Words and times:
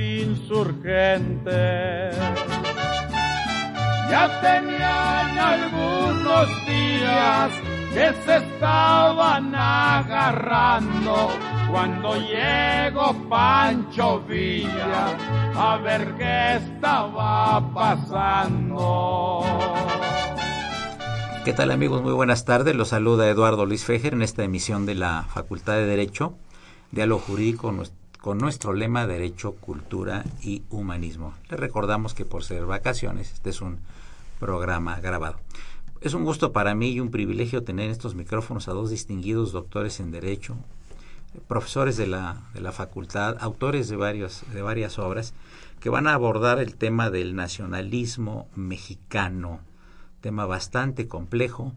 Insurgentes. 0.00 2.16
Ya 4.10 4.40
tenían 4.40 5.38
algunos 5.38 6.48
días 6.66 7.52
que 7.94 8.12
se 8.24 8.36
estaban 8.38 9.54
agarrando 9.54 11.28
cuando 11.70 12.16
llegó 12.16 13.14
Pancho 13.28 14.20
Villa 14.22 15.16
a 15.56 15.76
ver 15.76 16.16
qué 16.16 16.56
estaba 16.56 17.72
pasando. 17.72 19.44
¿Qué 21.44 21.52
tal 21.52 21.70
amigos? 21.70 22.02
Muy 22.02 22.12
buenas 22.12 22.44
tardes. 22.44 22.74
Los 22.74 22.88
saluda 22.88 23.28
Eduardo 23.28 23.64
Luis 23.66 23.84
Fejer 23.84 24.14
en 24.14 24.22
esta 24.22 24.42
emisión 24.44 24.84
de 24.86 24.94
la 24.96 25.24
Facultad 25.32 25.74
de 25.74 25.86
Derecho, 25.86 26.34
Diálogo 26.90 27.22
Jurídico 27.26 27.70
nues- 27.72 27.92
con 28.20 28.36
nuestro 28.36 28.74
lema 28.74 29.06
Derecho, 29.06 29.52
Cultura 29.52 30.24
y 30.42 30.62
Humanismo. 30.68 31.34
Les 31.48 31.58
recordamos 31.58 32.12
que 32.12 32.26
por 32.26 32.44
ser 32.44 32.66
vacaciones 32.66 33.32
este 33.32 33.50
es 33.50 33.62
un 33.62 33.78
programa 34.38 35.00
grabado. 35.00 35.38
Es 36.02 36.12
un 36.14 36.24
gusto 36.24 36.52
para 36.52 36.74
mí 36.74 36.90
y 36.90 37.00
un 37.00 37.10
privilegio 37.10 37.62
tener 37.62 37.86
en 37.86 37.92
estos 37.92 38.14
micrófonos 38.14 38.68
a 38.68 38.72
dos 38.72 38.90
distinguidos 38.90 39.52
doctores 39.52 40.00
en 40.00 40.10
Derecho, 40.10 40.56
profesores 41.46 41.96
de 41.96 42.06
la, 42.06 42.42
de 42.52 42.60
la 42.60 42.72
facultad, 42.72 43.36
autores 43.40 43.88
de, 43.88 43.96
varios, 43.96 44.42
de 44.52 44.62
varias 44.62 44.98
obras, 44.98 45.32
que 45.78 45.88
van 45.88 46.06
a 46.06 46.14
abordar 46.14 46.58
el 46.58 46.74
tema 46.74 47.08
del 47.08 47.34
nacionalismo 47.34 48.48
mexicano, 48.54 49.60
tema 50.20 50.44
bastante 50.44 51.08
complejo 51.08 51.72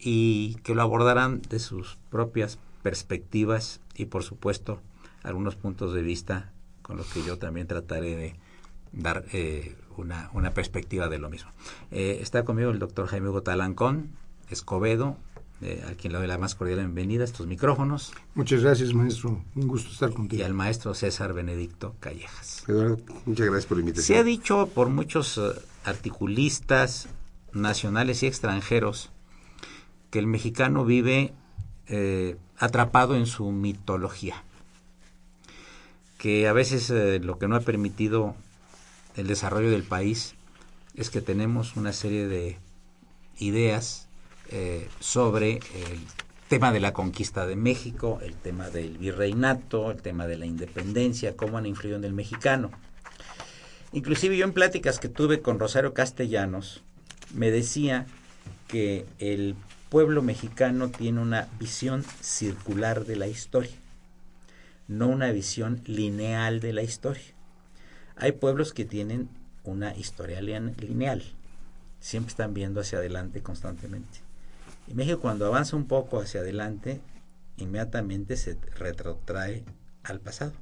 y 0.00 0.56
que 0.64 0.74
lo 0.74 0.82
abordarán 0.82 1.42
de 1.42 1.60
sus 1.60 1.96
propias 2.10 2.58
perspectivas 2.82 3.80
y 3.94 4.06
por 4.06 4.24
supuesto 4.24 4.80
algunos 5.26 5.56
puntos 5.56 5.92
de 5.94 6.02
vista 6.02 6.52
con 6.82 6.96
los 6.96 7.06
que 7.12 7.22
yo 7.22 7.38
también 7.38 7.66
trataré 7.66 8.16
de 8.16 8.36
dar 8.92 9.24
eh, 9.32 9.76
una, 9.96 10.30
una 10.32 10.52
perspectiva 10.54 11.08
de 11.08 11.18
lo 11.18 11.28
mismo. 11.30 11.50
Eh, 11.90 12.18
está 12.22 12.44
conmigo 12.44 12.70
el 12.70 12.78
doctor 12.78 13.06
Jaime 13.08 13.28
Hugo 13.28 13.42
Talancón 13.42 14.10
Escobedo, 14.48 15.16
eh, 15.62 15.82
a 15.90 15.94
quien 15.94 16.12
le 16.12 16.18
doy 16.18 16.28
la 16.28 16.38
más 16.38 16.54
cordial 16.54 16.78
bienvenida 16.78 17.22
a 17.22 17.24
estos 17.24 17.46
micrófonos, 17.46 18.12
Muchas 18.34 18.62
gracias, 18.62 18.92
maestro. 18.94 19.42
Un 19.54 19.66
gusto 19.68 19.90
estar 19.90 20.10
y 20.10 20.12
contigo. 20.14 20.44
al 20.44 20.52
maestro 20.54 20.94
César 20.94 21.32
Benedicto 21.32 21.96
Callejas. 21.98 22.62
Eduardo, 22.68 22.98
muchas 23.24 23.46
gracias 23.46 23.66
por 23.66 23.78
la 23.78 23.82
Se 23.82 23.86
ha 23.86 24.20
invitación. 24.20 24.26
dicho 24.26 24.66
por 24.74 24.88
muchos 24.90 25.38
eh, 25.38 25.42
articulistas 25.84 27.08
nacionales 27.52 28.22
y 28.22 28.26
extranjeros 28.26 29.10
que 30.10 30.18
el 30.18 30.26
mexicano 30.26 30.84
vive 30.84 31.32
eh, 31.88 32.36
atrapado 32.58 33.16
en 33.16 33.26
su 33.26 33.50
mitología, 33.52 34.44
que 36.18 36.48
a 36.48 36.52
veces 36.52 36.90
eh, 36.90 37.20
lo 37.20 37.38
que 37.38 37.48
no 37.48 37.56
ha 37.56 37.60
permitido 37.60 38.34
el 39.16 39.26
desarrollo 39.26 39.70
del 39.70 39.82
país 39.82 40.34
es 40.94 41.10
que 41.10 41.20
tenemos 41.20 41.76
una 41.76 41.92
serie 41.92 42.26
de 42.26 42.58
ideas 43.38 44.08
eh, 44.50 44.88
sobre 45.00 45.56
el 45.56 46.00
tema 46.48 46.72
de 46.72 46.80
la 46.80 46.92
conquista 46.92 47.46
de 47.46 47.56
México, 47.56 48.20
el 48.22 48.34
tema 48.34 48.70
del 48.70 48.98
virreinato, 48.98 49.90
el 49.90 50.00
tema 50.00 50.26
de 50.26 50.38
la 50.38 50.46
independencia, 50.46 51.36
cómo 51.36 51.58
han 51.58 51.66
influido 51.66 51.98
en 51.98 52.04
el 52.04 52.12
mexicano. 52.12 52.70
Inclusive 53.92 54.36
yo 54.36 54.44
en 54.44 54.52
pláticas 54.52 54.98
que 54.98 55.08
tuve 55.08 55.40
con 55.40 55.58
Rosario 55.58 55.94
Castellanos, 55.94 56.82
me 57.34 57.50
decía 57.50 58.06
que 58.68 59.06
el 59.18 59.56
pueblo 59.88 60.22
mexicano 60.22 60.90
tiene 60.90 61.20
una 61.20 61.48
visión 61.58 62.04
circular 62.20 63.04
de 63.04 63.16
la 63.16 63.26
historia, 63.26 63.72
no 64.88 65.08
una 65.08 65.30
visión 65.32 65.82
lineal 65.86 66.60
de 66.60 66.72
la 66.72 66.82
historia. 66.82 67.34
Hay 68.16 68.32
pueblos 68.32 68.72
que 68.72 68.84
tienen 68.84 69.28
una 69.64 69.94
historia 69.96 70.40
lin- 70.40 70.74
lineal, 70.78 71.22
siempre 72.00 72.30
están 72.30 72.54
viendo 72.54 72.80
hacia 72.80 72.98
adelante 72.98 73.42
constantemente. 73.42 74.20
Y 74.88 74.94
México 74.94 75.20
cuando 75.20 75.46
avanza 75.46 75.76
un 75.76 75.86
poco 75.86 76.20
hacia 76.20 76.40
adelante, 76.40 77.00
inmediatamente 77.56 78.36
se 78.36 78.56
retrotrae 78.76 79.64
al 80.04 80.20
pasado. 80.20 80.52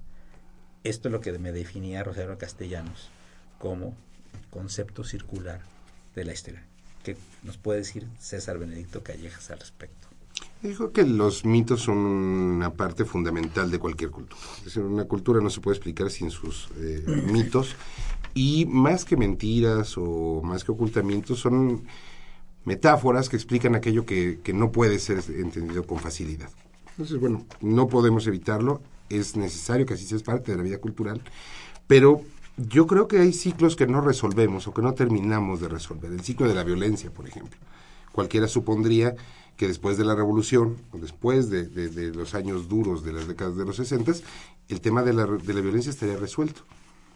Esto 0.84 1.08
es 1.08 1.12
lo 1.12 1.20
que 1.20 1.38
me 1.38 1.52
definía 1.52 2.02
Rosario 2.02 2.38
Castellanos 2.38 3.10
como 3.58 3.94
concepto 4.50 5.04
circular 5.04 5.60
de 6.14 6.24
la 6.24 6.32
historia. 6.32 6.64
¿Qué 7.02 7.16
nos 7.42 7.58
puede 7.58 7.80
decir 7.80 8.06
César 8.18 8.58
Benedicto 8.58 9.02
Callejas 9.02 9.50
al 9.50 9.60
respecto? 9.60 10.08
Dijo 10.62 10.92
que 10.92 11.04
los 11.04 11.44
mitos 11.44 11.82
son 11.82 11.98
una 11.98 12.72
parte 12.72 13.04
fundamental 13.04 13.70
de 13.70 13.78
cualquier 13.78 14.10
cultura. 14.10 14.40
Es 14.58 14.64
decir, 14.64 14.82
una 14.82 15.04
cultura 15.04 15.40
no 15.42 15.50
se 15.50 15.60
puede 15.60 15.76
explicar 15.76 16.10
sin 16.10 16.30
sus 16.30 16.68
eh, 16.78 17.04
mitos. 17.30 17.76
Y 18.32 18.64
más 18.66 19.04
que 19.04 19.16
mentiras 19.16 19.94
o 19.98 20.40
más 20.42 20.64
que 20.64 20.72
ocultamientos, 20.72 21.38
son 21.38 21.84
metáforas 22.64 23.28
que 23.28 23.36
explican 23.36 23.74
aquello 23.74 24.06
que, 24.06 24.40
no 24.54 24.72
puede 24.72 24.98
ser 24.98 25.22
entendido 25.36 25.86
con 25.86 25.98
facilidad. 25.98 26.48
Entonces, 26.92 27.20
bueno, 27.20 27.44
no 27.60 27.86
podemos 27.88 28.26
evitarlo. 28.26 28.80
Es 29.10 29.36
necesario 29.36 29.84
que 29.84 29.94
así 29.94 30.06
sea 30.06 30.18
parte 30.20 30.52
de 30.52 30.56
la 30.56 30.64
vida 30.64 30.78
cultural. 30.78 31.20
Pero 31.86 32.22
yo 32.56 32.86
creo 32.86 33.06
que 33.06 33.18
hay 33.18 33.34
ciclos 33.34 33.76
que 33.76 33.86
no 33.86 34.00
resolvemos 34.00 34.66
o 34.66 34.72
que 34.72 34.80
no 34.80 34.94
terminamos 34.94 35.60
de 35.60 35.68
resolver. 35.68 36.10
El 36.10 36.22
ciclo 36.22 36.48
de 36.48 36.54
la 36.54 36.64
violencia, 36.64 37.10
por 37.10 37.28
ejemplo. 37.28 37.58
Cualquiera 38.14 38.46
supondría 38.46 39.16
que 39.56 39.66
después 39.66 39.98
de 39.98 40.04
la 40.04 40.14
revolución 40.14 40.76
después 40.92 41.50
de, 41.50 42.12
los 42.14 42.34
años 42.34 42.68
duros 42.68 43.04
de 43.04 43.12
las 43.12 43.26
décadas 43.26 43.56
de 43.56 43.64
los 43.64 43.74
60, 43.74 44.12
el 44.68 44.80
tema 44.80 45.02
de 45.02 45.12
la, 45.12 45.26
de 45.26 45.52
la 45.52 45.60
violencia 45.60 45.90
estaría 45.90 46.16
resuelto. 46.16 46.62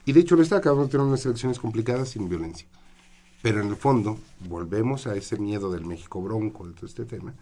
Y 0.05 0.13
de 0.13 0.21
hecho 0.21 0.35
lo 0.35 0.43
está, 0.43 0.57
acabamos 0.57 0.87
de 0.87 0.93
tener 0.93 1.07
unas 1.07 1.25
elecciones 1.25 1.61
complicadas 1.61 2.09
sin 2.09 2.29
violencia. 2.29 2.67
Pero 3.43 3.61
en 3.61 3.69
el 3.69 3.77
fondo, 3.77 4.19
volvemos 4.49 5.07
a 5.07 5.15
ese 5.15 5.39
miedo 5.39 5.71
del 5.71 5.87
México 5.87 6.21
bronco, 6.21 6.67
de 6.67 6.75
todo 6.75 6.87
este 6.87 7.05
tema, 7.05 7.33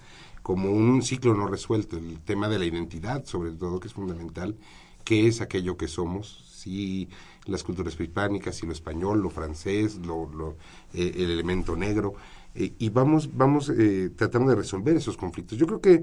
como 0.43 0.71
un 0.71 1.03
ciclo 1.03 1.35
no 1.35 1.47
resuelto, 1.47 1.97
el 1.97 2.21
tema 2.21 2.51
de 2.51 2.59
la 2.59 2.67
identidad, 2.67 3.25
sobre 3.25 3.53
todo, 3.53 3.81
que 3.81 3.89
es 3.89 3.95
fundamental, 3.95 4.55
qué 5.03 5.29
es 5.29 5.41
aquello 5.41 5.79
que 5.79 5.89
somos, 5.89 6.45
si 6.55 7.09
las 7.47 7.63
culturas 7.63 7.95
prehispánicas, 7.95 8.57
si 8.57 8.67
lo 8.67 8.73
español, 8.73 9.23
lo 9.23 9.31
francés, 9.31 9.97
lo, 9.97 10.29
lo, 10.31 10.57
eh, 10.93 11.13
el 11.17 11.31
elemento 11.31 11.77
negro, 11.77 12.15
eh, 12.57 12.75
y 12.79 12.89
vamos, 12.91 13.37
vamos 13.37 13.71
eh, 13.71 14.11
tratando 14.17 14.51
de 14.51 14.57
resolver 14.57 14.97
esos 14.97 15.17
conflictos. 15.17 15.59
Yo 15.59 15.67
creo 15.67 15.81
que 15.81 16.03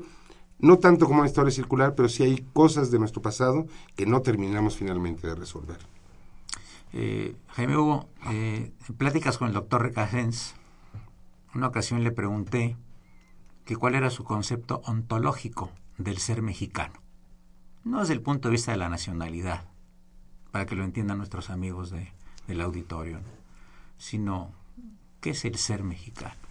no 0.59 0.79
tanto 0.79 1.05
como 1.05 1.19
una 1.19 1.27
historia 1.27 1.51
circular, 1.51 1.95
pero 1.95 2.09
sí 2.09 2.23
hay 2.23 2.45
cosas 2.53 2.91
de 2.91 2.99
nuestro 2.99 3.21
pasado 3.21 3.65
que 3.95 4.05
no 4.05 4.21
terminamos 4.21 4.77
finalmente 4.77 5.27
de 5.27 5.35
resolver. 5.35 5.77
Eh, 6.93 7.35
Jaime 7.49 7.77
Hugo, 7.77 8.07
eh, 8.29 8.71
en 8.87 8.95
pláticas 8.95 9.37
con 9.37 9.47
el 9.47 9.53
doctor 9.53 9.81
Recasens, 9.81 10.55
una 11.55 11.67
ocasión 11.67 12.03
le 12.03 12.11
pregunté 12.11 12.77
que 13.65 13.75
cuál 13.75 13.95
era 13.95 14.09
su 14.09 14.23
concepto 14.23 14.81
ontológico 14.85 15.71
del 15.97 16.17
ser 16.17 16.41
mexicano. 16.41 17.01
No 17.83 17.99
desde 17.99 18.13
el 18.13 18.21
punto 18.21 18.47
de 18.47 18.53
vista 18.53 18.71
de 18.71 18.77
la 18.77 18.89
nacionalidad, 18.89 19.65
para 20.51 20.65
que 20.65 20.75
lo 20.75 20.83
entiendan 20.83 21.17
nuestros 21.17 21.49
amigos 21.49 21.89
de 21.89 22.13
del 22.47 22.61
auditorio, 22.61 23.19
sino 23.97 24.51
qué 25.21 25.31
es 25.31 25.45
el 25.45 25.55
ser 25.55 25.83
mexicano. 25.83 26.42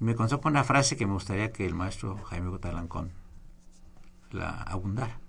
Y 0.00 0.04
me 0.04 0.14
con 0.14 0.28
una 0.44 0.64
frase 0.64 0.96
que 0.96 1.06
me 1.06 1.14
gustaría 1.14 1.52
que 1.52 1.66
el 1.66 1.74
maestro 1.74 2.16
Jaime 2.24 2.50
Gotalancón 2.50 3.12
la 4.30 4.50
abundara. 4.50 5.20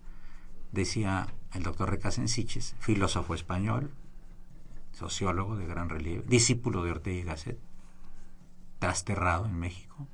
Decía 0.72 1.28
el 1.54 1.64
doctor 1.64 1.90
Recasensiches, 1.90 2.76
filósofo 2.80 3.34
español, 3.34 3.92
sociólogo 4.92 5.56
de 5.56 5.66
gran 5.66 5.90
relieve, 5.90 6.26
discípulo 6.28 6.84
de 6.84 6.92
Ortega 6.92 7.18
y 7.18 7.24
Gasset, 7.24 7.60
trasterrado 8.80 9.46
en 9.46 9.58
México, 9.58 10.08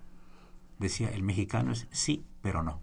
decía, 0.79 1.09
el 1.09 1.23
mexicano 1.23 1.71
es 1.71 1.87
sí, 1.91 2.25
pero 2.41 2.63
no. 2.63 2.81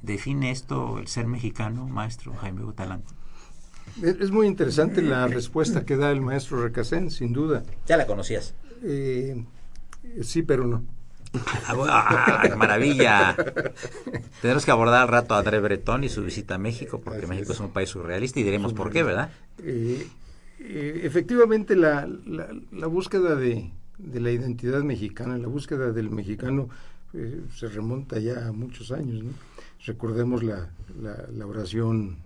¿Define 0.00 0.50
esto 0.50 0.98
el 0.98 1.06
ser 1.06 1.26
mexicano, 1.26 1.86
maestro 1.86 2.34
Jaime 2.34 2.62
Gotalancón? 2.62 3.16
Es 4.02 4.30
muy 4.30 4.46
interesante 4.46 5.02
la 5.02 5.28
respuesta 5.28 5.84
que 5.84 5.96
da 5.96 6.10
el 6.10 6.20
maestro 6.20 6.62
Recasén, 6.62 7.10
sin 7.10 7.32
duda. 7.32 7.62
¿Ya 7.86 7.96
la 7.96 8.06
conocías? 8.06 8.54
Eh, 8.82 9.44
sí, 10.22 10.42
pero 10.42 10.66
no. 10.66 10.84
¡Ah, 11.66 12.44
maravilla! 12.56 13.34
Tenemos 14.42 14.64
que 14.64 14.70
abordar 14.70 15.02
al 15.02 15.08
rato 15.08 15.34
a 15.34 15.38
André 15.38 15.60
Breton 15.60 16.04
y 16.04 16.08
su 16.08 16.22
visita 16.22 16.56
a 16.56 16.58
México, 16.58 17.00
porque 17.02 17.26
México 17.26 17.52
es. 17.52 17.60
un 17.60 17.70
país 17.70 17.88
surrealista 17.88 18.40
y 18.40 18.42
diremos 18.42 18.74
por 18.74 18.90
qué, 18.90 19.02
¿verdad? 19.02 19.30
Eh, 19.62 20.06
eh, 20.60 21.00
efectivamente, 21.04 21.74
la, 21.74 22.06
la, 22.26 22.86
búsqueda 22.86 23.34
de, 23.34 23.70
de, 23.98 24.20
la 24.20 24.30
identidad 24.30 24.82
mexicana, 24.82 25.38
la 25.38 25.48
búsqueda 25.48 25.92
del 25.92 26.10
mexicano, 26.10 26.68
se 27.54 27.68
remonta 27.68 28.18
ya 28.18 28.48
a 28.48 28.52
muchos 28.52 28.90
años. 28.92 29.22
¿no? 29.22 29.30
Recordemos 29.86 30.42
la, 30.42 30.68
la 31.00 31.46
oración 31.46 32.18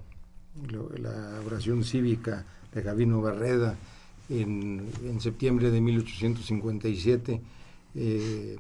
la 0.99 1.41
oración 1.47 1.85
cívica 1.85 2.45
de 2.73 2.83
Gabino 2.83 3.21
Barreda 3.21 3.77
en, 4.29 4.89
en 5.05 5.21
septiembre 5.21 5.71
de 5.71 5.81
1857 5.81 7.41
eh, 7.99 8.57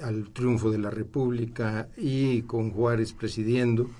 al 0.00 0.30
triunfo 0.30 0.70
de 0.70 0.78
la 0.78 0.88
República 0.90 1.88
y 1.98 2.42
con 2.42 2.70
Juárez 2.70 3.12
presidiendo. 3.12 3.90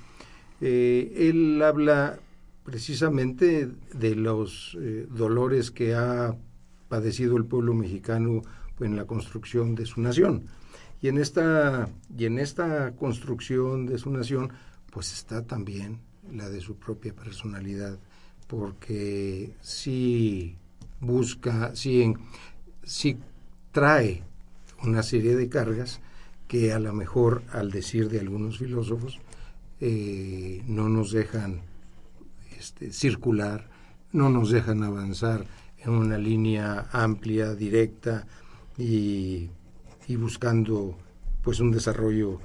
Eh, 0.62 1.28
él 1.28 1.60
habla 1.62 2.19
precisamente 2.64 3.69
de 3.93 4.14
los 4.14 4.78
eh, 4.81 5.06
dolores 5.10 5.70
que 5.70 5.94
ha 5.94 6.34
padecido 6.88 7.37
el 7.37 7.44
pueblo 7.44 7.75
mexicano 7.75 8.43
en 8.81 8.96
la 8.96 9.05
construcción 9.05 9.75
de 9.75 9.84
su 9.84 10.00
nación. 10.00 10.44
Y 11.02 11.08
en 11.08 11.19
esta, 11.19 11.90
y 12.16 12.25
en 12.25 12.38
esta 12.38 12.93
construcción 12.93 13.87
de 13.87 13.98
su 13.98 14.10
nación, 14.10 14.52
pues 14.90 15.12
está 15.12 15.44
también 15.44 15.98
la 16.32 16.48
de 16.48 16.60
su 16.60 16.76
propia 16.76 17.14
personalidad, 17.14 17.98
porque 18.46 19.55
sí 19.60 20.56
busca, 21.02 21.76
sí, 21.76 22.14
sí 22.82 23.19
trae 23.72 24.22
una 24.82 25.02
serie 25.02 25.37
de 25.37 25.49
cargas 25.49 26.00
que 26.49 26.72
a 26.72 26.78
lo 26.78 26.93
mejor, 26.93 27.43
al 27.52 27.70
decir 27.70 28.08
de 28.08 28.20
algunos 28.20 28.58
filósofos, 28.58 29.20
eh, 29.81 30.62
no 30.66 30.88
nos 30.88 31.12
dejan 31.12 31.60
este, 32.58 32.93
circular, 32.93 33.69
no 34.12 34.31
nos 34.31 34.50
dejan 34.50 34.82
avanzar 34.82 35.46
en 35.78 35.90
una 35.90 36.19
línea 36.19 36.88
amplia, 36.93 37.55
directa 37.55 38.26
y, 38.78 39.50
y 40.06 40.16
buscando 40.16 40.96
pues 41.43 41.58
un 41.60 41.72
desarrollo 41.72 42.40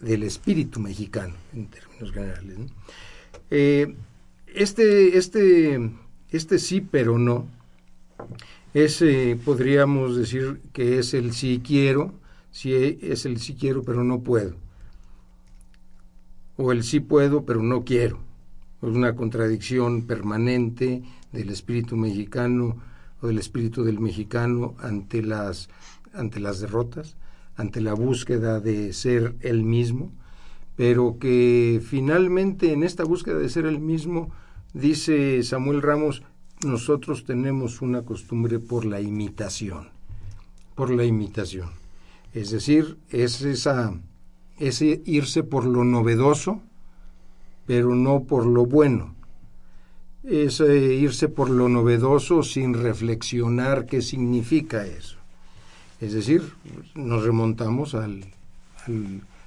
del 0.00 0.22
espíritu 0.22 0.80
mexicano 0.80 1.34
en 1.52 1.66
términos 1.66 2.12
generales. 2.12 2.58
Eh, 3.50 3.94
este, 4.46 5.18
este, 5.18 5.90
este 6.30 6.58
sí 6.58 6.80
pero 6.80 7.18
no, 7.18 7.46
ese 8.74 9.38
podríamos 9.44 10.16
decir 10.16 10.60
que 10.72 10.98
es 10.98 11.14
el 11.14 11.32
sí 11.32 11.60
quiero, 11.64 12.12
si 12.50 12.74
es 12.74 13.26
el 13.26 13.38
sí 13.38 13.54
quiero 13.54 13.82
pero 13.82 14.04
no 14.04 14.20
puedo, 14.20 14.56
o 16.56 16.72
el 16.72 16.82
sí 16.84 17.00
puedo 17.00 17.44
pero 17.44 17.62
no 17.62 17.84
quiero. 17.84 18.18
Es 18.82 18.88
una 18.88 19.14
contradicción 19.14 20.02
permanente 20.02 21.02
del 21.32 21.50
espíritu 21.50 21.96
mexicano 21.96 22.78
o 23.20 23.26
del 23.26 23.38
espíritu 23.38 23.84
del 23.84 24.00
mexicano 24.00 24.74
ante 24.80 25.22
las, 25.22 25.68
ante 26.14 26.40
las 26.40 26.60
derrotas, 26.60 27.16
ante 27.56 27.80
la 27.82 27.92
búsqueda 27.92 28.60
de 28.60 28.92
ser 28.94 29.36
el 29.40 29.64
mismo 29.64 30.12
pero 30.80 31.18
que 31.18 31.78
finalmente 31.84 32.72
en 32.72 32.84
esta 32.84 33.04
búsqueda 33.04 33.38
de 33.38 33.50
ser 33.50 33.66
el 33.66 33.80
mismo, 33.80 34.30
dice 34.72 35.42
Samuel 35.42 35.82
Ramos, 35.82 36.22
nosotros 36.64 37.24
tenemos 37.24 37.82
una 37.82 38.02
costumbre 38.02 38.58
por 38.58 38.84
la 38.84 39.00
imitación, 39.00 39.88
por 40.74 40.90
la 40.90 41.04
imitación. 41.04 41.70
Es 42.32 42.50
decir, 42.50 42.98
es 43.10 43.42
esa, 43.42 43.94
irse 44.58 45.42
por 45.42 45.64
lo 45.64 45.84
novedoso, 45.84 46.60
pero 47.66 47.94
no 47.94 48.24
por 48.24 48.46
lo 48.46 48.66
bueno. 48.66 49.14
Es 50.22 50.60
eh, 50.60 50.94
irse 50.94 51.28
por 51.28 51.48
lo 51.48 51.68
novedoso 51.68 52.42
sin 52.42 52.74
reflexionar 52.74 53.86
qué 53.86 54.02
significa 54.02 54.86
eso. 54.86 55.16
Es 56.00 56.12
decir, 56.12 56.42
nos 56.94 57.24
remontamos 57.24 57.94
al 57.94 58.26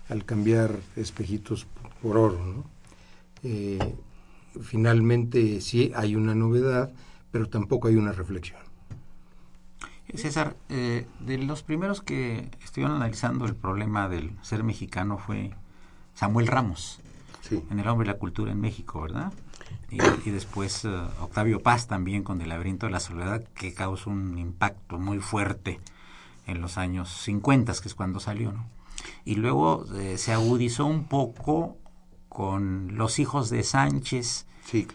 al 0.09 0.25
cambiar 0.25 0.79
espejitos 0.95 1.65
por 2.01 2.17
oro. 2.17 2.39
¿no? 2.45 2.63
Eh, 3.43 3.95
finalmente 4.61 5.61
sí 5.61 5.91
hay 5.95 6.15
una 6.15 6.35
novedad, 6.35 6.91
pero 7.31 7.47
tampoco 7.47 7.87
hay 7.87 7.95
una 7.95 8.11
reflexión. 8.11 8.59
César, 10.15 10.55
eh, 10.69 11.07
de 11.21 11.37
los 11.39 11.63
primeros 11.63 12.01
que 12.01 12.51
estuvieron 12.63 12.95
analizando 12.97 13.45
el 13.45 13.55
problema 13.55 14.09
del 14.09 14.31
ser 14.43 14.63
mexicano 14.63 15.17
fue 15.17 15.51
Samuel 16.13 16.47
Ramos, 16.47 16.99
en 17.49 17.79
El 17.79 17.87
hombre 17.87 18.07
y 18.07 18.11
la 18.11 18.17
cultura 18.17 18.51
en 18.51 18.61
México, 18.61 19.01
¿verdad? 19.01 19.33
Y, 19.89 20.29
después 20.29 20.85
eh, 20.85 20.89
Octavio 21.19 21.61
Paz 21.61 21.87
también 21.87 22.23
con 22.23 22.41
El 22.41 22.49
laberinto 22.49 22.85
de 22.85 22.91
la 22.91 22.99
soledad, 22.99 23.43
que 23.55 23.73
causó 23.73 24.11
un 24.11 24.37
impacto 24.37 24.99
muy 24.99 25.19
fuerte 25.19 25.79
en 26.45 26.61
los 26.61 26.77
años 26.77 27.09
50, 27.09 27.73
que 27.81 27.87
es 27.87 27.95
cuando 27.95 28.19
salió, 28.19 28.51
¿no? 28.51 28.65
y 29.25 29.35
luego 29.35 29.85
eh, 29.95 30.17
se 30.17 30.33
agudizó 30.33 30.85
un 30.85 31.05
poco 31.05 31.77
con 32.33 32.97
Los 32.97 33.19
hijos 33.19 33.49
de 33.49 33.63
Sánchez 33.63 34.45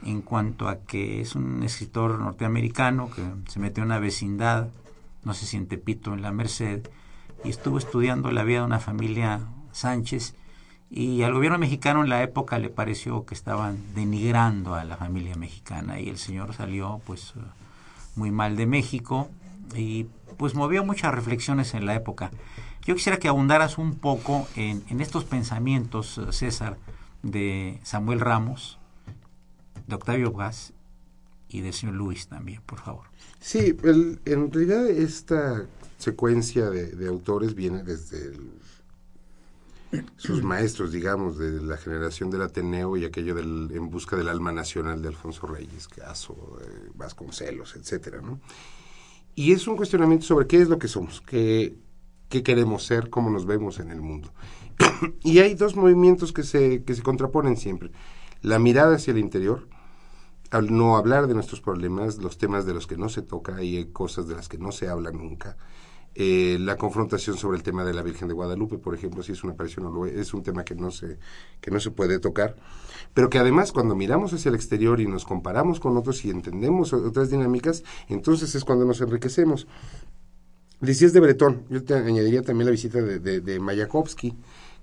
en 0.04 0.22
cuanto 0.22 0.68
a 0.68 0.78
que 0.80 1.20
es 1.20 1.34
un 1.34 1.62
escritor 1.62 2.18
norteamericano 2.18 3.10
que 3.10 3.22
se 3.48 3.60
metió 3.60 3.82
en 3.82 3.90
una 3.90 3.98
vecindad, 3.98 4.68
no 5.24 5.34
se 5.34 5.46
siente 5.46 5.78
pito 5.78 6.14
en 6.14 6.22
la 6.22 6.32
Merced, 6.32 6.88
y 7.44 7.50
estuvo 7.50 7.78
estudiando 7.78 8.32
la 8.32 8.42
vida 8.42 8.60
de 8.60 8.66
una 8.66 8.80
familia 8.80 9.40
Sánchez 9.72 10.34
y 10.90 11.22
al 11.22 11.34
gobierno 11.34 11.58
mexicano 11.58 12.02
en 12.02 12.08
la 12.08 12.22
época 12.22 12.58
le 12.58 12.70
pareció 12.70 13.26
que 13.26 13.34
estaban 13.34 13.78
denigrando 13.94 14.74
a 14.74 14.84
la 14.84 14.96
familia 14.96 15.36
mexicana 15.36 16.00
y 16.00 16.08
el 16.08 16.18
señor 16.18 16.54
salió 16.54 17.00
pues 17.06 17.34
muy 18.16 18.30
mal 18.30 18.56
de 18.56 18.66
México 18.66 19.28
y 19.76 20.06
pues 20.38 20.54
movió 20.54 20.84
muchas 20.84 21.14
reflexiones 21.14 21.74
en 21.74 21.84
la 21.84 21.94
época. 21.94 22.30
Yo 22.86 22.94
quisiera 22.94 23.18
que 23.18 23.28
abundaras 23.28 23.76
un 23.76 23.96
poco 23.96 24.48
en, 24.56 24.82
estos 25.00 25.24
pensamientos, 25.24 26.20
César, 26.30 26.78
de 27.30 27.80
Samuel 27.82 28.20
Ramos, 28.20 28.78
de 29.86 29.94
Octavio 29.94 30.34
y 31.48 31.60
del 31.60 31.72
señor 31.72 31.94
Luis 31.96 32.28
también, 32.28 32.60
por 32.62 32.78
favor. 32.78 33.06
Sí, 33.40 33.76
en 33.84 34.52
realidad 34.52 34.88
esta 34.88 35.66
secuencia 35.98 36.70
de, 36.70 37.06
autores 37.08 37.54
viene 37.54 37.82
desde 37.82 38.32
sus 40.16 40.42
maestros, 40.42 40.92
digamos, 40.92 41.38
de 41.38 41.62
la 41.62 41.78
generación 41.78 42.30
del 42.30 42.42
Ateneo 42.42 42.96
y 42.96 43.06
aquello 43.06 43.34
del, 43.34 43.70
en 43.72 43.88
busca 43.88 44.16
del 44.16 44.28
alma 44.28 44.52
nacional 44.52 45.00
de 45.00 45.08
Alfonso 45.08 45.46
Reyes, 45.46 45.88
Caso, 45.88 46.58
eh, 46.60 46.90
Vasconcelos, 46.94 47.74
etcétera, 47.74 48.20
¿no? 48.20 48.40
Y 49.34 49.52
es 49.52 49.66
un 49.66 49.76
cuestionamiento 49.76 50.26
sobre 50.26 50.46
qué 50.46 50.60
es 50.60 50.68
lo 50.68 50.78
que 50.78 50.88
somos, 50.88 51.22
qué 52.28 52.42
queremos 52.42 52.84
ser, 52.84 53.10
cómo 53.10 53.30
nos 53.30 53.46
vemos 53.46 53.80
en 53.80 53.90
el 53.90 54.00
mundo. 54.00 54.32
y 55.22 55.38
hay 55.38 55.54
dos 55.54 55.76
movimientos 55.76 56.32
que 56.32 56.42
se, 56.42 56.84
que 56.84 56.94
se 56.94 57.02
contraponen 57.02 57.56
siempre. 57.56 57.90
La 58.42 58.58
mirada 58.58 58.96
hacia 58.96 59.12
el 59.12 59.18
interior, 59.18 59.68
al 60.50 60.74
no 60.74 60.96
hablar 60.96 61.26
de 61.26 61.34
nuestros 61.34 61.60
problemas, 61.60 62.18
los 62.18 62.38
temas 62.38 62.66
de 62.66 62.74
los 62.74 62.86
que 62.86 62.96
no 62.96 63.08
se 63.08 63.22
toca 63.22 63.62
y 63.62 63.76
hay 63.76 63.86
cosas 63.86 64.28
de 64.28 64.34
las 64.34 64.48
que 64.48 64.58
no 64.58 64.72
se 64.72 64.88
habla 64.88 65.10
nunca. 65.10 65.56
Eh, 66.20 66.58
la 66.58 66.76
confrontación 66.76 67.36
sobre 67.36 67.58
el 67.58 67.62
tema 67.62 67.84
de 67.84 67.94
la 67.94 68.02
Virgen 68.02 68.26
de 68.26 68.34
Guadalupe, 68.34 68.76
por 68.78 68.92
ejemplo, 68.92 69.22
si 69.22 69.32
es 69.32 69.44
una 69.44 69.52
aparición 69.52 69.86
o 69.86 70.04
es, 70.04 70.34
un 70.34 70.42
tema 70.42 70.64
que 70.64 70.74
no 70.74 70.90
se 70.90 71.18
que 71.60 71.70
no 71.70 71.78
se 71.78 71.92
puede 71.92 72.18
tocar, 72.18 72.56
pero 73.14 73.30
que 73.30 73.38
además 73.38 73.70
cuando 73.70 73.94
miramos 73.94 74.32
hacia 74.32 74.48
el 74.48 74.56
exterior 74.56 75.00
y 75.00 75.06
nos 75.06 75.24
comparamos 75.24 75.78
con 75.78 75.96
otros 75.96 76.24
y 76.24 76.30
entendemos 76.30 76.92
otras 76.92 77.30
dinámicas, 77.30 77.84
entonces 78.08 78.54
es 78.56 78.64
cuando 78.64 78.84
nos 78.84 79.00
enriquecemos. 79.00 79.68
Decías 80.80 81.12
de 81.12 81.20
Bretón, 81.20 81.64
yo 81.70 81.82
te 81.82 81.94
añadiría 81.94 82.42
también 82.42 82.66
la 82.66 82.70
visita 82.70 83.00
de, 83.00 83.18
de, 83.18 83.40
de 83.40 83.58
Mayakovsky, 83.58 84.34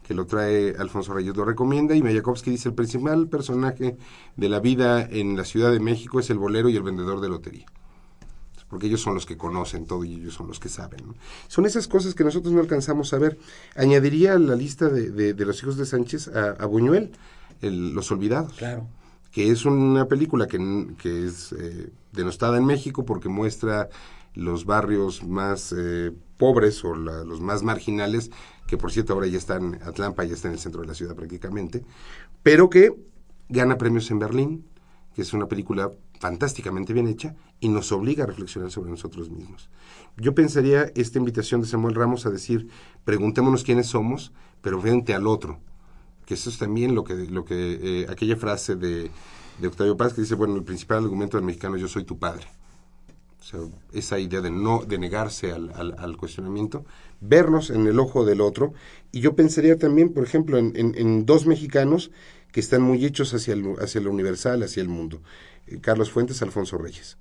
que 0.04 0.14
lo 0.14 0.26
trae 0.26 0.76
Alfonso 0.78 1.14
Reyes, 1.14 1.36
lo 1.36 1.46
recomienda, 1.46 1.96
y 1.96 2.04
Mayakovsky 2.04 2.52
dice, 2.52 2.70
el 2.70 2.76
principal 2.76 3.28
personaje 3.28 3.98
de 4.36 4.50
la 4.50 4.60
vida 4.60 5.02
en 5.10 5.36
la 5.36 5.46
Ciudad 5.46 5.72
de 5.72 5.80
México 5.80 6.20
es 6.20 6.30
el 6.30 6.38
bolero 6.38 6.70
y 6.70 6.76
el 6.76 6.84
vendedor 6.84 7.22
de 7.22 7.30
lotería 7.30 7.66
porque 8.70 8.88
ellos 8.88 9.02
son 9.02 9.14
los 9.14 9.26
que 9.26 9.38
conocen 9.38 9.86
todo 9.86 10.04
y 10.04 10.16
ellos 10.16 10.34
son 10.34 10.48
los 10.48 10.60
que 10.60 10.70
saben. 10.70 11.00
Son 11.48 11.66
esas 11.66 11.88
cosas 11.88 12.14
que 12.14 12.24
nosotros 12.24 12.54
no 12.54 12.60
alcanzamos 12.60 13.14
a 13.14 13.20
ver. 13.20 13.38
Añadiría 13.76 14.34
a 14.34 14.40
la 14.40 14.56
lista 14.56 14.90
de, 14.90 15.34
de, 15.34 15.46
los 15.46 15.62
hijos 15.62 15.78
de 15.78 15.86
Sánchez 15.86 16.30
a, 16.30 16.66
Buñuel, 16.66 17.12
Los 17.62 18.12
Olvidados. 18.12 18.54
Claro. 18.54 18.88
Que 19.32 19.52
es 19.52 19.66
una 19.66 20.08
película 20.08 20.48
que, 20.48 20.88
que 20.98 21.26
es 21.28 21.54
eh, 21.54 21.90
denostada 22.12 22.58
en 22.58 22.66
México 22.66 23.06
porque 23.06 23.30
muestra 23.30 23.90
los 24.36 24.66
barrios 24.66 25.24
más 25.24 25.74
eh, 25.78 26.12
pobres 26.38 26.84
o 26.84 26.94
los 26.96 27.42
más 27.42 27.64
marginales, 27.64 28.32
que 28.68 28.78
por 28.78 28.92
cierto 28.92 29.14
ahora 29.14 29.28
ya 29.28 29.38
están, 29.38 29.80
Atlampa 29.84 30.24
ya 30.24 30.34
está 30.34 30.50
en 30.50 30.54
el 30.56 30.60
centro 30.60 30.82
de 30.82 30.88
la 30.88 30.94
ciudad 30.94 31.16
prácticamente, 31.16 31.84
pero 32.44 32.70
que 32.70 32.94
gana 33.50 33.78
premios 33.78 34.12
en 34.12 34.20
Berlín, 34.20 34.66
que 35.14 35.22
es 35.22 35.34
una 35.34 35.48
película 35.48 35.92
fantásticamente 36.20 36.94
bien 36.94 37.08
hecha 37.08 37.36
y 37.60 37.70
nos 37.70 37.92
obliga 37.92 38.24
a 38.24 38.28
reflexionar 38.28 38.72
sobre 38.72 38.90
nosotros 38.90 39.30
mismos. 39.30 39.70
Yo 40.18 40.36
pensaría 40.36 40.92
esta 40.96 41.20
invitación 41.20 41.62
de 41.62 41.68
Samuel 41.68 41.96
Ramos 41.96 42.26
a 42.26 42.30
decir, 42.30 42.68
preguntémonos 43.04 43.64
quiénes 43.64 43.88
somos, 43.88 44.34
pero 44.62 44.82
frente 44.82 45.14
al 45.14 45.28
otro, 45.28 45.60
que 46.26 46.34
eso 46.34 46.50
es 46.50 46.58
también 46.58 46.96
lo 46.96 47.04
que, 47.04 47.14
lo 47.14 47.46
que 47.46 47.80
eh, 47.82 48.08
aquella 48.10 48.36
frase 48.36 48.76
de, 48.76 49.12
de 49.60 49.68
Octavio 49.68 49.96
Paz 49.96 50.14
que 50.14 50.22
dice, 50.22 50.36
bueno, 50.36 50.56
el 50.56 50.64
principal 50.64 51.04
argumento 51.04 51.38
del 51.38 51.46
mexicano, 51.46 51.78
yo 51.78 51.88
soy 51.88 52.04
tu 52.04 52.18
padre. 52.18 52.48
Esa 53.94 54.20
idea 54.20 54.42
de 54.42 54.50
no, 54.50 54.84
de 54.86 54.98
negarse 54.98 55.52
al, 55.52 56.18
cuestionamiento, 56.18 56.86
vernos 57.22 57.70
en 57.70 57.86
el 57.88 58.00
ojo 58.00 58.26
del 58.26 58.42
otro, 58.42 58.74
y 59.12 59.20
yo 59.22 59.36
pensaría 59.36 59.78
también, 59.78 60.14
por 60.14 60.24
ejemplo, 60.24 60.58
en, 60.58 60.74
en 60.76 61.26
dos 61.26 61.46
mexicanos 61.46 62.12
que 62.56 62.62
están 62.62 62.82
muy 62.82 63.04
hechos 63.04 63.34
hacia, 63.34 63.54
el, 63.54 63.76
hacia 63.82 64.00
lo 64.00 64.12
universal, 64.12 64.64
hacia 64.64 64.82
el 64.82 64.88
mundo. 64.88 65.22
Eh, 65.68 65.80
Carlos 65.82 66.10
Fuentes, 66.10 66.42
Alfonso 66.42 66.78
Reyes. 66.78 67.18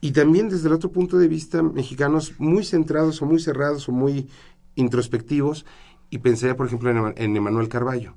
Y 0.00 0.12
también 0.12 0.48
desde 0.48 0.68
el 0.68 0.74
otro 0.74 0.92
punto 0.92 1.18
de 1.18 1.26
vista, 1.26 1.60
mexicanos 1.60 2.34
muy 2.38 2.64
centrados 2.64 3.20
o 3.20 3.26
muy 3.26 3.40
cerrados 3.40 3.88
o 3.88 3.92
muy 3.92 4.28
introspectivos, 4.76 5.66
y 6.08 6.18
pensaría, 6.18 6.56
por 6.56 6.68
ejemplo, 6.68 6.88
en, 6.88 7.14
en 7.16 7.36
Emanuel 7.36 7.68
Carballo. 7.68 8.14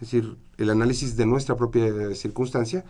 Es 0.00 0.10
decir, 0.10 0.36
el 0.58 0.68
análisis 0.68 1.16
de 1.16 1.26
nuestra 1.26 1.56
propia 1.56 2.12
circunstancia, 2.16 2.84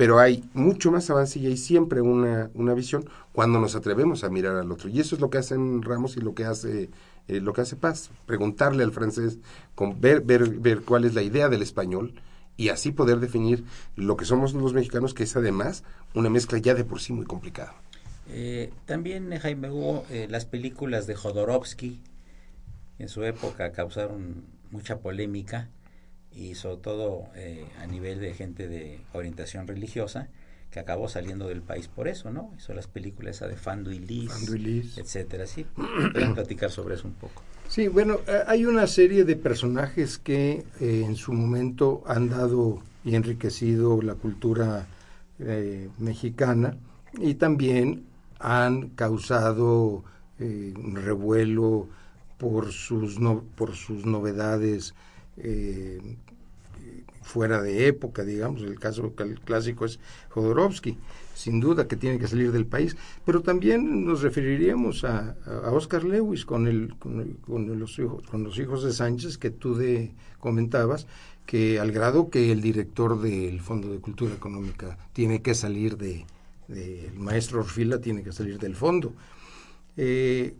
pero 0.00 0.18
hay 0.18 0.42
mucho 0.54 0.90
más 0.90 1.10
avance 1.10 1.38
y 1.38 1.46
hay 1.46 1.58
siempre 1.58 2.00
una, 2.00 2.50
una 2.54 2.72
visión 2.72 3.04
cuando 3.34 3.60
nos 3.60 3.76
atrevemos 3.76 4.24
a 4.24 4.30
mirar 4.30 4.56
al 4.56 4.72
otro. 4.72 4.88
Y 4.88 4.98
eso 4.98 5.14
es 5.14 5.20
lo 5.20 5.28
que 5.28 5.36
hacen 5.36 5.82
Ramos 5.82 6.16
y 6.16 6.20
lo 6.22 6.34
que 6.34 6.46
hace 6.46 6.88
eh, 7.28 7.40
lo 7.42 7.52
que 7.52 7.60
hace 7.60 7.76
Paz, 7.76 8.10
preguntarle 8.24 8.82
al 8.82 8.92
francés, 8.92 9.40
ver, 9.98 10.22
ver, 10.22 10.48
ver 10.48 10.80
cuál 10.80 11.04
es 11.04 11.12
la 11.12 11.20
idea 11.20 11.50
del 11.50 11.60
español 11.60 12.14
y 12.56 12.70
así 12.70 12.92
poder 12.92 13.20
definir 13.20 13.62
lo 13.94 14.16
que 14.16 14.24
somos 14.24 14.54
los 14.54 14.72
mexicanos, 14.72 15.12
que 15.12 15.24
es 15.24 15.36
además 15.36 15.84
una 16.14 16.30
mezcla 16.30 16.56
ya 16.56 16.72
de 16.72 16.84
por 16.84 17.02
sí 17.02 17.12
muy 17.12 17.26
complicada. 17.26 17.74
Eh, 18.30 18.72
también, 18.86 19.30
Jaime, 19.36 19.70
hubo 19.70 20.06
eh, 20.08 20.28
las 20.30 20.46
películas 20.46 21.06
de 21.08 21.14
Jodorowsky, 21.14 22.00
en 22.98 23.08
su 23.10 23.22
época 23.24 23.70
causaron 23.72 24.46
mucha 24.70 25.00
polémica 25.00 25.68
y 26.32 26.54
sobre 26.54 26.76
todo 26.76 27.24
a 27.78 27.86
nivel 27.86 28.20
de 28.20 28.34
gente 28.34 28.68
de 28.68 29.00
orientación 29.12 29.66
religiosa, 29.66 30.28
que 30.70 30.78
acabó 30.78 31.08
saliendo 31.08 31.48
del 31.48 31.62
país 31.62 31.88
por 31.88 32.06
eso, 32.06 32.30
¿no? 32.30 32.52
Hizo 32.56 32.72
las 32.74 32.86
películas 32.86 33.36
esa 33.36 33.48
de 33.48 33.56
Fando 33.56 33.90
y 33.90 33.98
Liz, 33.98 34.98
etcétera. 34.98 35.46
Sí, 35.46 35.66
pueden 36.12 36.34
platicar 36.34 36.70
sobre 36.70 36.94
eso 36.94 37.08
un 37.08 37.14
poco. 37.14 37.42
Sí, 37.68 37.88
bueno, 37.88 38.18
eh, 38.26 38.42
hay 38.46 38.66
una 38.66 38.86
serie 38.86 39.24
de 39.24 39.36
personajes 39.36 40.18
que 40.18 40.64
eh, 40.80 41.04
en 41.04 41.16
su 41.16 41.32
momento 41.32 42.02
han 42.06 42.28
dado 42.28 42.82
y 43.04 43.14
enriquecido 43.14 44.00
la 44.02 44.14
cultura 44.14 44.86
eh, 45.38 45.88
mexicana 45.98 46.76
y 47.18 47.34
también 47.34 48.06
han 48.38 48.90
causado 48.90 50.04
revuelo 50.38 51.86
por 52.38 52.72
sus 52.72 53.20
no, 53.20 53.44
por 53.56 53.76
sus 53.76 54.06
novedades 54.06 54.94
fuera 57.22 57.62
de 57.62 57.86
época, 57.86 58.24
digamos, 58.24 58.62
el 58.62 58.78
caso 58.78 59.14
clásico 59.44 59.84
es 59.84 60.00
Jodorowsky, 60.30 60.96
sin 61.34 61.60
duda 61.60 61.86
que 61.86 61.96
tiene 61.96 62.18
que 62.18 62.26
salir 62.26 62.50
del 62.50 62.66
país, 62.66 62.96
pero 63.24 63.40
también 63.40 64.04
nos 64.04 64.22
referiríamos 64.22 65.04
a, 65.04 65.36
Oscar 65.70 66.04
Lewis 66.04 66.44
con, 66.44 66.66
el, 66.66 66.94
con, 66.98 67.78
los 67.78 67.98
hijos, 67.98 68.22
con 68.28 68.42
los 68.42 68.58
hijos 68.58 68.82
de 68.82 68.92
Sánchez 68.92 69.38
que 69.38 69.50
tú 69.50 69.74
de, 69.74 70.12
comentabas, 70.40 71.06
que 71.46 71.78
al 71.78 71.92
grado 71.92 72.30
que 72.30 72.52
el 72.52 72.60
director 72.60 73.20
del 73.20 73.60
Fondo 73.60 73.92
de 73.92 73.98
Cultura 73.98 74.34
Económica 74.34 74.98
tiene 75.12 75.40
que 75.40 75.54
salir 75.54 75.96
de, 75.96 76.24
el 76.68 77.18
maestro 77.18 77.60
Orfila 77.60 78.00
tiene 78.00 78.22
que 78.22 78.32
salir 78.32 78.58
del 78.58 78.76
fondo. 78.76 79.12
Eh, 79.96 80.54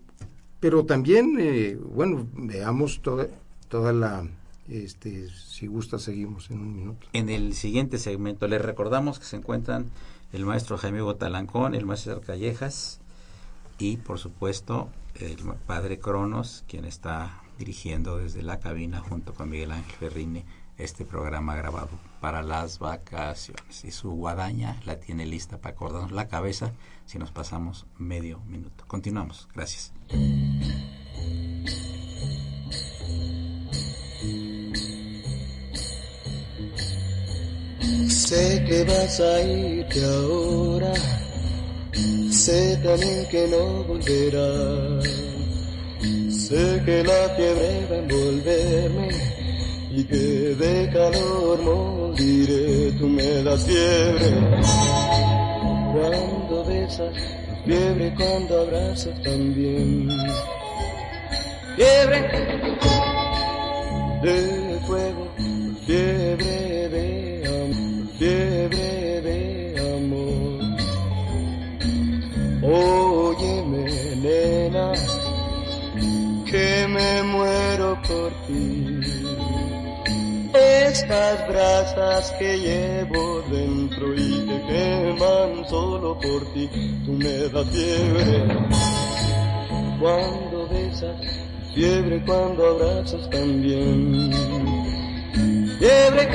pero 0.59 0.85
también, 0.85 1.37
eh, 1.39 1.79
bueno, 1.81 2.27
veamos 2.35 3.01
toda, 3.03 3.29
toda 3.69 3.93
la 3.93 4.27
este, 4.71 5.29
si 5.31 5.67
gusta, 5.67 5.99
seguimos 5.99 6.51
en 6.51 6.61
un 6.61 6.77
minuto. 6.77 7.07
En 7.13 7.29
el 7.29 7.55
siguiente 7.55 7.99
segmento 7.99 8.47
les 8.49 8.63
recordamos 8.63 9.19
que 9.19 9.25
se 9.25 9.37
encuentran 9.37 9.91
el 10.33 10.47
maestro 10.47 10.79
Jaime 10.79 11.03
Botalancón, 11.03 11.75
el 11.75 11.87
maestro 11.87 12.21
Callejas 12.21 13.01
y, 13.79 13.97
por 13.97 14.19
supuesto, 14.19 14.89
el 15.17 15.37
padre 15.67 15.99
Cronos, 15.99 16.65
quien 16.69 16.85
está 16.85 17.43
dirigiendo 17.59 18.17
desde 18.19 18.43
la 18.43 18.59
cabina 18.61 19.01
junto 19.01 19.35
con 19.35 19.51
Miguel 19.51 19.73
Ángel 19.73 19.97
Ferrini 19.97 20.45
este 20.79 21.05
programa 21.05 21.55
grabado 21.57 21.91
para 22.21 22.43
las 22.43 22.79
vacaciones. 22.79 23.85
Y 23.85 23.91
su 23.91 24.11
guadaña 24.13 24.81
la 24.87 24.99
tiene 24.99 25.27
lista 25.27 25.59
para 25.59 25.75
acordarnos 25.75 26.13
la 26.13 26.29
cabeza 26.29 26.73
si 27.05 27.19
nos 27.19 27.31
pasamos 27.31 27.87
medio 27.99 28.41
minuto. 28.47 28.85
Continuamos. 28.87 29.49
Gracias. 29.55 29.93
Sé 38.09 38.65
que 38.67 38.85
vas 38.85 39.21
a 39.21 39.43
irte 39.43 40.05
ahora, 40.05 40.93
sé 42.31 42.77
también 42.83 43.27
que 43.31 43.47
no 43.49 43.85
volverás. 43.85 45.05
Sé 46.31 46.83
que 46.85 47.05
la 47.05 47.29
fiebre 47.37 47.87
va 47.91 47.97
a 47.97 47.99
envolverme 47.99 49.09
y 49.93 50.05
que 50.05 50.17
de 50.17 50.91
calor 50.93 51.63
moriré, 51.63 52.93
tú 52.99 53.07
me 53.07 53.43
das 53.43 53.65
fiebre. 53.65 54.31
Cuando 55.93 56.65
besas, 56.67 57.15
fiebre 57.65 58.15
cuando 58.17 58.61
abrazas 58.63 59.23
también. 59.23 60.09
Fiebre 61.77 62.21
de 64.23 64.81
fuego, 64.87 65.29
fiebre 65.87 67.30
Óyeme, 72.73 73.85
nena, 74.23 74.93
que 76.49 76.87
me 76.89 77.23
muero 77.25 77.99
por 78.07 78.33
ti. 78.47 79.01
Estas 80.55 81.49
brasas 81.49 82.31
que 82.39 82.59
llevo 82.59 83.43
dentro 83.51 84.15
y 84.15 84.47
que 84.47 84.63
queman 84.69 85.69
solo 85.69 86.17
por 86.21 86.53
ti, 86.53 86.69
tú 87.05 87.13
me 87.13 87.49
das 87.49 87.69
fiebre 87.71 88.45
cuando 90.01 90.69
besas, 90.69 91.17
fiebre 91.75 92.23
cuando 92.25 92.67
abrazas 92.67 93.29
también. 93.31 94.31
Fiebre 95.81 96.27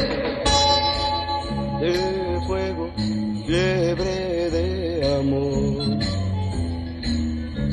de 1.79 2.41
fuego, 2.45 2.91
fiebre 3.45 4.49
de 4.49 5.17
amor. 5.19 5.84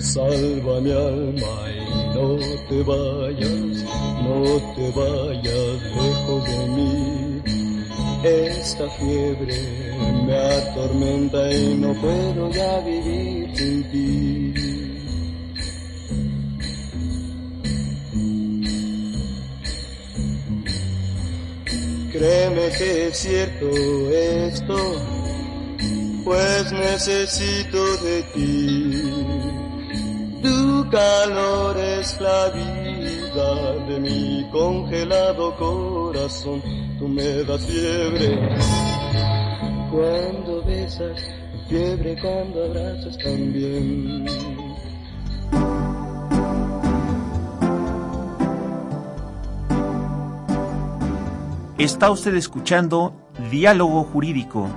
Salva 0.03 0.81
mi 0.81 0.91
alma 0.91 1.71
y 1.71 2.15
no 2.15 2.37
te 2.69 2.83
vayas, 2.83 3.85
no 4.25 4.43
te 4.75 4.91
vayas 4.99 5.81
lejos 5.97 6.45
de 6.45 6.67
mí. 6.75 7.43
Esta 8.25 8.89
fiebre 8.91 9.55
me 10.27 10.37
atormenta 10.37 11.53
y 11.53 11.75
no 11.75 11.95
puedo 12.01 12.51
ya 12.51 12.81
vivir 12.81 13.57
sin 13.57 13.91
ti. 13.91 14.55
Créeme 22.13 22.69
que 22.77 23.09
es 23.09 23.17
cierto 23.17 23.67
esto, 24.11 24.77
pues 26.25 26.73
necesito 26.73 27.97
de 27.99 28.23
ti. 28.35 29.52
Calor 30.93 31.79
es 31.79 32.21
la 32.21 32.51
vida 32.51 33.87
de 33.89 33.99
mi 33.99 34.47
congelado 34.51 35.57
corazón. 35.57 36.63
Tú 36.99 37.09
me 37.09 37.43
das 37.45 37.65
fiebre 37.65 38.39
cuando 39.91 40.63
besas, 40.65 41.19
fiebre 41.69 42.15
cuando 42.21 42.65
abrazas 42.67 43.17
también. 43.19 44.27
Está 51.79 52.11
usted 52.11 52.35
escuchando 52.35 53.15
Diálogo 53.51 54.05
Jurídico, 54.05 54.69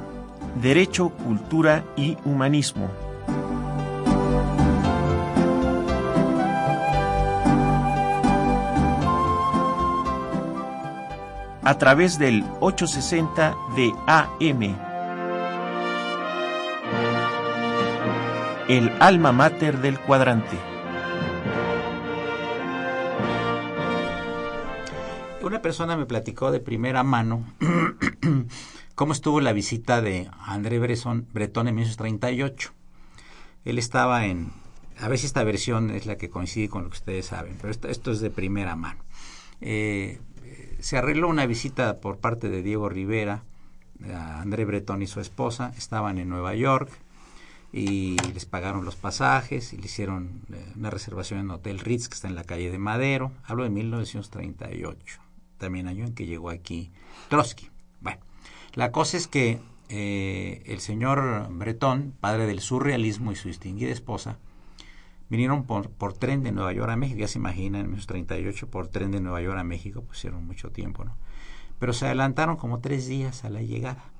Derecho, 0.61 1.09
Cultura 1.09 1.83
y 1.97 2.17
Humanismo. 2.23 3.04
A 11.65 11.79
través 11.79 12.19
del 12.19 12.43
860 12.59 13.57
de 13.75 13.91
AM. 14.05 14.77
El 18.69 18.91
alma 18.99 19.31
mater 19.31 19.79
del 19.79 19.99
cuadrante. 19.99 20.55
Una 25.41 25.63
persona 25.63 25.97
me 25.97 26.05
platicó 26.05 26.51
de 26.51 26.59
primera 26.59 27.03
mano 27.03 27.43
cómo 28.93 29.13
estuvo 29.13 29.41
la 29.41 29.51
visita 29.51 30.01
de 30.01 30.29
André 30.45 30.77
Bresson, 30.77 31.27
Bretón 31.33 31.67
en 31.67 31.73
1938. 31.73 32.73
Él 33.63 33.79
estaba 33.79 34.27
en, 34.27 34.51
a 34.99 35.07
ver 35.07 35.17
si 35.17 35.25
esta 35.25 35.43
versión 35.43 35.89
es 35.89 36.05
la 36.05 36.15
que 36.15 36.29
coincide 36.29 36.69
con 36.69 36.83
lo 36.83 36.89
que 36.91 36.97
ustedes 36.97 37.25
saben, 37.25 37.57
pero 37.59 37.71
esto, 37.71 37.87
esto 37.87 38.11
es 38.11 38.19
de 38.19 38.29
primera 38.29 38.75
mano. 38.75 39.03
Eh, 39.61 40.19
se 40.85 40.99
arregló 40.99 41.29
una 41.29 41.47
visita 41.47 41.99
por 41.99 42.19
parte 42.19 42.47
de 42.47 42.61
Diego 42.61 42.89
Rivera, 42.89 43.41
a 44.13 44.39
André 44.39 44.65
Bretón 44.65 45.01
y 45.01 45.07
su 45.07 45.19
esposa, 45.19 45.73
estaban 45.79 46.19
en 46.19 46.29
Nueva 46.29 46.53
York 46.53 46.91
y 47.73 48.17
les 48.35 48.45
pagaron 48.45 48.85
los 48.85 48.95
pasajes 48.95 49.73
y 49.73 49.77
le 49.77 49.85
hicieron 49.85 50.41
eh, 50.53 50.63
una 50.75 50.91
reservación 50.91 51.39
en 51.39 51.49
Hotel 51.49 51.79
Ritz 51.79 52.07
que 52.07 52.13
está 52.13 52.27
en 52.27 52.35
la 52.35 52.43
calle 52.43 52.69
de 52.69 52.77
Madero. 52.77 53.31
Hablo 53.45 53.63
de 53.63 53.71
1938 53.71 55.19
también 55.57 55.87
año 55.87 56.05
en 56.05 56.13
que 56.13 56.27
llegó 56.27 56.51
aquí 56.51 56.91
Trotsky. 57.29 57.71
Bueno, 58.01 58.19
la 58.75 58.91
cosa 58.91 59.17
es 59.17 59.27
que 59.27 59.59
eh, 59.89 60.61
el 60.67 60.81
señor 60.81 61.47
Bretón, 61.49 62.13
padre 62.19 62.45
del 62.45 62.59
surrealismo 62.59 63.31
y 63.31 63.35
su 63.35 63.47
distinguida 63.47 63.91
esposa, 63.91 64.37
vinieron 65.29 65.65
por, 65.65 65.89
por, 65.89 66.13
tren 66.13 66.43
de 66.43 66.51
Nueva 66.51 66.73
York 66.73 66.91
a 66.91 66.95
México, 66.95 67.19
ya 67.19 67.27
se 67.27 67.39
imaginan, 67.39 67.81
en 67.81 67.87
1938 67.87 68.69
por 68.69 68.87
tren 68.87 69.11
de 69.11 69.21
Nueva 69.21 69.41
York 69.41 69.57
a 69.57 69.63
México, 69.63 70.01
pusieron 70.01 70.45
mucho 70.45 70.71
tiempo, 70.71 71.03
¿no? 71.03 71.15
Pero 71.79 71.93
se 71.93 72.05
adelantaron 72.05 72.55
como 72.57 72.79
tres 72.79 73.07
días 73.07 73.43
a 73.43 73.49
la 73.49 73.61
llegada. 73.61 74.11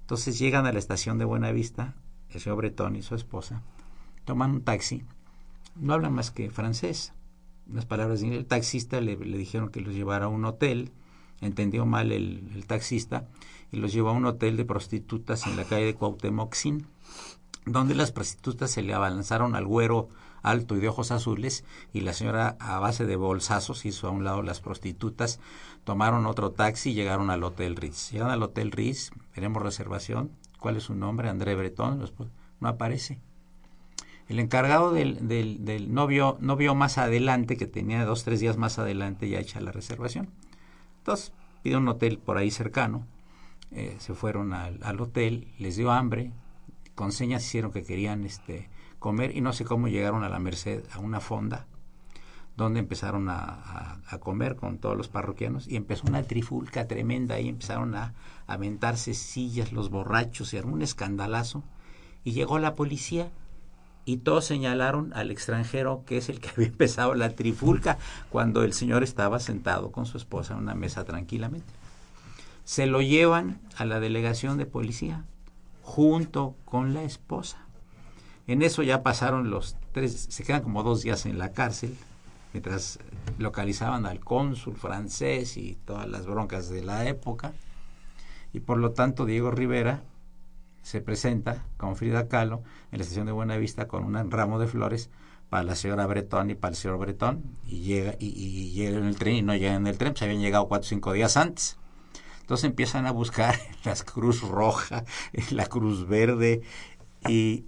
Entonces 0.00 0.38
llegan 0.38 0.66
a 0.66 0.72
la 0.72 0.78
estación 0.78 1.18
de 1.18 1.24
Buenavista, 1.24 1.94
el 2.30 2.40
señor 2.40 2.58
Bretón 2.58 2.96
y 2.96 3.02
su 3.02 3.14
esposa, 3.14 3.62
toman 4.24 4.52
un 4.52 4.62
taxi, 4.62 5.02
no 5.74 5.94
hablan 5.94 6.14
más 6.14 6.30
que 6.30 6.50
francés, 6.50 7.12
unas 7.68 7.86
palabras 7.86 8.20
de 8.20 8.36
el 8.36 8.46
taxista 8.46 9.00
le, 9.00 9.16
dijeron 9.16 9.70
que 9.70 9.80
los 9.80 9.94
llevara 9.94 10.26
a 10.26 10.28
un 10.28 10.44
hotel. 10.44 10.92
Entendió 11.40 11.84
mal 11.84 12.12
el, 12.12 12.64
taxista 12.66 13.28
y 13.72 13.76
los 13.76 13.92
llevó 13.92 14.10
a 14.10 14.12
un 14.12 14.24
hotel 14.24 14.56
de 14.56 14.64
prostitutas 14.64 15.46
en 15.46 15.56
la 15.56 15.64
calle 15.64 15.86
de 15.86 15.94
Cuauhtémoc 15.94 16.54
donde 17.66 17.94
las 17.94 18.12
prostitutas 18.12 18.70
se 18.70 18.82
le 18.82 18.94
abalanzaron 18.94 19.54
al 19.54 19.66
güero 19.66 20.08
alto 20.42 20.76
y 20.76 20.80
de 20.80 20.88
ojos 20.88 21.10
azules 21.10 21.64
y 21.92 22.00
la 22.00 22.12
señora 22.12 22.56
a 22.60 22.78
base 22.78 23.04
de 23.04 23.16
bolsazos 23.16 23.84
hizo 23.84 24.06
a 24.06 24.10
un 24.10 24.24
lado 24.24 24.42
las 24.42 24.60
prostitutas, 24.60 25.40
tomaron 25.84 26.26
otro 26.26 26.52
taxi 26.52 26.90
y 26.90 26.94
llegaron 26.94 27.30
al 27.30 27.42
Hotel 27.42 27.74
Ritz. 27.74 28.12
Llegan 28.12 28.30
al 28.30 28.42
Hotel 28.42 28.70
Ritz, 28.70 29.10
tenemos 29.34 29.62
reservación, 29.62 30.30
¿cuál 30.60 30.76
es 30.76 30.84
su 30.84 30.94
nombre? 30.94 31.28
André 31.28 31.56
Bretón, 31.56 32.08
no 32.60 32.68
aparece. 32.68 33.18
El 34.28 34.40
encargado 34.40 34.92
del, 34.92 35.28
del, 35.28 35.64
del 35.64 35.92
no, 35.92 36.06
vio, 36.06 36.36
no 36.40 36.56
vio 36.56 36.74
más 36.74 36.98
adelante, 36.98 37.56
que 37.56 37.66
tenía 37.66 38.04
dos, 38.04 38.24
tres 38.24 38.40
días 38.40 38.56
más 38.56 38.78
adelante 38.78 39.28
ya 39.28 39.38
hecha 39.38 39.60
la 39.60 39.72
reservación. 39.72 40.30
Entonces, 40.98 41.32
pidió 41.62 41.78
un 41.78 41.88
hotel 41.88 42.18
por 42.18 42.38
ahí 42.38 42.50
cercano, 42.50 43.06
eh, 43.70 43.96
se 43.98 44.14
fueron 44.14 44.52
al, 44.52 44.80
al, 44.82 45.00
hotel, 45.00 45.48
les 45.58 45.76
dio 45.76 45.92
hambre, 45.92 46.32
con 46.96 47.12
señas 47.12 47.44
hicieron 47.44 47.70
que 47.70 47.84
querían 47.84 48.24
este, 48.24 48.68
comer 48.98 49.36
y 49.36 49.40
no 49.40 49.52
sé 49.52 49.64
cómo 49.64 49.86
llegaron 49.86 50.24
a 50.24 50.28
la 50.28 50.40
Merced, 50.40 50.82
a 50.92 50.98
una 50.98 51.20
fonda, 51.20 51.66
donde 52.56 52.80
empezaron 52.80 53.28
a, 53.28 54.00
comer 54.18 54.56
con 54.56 54.78
todos 54.78 54.96
los 54.96 55.08
parroquianos 55.08 55.68
y 55.68 55.76
empezó 55.76 56.08
una 56.08 56.22
trifulca 56.22 56.88
tremenda 56.88 57.38
y 57.38 57.48
empezaron 57.50 57.94
a 57.94 58.14
aventarse 58.46 59.12
sillas 59.12 59.72
los 59.72 59.90
borrachos 59.90 60.54
y 60.54 60.58
un 60.58 60.80
escandalazo 60.80 61.62
y 62.24 62.32
llegó 62.32 62.58
la 62.58 62.74
policía 62.74 63.30
y 64.06 64.16
todos 64.18 64.46
señalaron 64.46 65.12
al 65.12 65.30
extranjero 65.30 66.02
que 66.06 66.16
es 66.16 66.30
el 66.30 66.40
que 66.40 66.48
había 66.56 66.68
empezado 66.68 67.14
la 67.14 67.30
trifulca 67.36 67.98
cuando 68.30 68.62
el 68.62 68.72
señor 68.72 69.02
estaba 69.02 69.38
sentado 69.38 69.92
con 69.92 70.06
su 70.06 70.16
esposa 70.16 70.54
en 70.54 70.60
una 70.60 70.74
mesa 70.74 71.04
tranquilamente. 71.04 71.72
Se 72.64 72.86
lo 72.86 73.02
llevan 73.02 73.60
a 73.76 73.84
la 73.84 74.00
delegación 74.00 74.56
de 74.56 74.64
policía 74.64 75.24
junto 75.86 76.56
con 76.64 76.94
la 76.94 77.04
esposa. 77.04 77.64
En 78.48 78.60
eso 78.62 78.82
ya 78.82 79.04
pasaron 79.04 79.50
los 79.50 79.76
tres, 79.92 80.26
se 80.28 80.42
quedan 80.42 80.62
como 80.62 80.82
dos 80.82 81.02
días 81.02 81.26
en 81.26 81.38
la 81.38 81.52
cárcel, 81.52 81.96
mientras 82.52 82.98
localizaban 83.38 84.04
al 84.04 84.18
cónsul 84.18 84.74
francés 84.74 85.56
y 85.56 85.78
todas 85.84 86.08
las 86.08 86.26
broncas 86.26 86.68
de 86.68 86.82
la 86.82 87.06
época. 87.06 87.52
Y 88.52 88.60
por 88.60 88.78
lo 88.78 88.90
tanto 88.90 89.26
Diego 89.26 89.52
Rivera 89.52 90.02
se 90.82 91.00
presenta 91.00 91.64
con 91.76 91.94
Frida 91.94 92.26
Kahlo 92.26 92.62
en 92.90 92.98
la 92.98 93.02
estación 93.04 93.26
de 93.26 93.32
Buenavista 93.32 93.86
con 93.86 94.04
un 94.04 94.30
ramo 94.30 94.58
de 94.58 94.66
flores 94.66 95.08
para 95.48 95.62
la 95.62 95.76
señora 95.76 96.06
Bretón 96.06 96.50
y 96.50 96.56
para 96.56 96.72
el 96.72 96.76
señor 96.76 96.98
Bretón 96.98 97.44
y 97.64 97.82
llega 97.82 98.16
y, 98.18 98.26
y 98.26 98.72
llega 98.72 98.98
en 98.98 99.04
el 99.04 99.16
tren 99.16 99.36
y 99.36 99.42
no 99.42 99.54
llega 99.54 99.74
en 99.74 99.86
el 99.86 99.96
tren, 99.96 100.14
pues 100.14 100.22
habían 100.22 100.40
llegado 100.40 100.66
cuatro 100.66 100.86
o 100.86 100.88
cinco 100.88 101.12
días 101.12 101.36
antes. 101.36 101.78
Entonces 102.46 102.70
empiezan 102.70 103.06
a 103.06 103.10
buscar 103.10 103.56
en 103.84 103.90
la 103.90 103.96
Cruz 103.96 104.42
Roja, 104.42 105.04
en 105.32 105.56
la 105.56 105.66
Cruz 105.66 106.06
Verde 106.06 106.62
y 107.28 107.64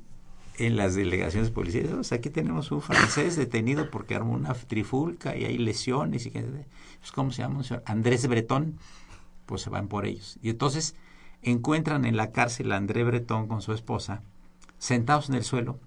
en 0.56 0.76
las 0.76 0.94
delegaciones 0.94 1.50
policiales. 1.50 2.12
Aquí 2.12 2.30
tenemos 2.30 2.70
un 2.70 2.80
francés 2.80 3.34
detenido 3.34 3.90
porque 3.90 4.14
armó 4.14 4.34
una 4.34 4.54
trifulca 4.54 5.36
y 5.36 5.46
hay 5.46 5.58
lesiones. 5.58 6.26
y 6.26 6.30
pues, 6.30 7.10
¿Cómo 7.12 7.32
se 7.32 7.42
llama? 7.42 7.62
Andrés 7.86 8.28
Bretón. 8.28 8.78
Pues 9.46 9.62
se 9.62 9.70
van 9.70 9.88
por 9.88 10.06
ellos. 10.06 10.38
Y 10.42 10.50
entonces 10.50 10.94
encuentran 11.42 12.04
en 12.04 12.16
la 12.16 12.30
cárcel 12.30 12.70
a 12.70 12.76
André 12.76 13.02
Bretón 13.02 13.48
con 13.48 13.62
su 13.62 13.72
esposa, 13.72 14.22
sentados 14.78 15.28
en 15.28 15.34
el 15.34 15.42
suelo, 15.42 15.80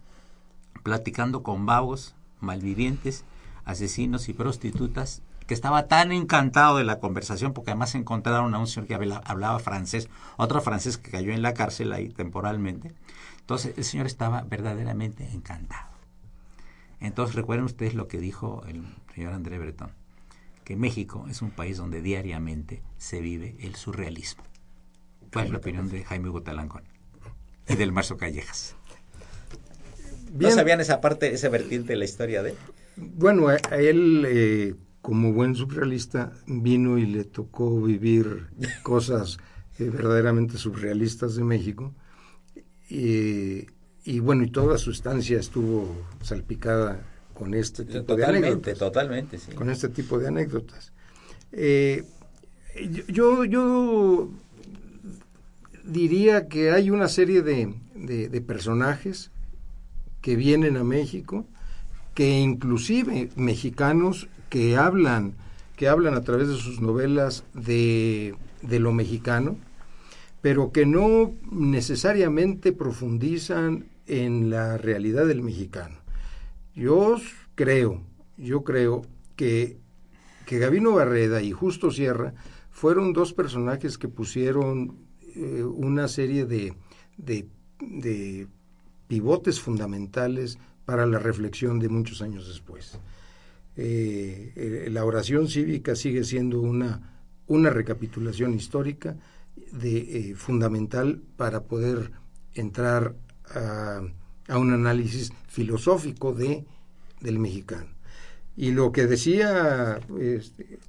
platicando 0.84 1.44
con 1.44 1.66
vagos, 1.66 2.14
malvivientes, 2.42 3.24
asesinos 3.64 4.28
y 4.28 4.34
prostitutas, 4.34 5.22
que 5.52 5.56
estaba 5.56 5.90
tan 5.90 6.14
encantado 6.14 6.78
de 6.78 6.86
la 6.86 7.00
conversación, 7.00 7.52
porque 7.52 7.72
además 7.72 7.94
encontraron 7.94 8.56
a 8.56 8.58
un 8.58 8.68
señor 8.68 8.88
que 8.88 8.94
hablaba 8.94 9.60
francés, 9.60 10.08
otro 10.38 10.62
francés 10.62 10.98
que 10.98 11.12
cayó 11.12 11.34
en 11.34 11.42
la 11.42 11.54
cárcel 11.54 11.92
ahí 11.92 12.08
temporalmente. 12.08 12.94
Entonces 13.42 13.74
el 13.76 13.84
señor 13.84 14.06
estaba 14.06 14.44
verdaderamente 14.44 15.28
encantado. 15.34 15.90
Entonces 17.02 17.36
recuerden 17.36 17.66
ustedes 17.66 17.96
lo 17.96 18.08
que 18.08 18.18
dijo 18.18 18.64
el 18.66 18.86
señor 19.14 19.34
André 19.34 19.60
Bretón, 19.60 19.92
que 20.64 20.78
México 20.78 21.26
es 21.30 21.42
un 21.42 21.52
país 21.52 21.76
donde 21.76 22.02
diariamente 22.02 22.82
se 22.98 23.20
vive 23.20 23.58
el 23.60 23.76
surrealismo. 23.76 24.46
¿Cuál 25.34 25.48
es 25.48 25.52
la 25.52 25.58
opinión 25.58 25.90
de 25.90 26.06
Jaime 26.06 26.30
Gutalancón 26.30 26.84
y 27.68 27.76
del 27.76 27.92
Marzo 27.92 28.16
Callejas? 28.16 28.78
Bien. 30.32 30.52
¿No 30.52 30.56
sabían 30.56 30.80
esa 30.80 31.02
parte, 31.02 31.34
esa 31.34 31.50
vertiente 31.50 31.92
de 31.92 31.98
la 31.98 32.06
historia 32.06 32.42
de 32.42 32.52
él? 32.52 32.58
Bueno, 32.96 33.50
a 33.50 33.58
él, 33.76 34.26
eh, 34.30 34.76
como 35.02 35.34
buen 35.34 35.56
surrealista, 35.56 36.32
vino 36.46 36.98
y 36.98 37.06
le 37.06 37.24
tocó 37.24 37.82
vivir 37.82 38.48
cosas 38.84 39.38
eh, 39.80 39.90
verdaderamente 39.90 40.58
surrealistas 40.58 41.36
de 41.36 41.44
México. 41.44 41.94
Y, 42.90 43.68
y, 44.04 44.20
bueno, 44.20 44.44
y 44.44 44.52
toda 44.52 44.78
su 44.78 44.92
estancia 44.92 45.40
estuvo 45.40 45.96
salpicada 46.22 47.02
con 47.34 47.54
este 47.54 47.86
tipo 47.86 48.04
totalmente, 48.04 48.42
de 48.42 48.48
anécdotas. 48.48 48.78
Totalmente, 48.78 49.38
sí. 49.40 49.52
Con 49.54 49.70
este 49.70 49.90
tipo 49.90 50.20
de 50.20 50.28
anécdotas. 50.28 50.92
Eh, 51.52 52.04
yo, 53.08 53.44
yo 53.46 54.30
diría 55.84 56.48
que 56.48 56.72
hay 56.72 56.90
una 56.90 57.08
serie 57.08 57.42
de, 57.42 57.74
de, 57.96 58.30
de, 58.30 58.42
personajes 58.42 59.32
que 60.22 60.36
vienen 60.36 60.78
a 60.78 60.84
México, 60.84 61.48
que 62.14 62.40
inclusive 62.40 63.30
mexicanos 63.36 64.28
que 64.52 64.76
hablan, 64.76 65.36
que 65.78 65.88
hablan 65.88 66.14
a 66.14 66.24
través 66.24 66.50
de 66.50 66.56
sus 66.56 66.82
novelas 66.82 67.46
de, 67.54 68.36
de 68.62 68.80
lo 68.80 68.92
mexicano, 68.92 69.56
pero 70.42 70.74
que 70.74 70.86
no 70.86 71.34
necesariamente 71.50 72.74
profundizan 72.74 73.86
en 74.08 74.50
la 74.50 74.78
realidad 74.78 75.26
del 75.26 75.42
mexicano. 75.42 75.96
Yo 76.76 77.16
creo, 77.56 78.04
yo 78.38 78.66
creo 78.66 79.04
que, 79.38 79.78
que 80.46 80.60
Gabino 80.60 80.92
Barreda 80.92 81.42
y 81.42 81.54
Justo 81.54 81.90
Sierra 81.90 82.34
fueron 82.72 83.14
dos 83.14 83.32
personajes 83.32 83.98
que 83.98 84.10
pusieron 84.10 84.98
eh, 85.34 85.64
una 85.64 86.10
serie 86.10 86.46
de, 86.46 86.74
de, 87.16 87.48
de 87.80 88.48
pivotes 89.08 89.62
fundamentales 89.62 90.60
para 90.84 91.06
la 91.06 91.20
reflexión 91.20 91.80
de 91.80 91.88
muchos 91.88 92.22
años 92.22 92.50
después. 92.50 93.00
Eh, 93.76 94.54
eh, 94.56 94.90
la 94.92 95.06
oración 95.06 95.48
cívica 95.48 95.96
sigue 95.96 96.24
siendo 96.24 96.62
una, 96.62 97.22
una 97.48 97.70
recapitulación 97.70 98.54
histórica 98.54 99.16
de, 99.72 100.32
eh, 100.32 100.36
fundamental 100.36 101.22
para 101.38 101.64
poder 101.64 102.12
entrar 102.54 103.16
a, 103.54 104.02
un 104.50 104.74
análisis 104.74 105.32
filosófico 105.48 106.34
de, 106.34 106.66
del 107.22 107.40
mexicano. 107.40 107.88
Y 108.58 108.72
lo 108.72 108.92
que 108.92 109.08
decía 109.08 110.00
este, 110.20 110.80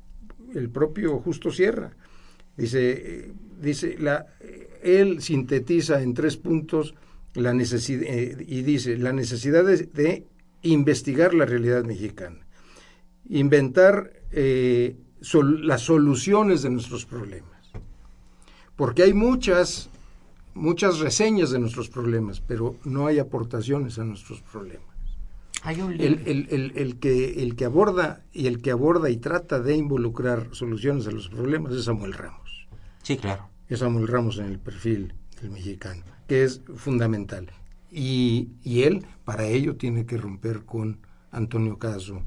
el 0.54 0.68
propio 0.68 1.18
Justo 1.20 1.52
Sierra, 1.52 1.92
dice, 2.56 3.32
dice 3.60 3.96
la, 3.98 4.26
él 4.82 5.22
sintetiza 5.22 6.02
en 6.02 6.14
tres 6.14 6.36
puntos 6.36 6.94
la 7.34 7.54
necesidad 7.54 8.02
eh, 8.06 8.44
y 8.46 8.62
dice 8.62 8.96
la 8.98 9.12
necesidad 9.12 9.64
de, 9.64 10.26
investigar 10.64 11.34
la 11.34 11.44
realidad 11.44 11.84
mexicana, 11.84 12.46
inventar 13.38 14.12
eh, 14.30 14.96
sol, 15.20 15.66
las 15.66 15.82
soluciones 15.82 16.62
de 16.62 16.70
nuestros 16.70 17.06
problemas, 17.06 17.72
porque 18.76 19.02
hay 19.02 19.14
muchas 19.14 19.88
muchas 20.54 20.98
reseñas 20.98 21.50
de 21.50 21.58
nuestros 21.58 21.88
problemas, 21.88 22.40
pero 22.40 22.76
no 22.84 23.06
hay 23.06 23.18
aportaciones 23.18 23.98
a 23.98 24.04
nuestros 24.04 24.42
problemas. 24.42 24.84
Hay 25.62 25.80
un 25.80 25.92
el, 25.92 26.22
el, 26.26 26.48
el, 26.50 26.72
el, 26.74 26.98
que, 26.98 27.42
el 27.42 27.56
que 27.56 27.64
aborda 27.64 28.22
y 28.32 28.48
el 28.48 28.60
que 28.60 28.70
aborda 28.70 29.08
y 29.08 29.16
trata 29.16 29.60
de 29.60 29.76
involucrar 29.76 30.48
soluciones 30.52 31.06
a 31.06 31.12
los 31.12 31.28
problemas 31.28 31.72
es 31.72 31.84
Samuel 31.84 32.12
Ramos. 32.12 32.66
Sí, 33.02 33.16
claro. 33.16 33.48
Es 33.68 33.78
Samuel 33.78 34.08
Ramos 34.08 34.38
en 34.38 34.46
el 34.46 34.58
perfil 34.58 35.14
del 35.40 35.50
mexicano, 35.50 36.02
que 36.26 36.44
es 36.44 36.60
fundamental. 36.76 37.50
Y, 37.90 38.50
y 38.62 38.82
él, 38.82 39.06
para 39.24 39.46
ello, 39.46 39.76
tiene 39.76 40.04
que 40.04 40.18
romper 40.18 40.64
con 40.64 40.98
Antonio 41.30 41.78
Caso 41.78 42.22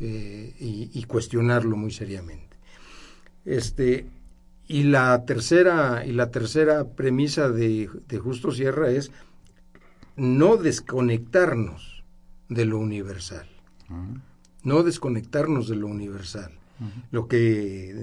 eh, 0.00 0.54
y, 0.60 0.90
y, 0.94 1.04
cuestionarlo 1.04 1.76
muy 1.76 1.90
seriamente. 1.90 2.56
Este, 3.44 4.06
y 4.68 4.84
la 4.84 5.24
tercera, 5.24 6.04
y 6.06 6.12
la 6.12 6.30
tercera 6.30 6.84
premisa 6.84 7.48
de, 7.48 7.88
de 8.06 8.18
Justo 8.18 8.52
Sierra 8.52 8.90
es 8.90 9.10
no 10.14 10.56
desconectarnos 10.56 12.04
de 12.48 12.64
lo 12.66 12.78
universal. 12.78 13.46
Uh 13.88 13.94
-huh. 13.94 14.20
No 14.64 14.82
desconectarnos 14.82 15.68
de 15.68 15.76
lo 15.76 15.86
universal. 15.86 16.52
Uh 16.80 16.84
-huh. 16.84 17.02
Lo 17.10 17.28
que 17.28 17.38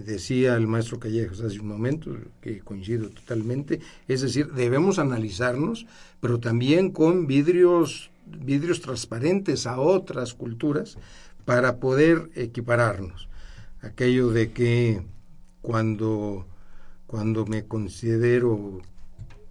decía 0.05 0.55
el 0.55 0.67
maestro 0.67 0.99
Callejas 0.99 1.41
hace 1.41 1.59
un 1.59 1.67
momento, 1.67 2.17
que 2.41 2.59
coincido 2.59 3.09
totalmente, 3.09 3.79
es 4.07 4.21
decir, 4.21 4.51
debemos 4.53 4.97
analizarnos, 4.97 5.85
pero 6.19 6.39
también 6.39 6.91
con 6.91 7.27
vidrios, 7.27 8.09
vidrios 8.25 8.81
transparentes 8.81 9.67
a 9.67 9.79
otras 9.79 10.33
culturas 10.33 10.97
para 11.45 11.79
poder 11.79 12.29
equipararnos. 12.35 13.29
Aquello 13.81 14.29
de 14.29 14.51
que 14.51 15.05
cuando, 15.61 16.45
cuando 17.07 17.45
me 17.45 17.65
considero 17.65 18.81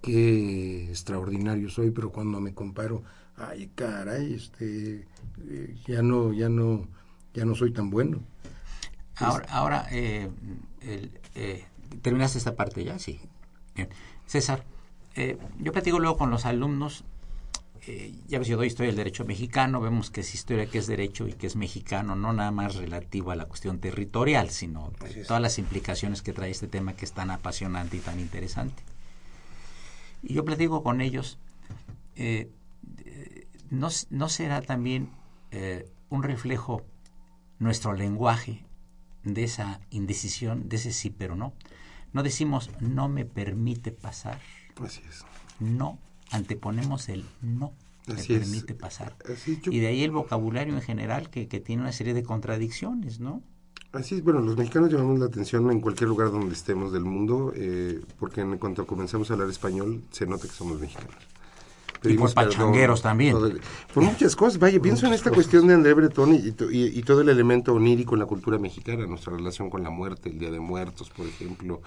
qué 0.02 0.88
extraordinario 0.90 1.70
soy, 1.70 1.90
pero 1.90 2.10
cuando 2.10 2.40
me 2.40 2.52
comparo 2.52 3.02
ay 3.36 3.70
caray 3.74 4.34
este 4.34 5.06
eh, 5.48 5.76
ya 5.86 6.02
no 6.02 6.32
ya 6.32 6.48
no 6.48 6.86
ya 7.32 7.44
no 7.44 7.54
soy 7.54 7.72
tan 7.72 7.90
bueno 7.90 8.20
ahora 9.16 9.46
ahora 9.50 9.86
eh, 9.90 10.30
el, 10.80 11.10
eh, 11.34 11.64
terminaste 12.02 12.38
esta 12.38 12.54
parte 12.54 12.84
ya 12.84 12.98
sí 12.98 13.20
Bien. 13.74 13.88
César 14.26 14.64
eh, 15.16 15.38
yo 15.58 15.72
platico 15.72 15.98
luego 15.98 16.16
con 16.16 16.30
los 16.30 16.46
alumnos 16.46 17.04
eh, 17.86 18.14
ya 18.26 18.38
ves 18.38 18.48
yo 18.48 18.56
doy 18.56 18.68
historia 18.68 18.88
del 18.88 18.96
derecho 18.96 19.24
mexicano 19.24 19.80
vemos 19.80 20.10
que 20.10 20.20
es 20.20 20.34
historia 20.34 20.66
que 20.66 20.78
es 20.78 20.86
derecho 20.86 21.28
y 21.28 21.32
que 21.32 21.46
es 21.46 21.56
mexicano 21.56 22.16
no 22.16 22.32
nada 22.32 22.50
más 22.50 22.76
relativo 22.76 23.30
a 23.30 23.36
la 23.36 23.46
cuestión 23.46 23.78
territorial 23.78 24.50
sino 24.50 24.92
todas 25.26 25.42
las 25.42 25.58
implicaciones 25.58 26.22
que 26.22 26.32
trae 26.32 26.50
este 26.50 26.68
tema 26.68 26.94
que 26.94 27.04
es 27.04 27.12
tan 27.12 27.30
apasionante 27.30 27.96
y 27.96 28.00
tan 28.00 28.20
interesante 28.20 28.82
y 30.22 30.34
yo 30.34 30.44
platico 30.44 30.82
con 30.82 31.00
ellos 31.00 31.38
eh, 32.16 32.50
¿no, 33.70 33.88
¿no, 34.10 34.28
será 34.28 34.62
también 34.62 35.10
eh, 35.50 35.90
un 36.08 36.22
reflejo 36.22 36.84
nuestro 37.58 37.92
lenguaje 37.92 38.64
de 39.22 39.44
esa 39.44 39.80
indecisión, 39.90 40.68
de 40.68 40.76
ese 40.76 40.92
sí 40.92 41.10
pero 41.10 41.34
no? 41.34 41.54
No 42.12 42.22
decimos 42.22 42.70
no 42.80 43.08
me 43.08 43.24
permite 43.24 43.90
pasar. 43.90 44.40
Así 44.82 45.02
es. 45.08 45.24
No, 45.58 45.98
anteponemos 46.34 47.08
el 47.08 47.24
no 47.42 47.72
Así 48.06 48.34
es. 48.34 48.40
permite 48.40 48.74
pasar. 48.74 49.16
Así 49.32 49.60
yo... 49.62 49.72
Y 49.72 49.80
de 49.80 49.86
ahí 49.86 50.02
el 50.02 50.10
vocabulario 50.10 50.74
en 50.74 50.82
general 50.82 51.30
que, 51.30 51.48
que 51.48 51.60
tiene 51.60 51.82
una 51.82 51.92
serie 51.92 52.14
de 52.14 52.22
contradicciones, 52.22 53.20
¿no? 53.20 53.42
Así 53.92 54.16
es, 54.16 54.24
bueno, 54.24 54.40
los 54.40 54.56
mexicanos 54.56 54.90
llamamos 54.90 55.20
la 55.20 55.26
atención 55.26 55.70
en 55.70 55.80
cualquier 55.80 56.08
lugar 56.08 56.32
donde 56.32 56.52
estemos 56.52 56.92
del 56.92 57.04
mundo, 57.04 57.52
eh, 57.54 58.00
porque 58.18 58.40
en 58.40 58.58
cuanto 58.58 58.86
comenzamos 58.86 59.30
a 59.30 59.34
hablar 59.34 59.48
español 59.48 60.02
se 60.10 60.26
nota 60.26 60.48
que 60.48 60.52
somos 60.52 60.80
mexicanos 60.80 61.33
y 62.10 62.14
por 62.14 62.32
pachangueros 62.32 63.02
también. 63.02 63.32
Todo, 63.32 63.50
por 63.92 64.02
muchas 64.02 64.36
cosas. 64.36 64.58
Vaya, 64.58 64.80
pienso 64.80 65.06
en 65.06 65.12
esta 65.12 65.30
cosas. 65.30 65.44
cuestión 65.44 65.66
de 65.66 65.74
André 65.74 65.94
Breton 65.94 66.34
y, 66.34 66.54
y, 66.72 66.98
y, 66.98 67.02
todo 67.02 67.20
el 67.20 67.28
elemento 67.28 67.72
onírico 67.74 68.14
en 68.14 68.20
la 68.20 68.26
cultura 68.26 68.58
mexicana, 68.58 69.06
nuestra 69.06 69.34
relación 69.34 69.70
con 69.70 69.82
la 69.82 69.90
muerte, 69.90 70.28
el 70.28 70.38
Día 70.38 70.50
de 70.50 70.60
Muertos, 70.60 71.10
por 71.10 71.26
ejemplo, 71.26 71.82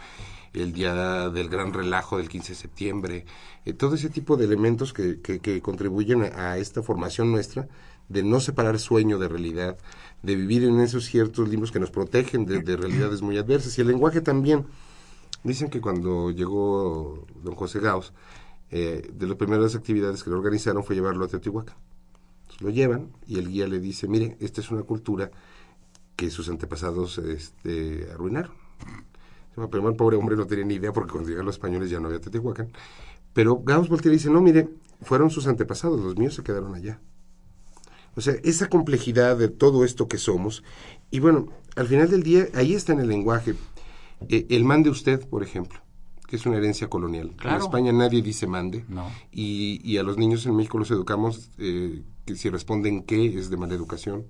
el 0.53 0.73
Día 0.73 1.29
del 1.29 1.49
Gran 1.49 1.73
Relajo 1.73 2.17
del 2.17 2.29
15 2.29 2.49
de 2.49 2.55
septiembre, 2.55 3.25
eh, 3.65 3.73
todo 3.73 3.95
ese 3.95 4.09
tipo 4.09 4.37
de 4.37 4.45
elementos 4.45 4.93
que, 4.93 5.19
que, 5.21 5.39
que 5.39 5.61
contribuyen 5.61 6.23
a, 6.23 6.57
esta 6.57 6.81
formación 6.81 7.31
nuestra 7.31 7.67
de 8.09 8.23
no 8.23 8.39
separar 8.39 8.79
sueño 8.79 9.19
de 9.19 9.27
realidad, 9.27 9.77
de 10.23 10.35
vivir 10.35 10.63
en 10.63 10.79
esos 10.79 11.05
ciertos 11.05 11.49
limbos 11.49 11.71
que 11.71 11.79
nos 11.79 11.91
protegen 11.91 12.45
de, 12.45 12.59
de 12.59 12.77
realidades 12.77 13.21
muy 13.21 13.37
adversas. 13.37 13.77
Y 13.77 13.81
el 13.81 13.87
lenguaje 13.87 14.21
también. 14.21 14.65
Dicen 15.43 15.69
que 15.69 15.79
cuando 15.79 16.31
llegó 16.31 17.25
don 17.43 17.55
José 17.55 17.79
Gauss, 17.79 18.11
eh, 18.69 19.09
de 19.13 19.27
las 19.27 19.37
primeras 19.37 19.75
actividades 19.75 20.23
que 20.23 20.29
lo 20.29 20.37
organizaron 20.37 20.83
fue 20.83 20.95
llevarlo 20.95 21.25
a 21.25 21.27
Teotihuacán. 21.27 21.75
Lo 22.59 22.69
llevan 22.69 23.11
y 23.25 23.37
el 23.37 23.49
guía 23.49 23.67
le 23.67 23.79
dice, 23.79 24.07
mire, 24.07 24.35
esta 24.39 24.61
es 24.61 24.71
una 24.71 24.83
cultura 24.83 25.31
que 26.15 26.29
sus 26.29 26.49
antepasados 26.49 27.17
este, 27.19 28.07
arruinaron. 28.11 28.51
El 29.55 29.95
pobre 29.95 30.17
hombre 30.17 30.35
no 30.35 30.45
tenía 30.45 30.65
ni 30.65 30.75
idea 30.75 30.91
porque 30.91 31.11
cuando 31.11 31.29
llegaron 31.29 31.47
los 31.47 31.55
españoles 31.55 31.89
ya 31.89 31.99
no 31.99 32.07
había 32.07 32.19
Teotihuacán. 32.19 32.69
Pero 33.33 33.61
Gauss 33.63 33.89
voltea 33.89 34.11
y 34.11 34.15
dice, 34.15 34.29
no, 34.29 34.41
mire, 34.41 34.69
fueron 35.01 35.29
sus 35.29 35.47
antepasados, 35.47 35.99
los 35.99 36.17
míos 36.17 36.35
se 36.35 36.43
quedaron 36.43 36.75
allá. 36.75 36.99
O 38.15 38.21
sea, 38.21 38.33
esa 38.43 38.67
complejidad 38.67 39.37
de 39.37 39.47
todo 39.47 39.85
esto 39.85 40.07
que 40.07 40.17
somos. 40.17 40.63
Y 41.11 41.19
bueno, 41.19 41.47
al 41.75 41.87
final 41.87 42.09
del 42.09 42.23
día, 42.23 42.47
ahí 42.55 42.73
está 42.73 42.93
en 42.93 42.99
el 42.99 43.07
lenguaje. 43.07 43.53
Eh, 44.29 44.47
el 44.49 44.63
man 44.63 44.81
de 44.81 44.89
usted, 44.89 45.27
por 45.27 45.43
ejemplo 45.43 45.79
que 46.27 46.35
es 46.35 46.45
una 46.45 46.57
herencia 46.57 46.89
colonial. 46.89 47.31
Claro. 47.37 47.57
En 47.57 47.61
España 47.63 47.91
nadie 47.93 48.21
dice 48.21 48.45
mande. 48.47 48.85
No. 48.89 49.09
Y, 49.31 49.81
y, 49.83 49.97
a 49.97 50.03
los 50.03 50.17
niños 50.17 50.45
en 50.45 50.55
México 50.55 50.77
los 50.77 50.91
educamos 50.91 51.49
eh, 51.57 52.03
que 52.25 52.35
si 52.35 52.49
responden 52.49 53.03
qué 53.03 53.39
es 53.39 53.49
de 53.49 53.57
mala 53.57 53.73
educación. 53.73 54.25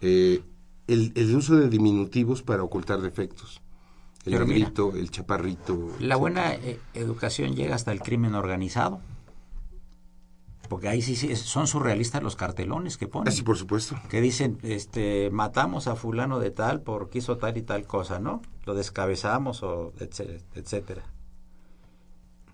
Eh, 0.00 0.42
el, 0.88 1.12
el, 1.14 1.36
uso 1.36 1.54
de 1.56 1.68
diminutivos 1.68 2.42
para 2.42 2.62
ocultar 2.62 3.00
defectos. 3.00 3.60
El 4.24 4.32
Pero 4.32 4.46
grito, 4.46 4.88
mira, 4.88 5.00
el 5.00 5.10
chaparrito. 5.10 5.90
La 6.00 6.16
buena 6.16 6.54
eh, 6.54 6.80
educación 6.94 7.54
llega 7.54 7.74
hasta 7.74 7.92
el 7.92 8.00
crimen 8.00 8.34
organizado. 8.34 9.00
Porque 10.72 10.88
ahí 10.88 11.02
sí, 11.02 11.16
sí, 11.16 11.36
son 11.36 11.66
surrealistas 11.66 12.22
los 12.22 12.34
cartelones 12.34 12.96
que 12.96 13.06
ponen. 13.06 13.28
Ah, 13.28 13.30
sí, 13.30 13.42
por 13.42 13.58
supuesto. 13.58 13.94
Que 14.08 14.22
dicen, 14.22 14.56
este, 14.62 15.28
matamos 15.30 15.86
a 15.86 15.96
fulano 15.96 16.38
de 16.38 16.50
tal 16.50 16.80
porque 16.80 17.18
hizo 17.18 17.36
tal 17.36 17.58
y 17.58 17.62
tal 17.62 17.84
cosa, 17.84 18.20
¿no? 18.20 18.40
Lo 18.64 18.72
descabezamos 18.72 19.62
o 19.62 19.92
etcétera, 20.00 20.38
etcétera. 20.54 21.02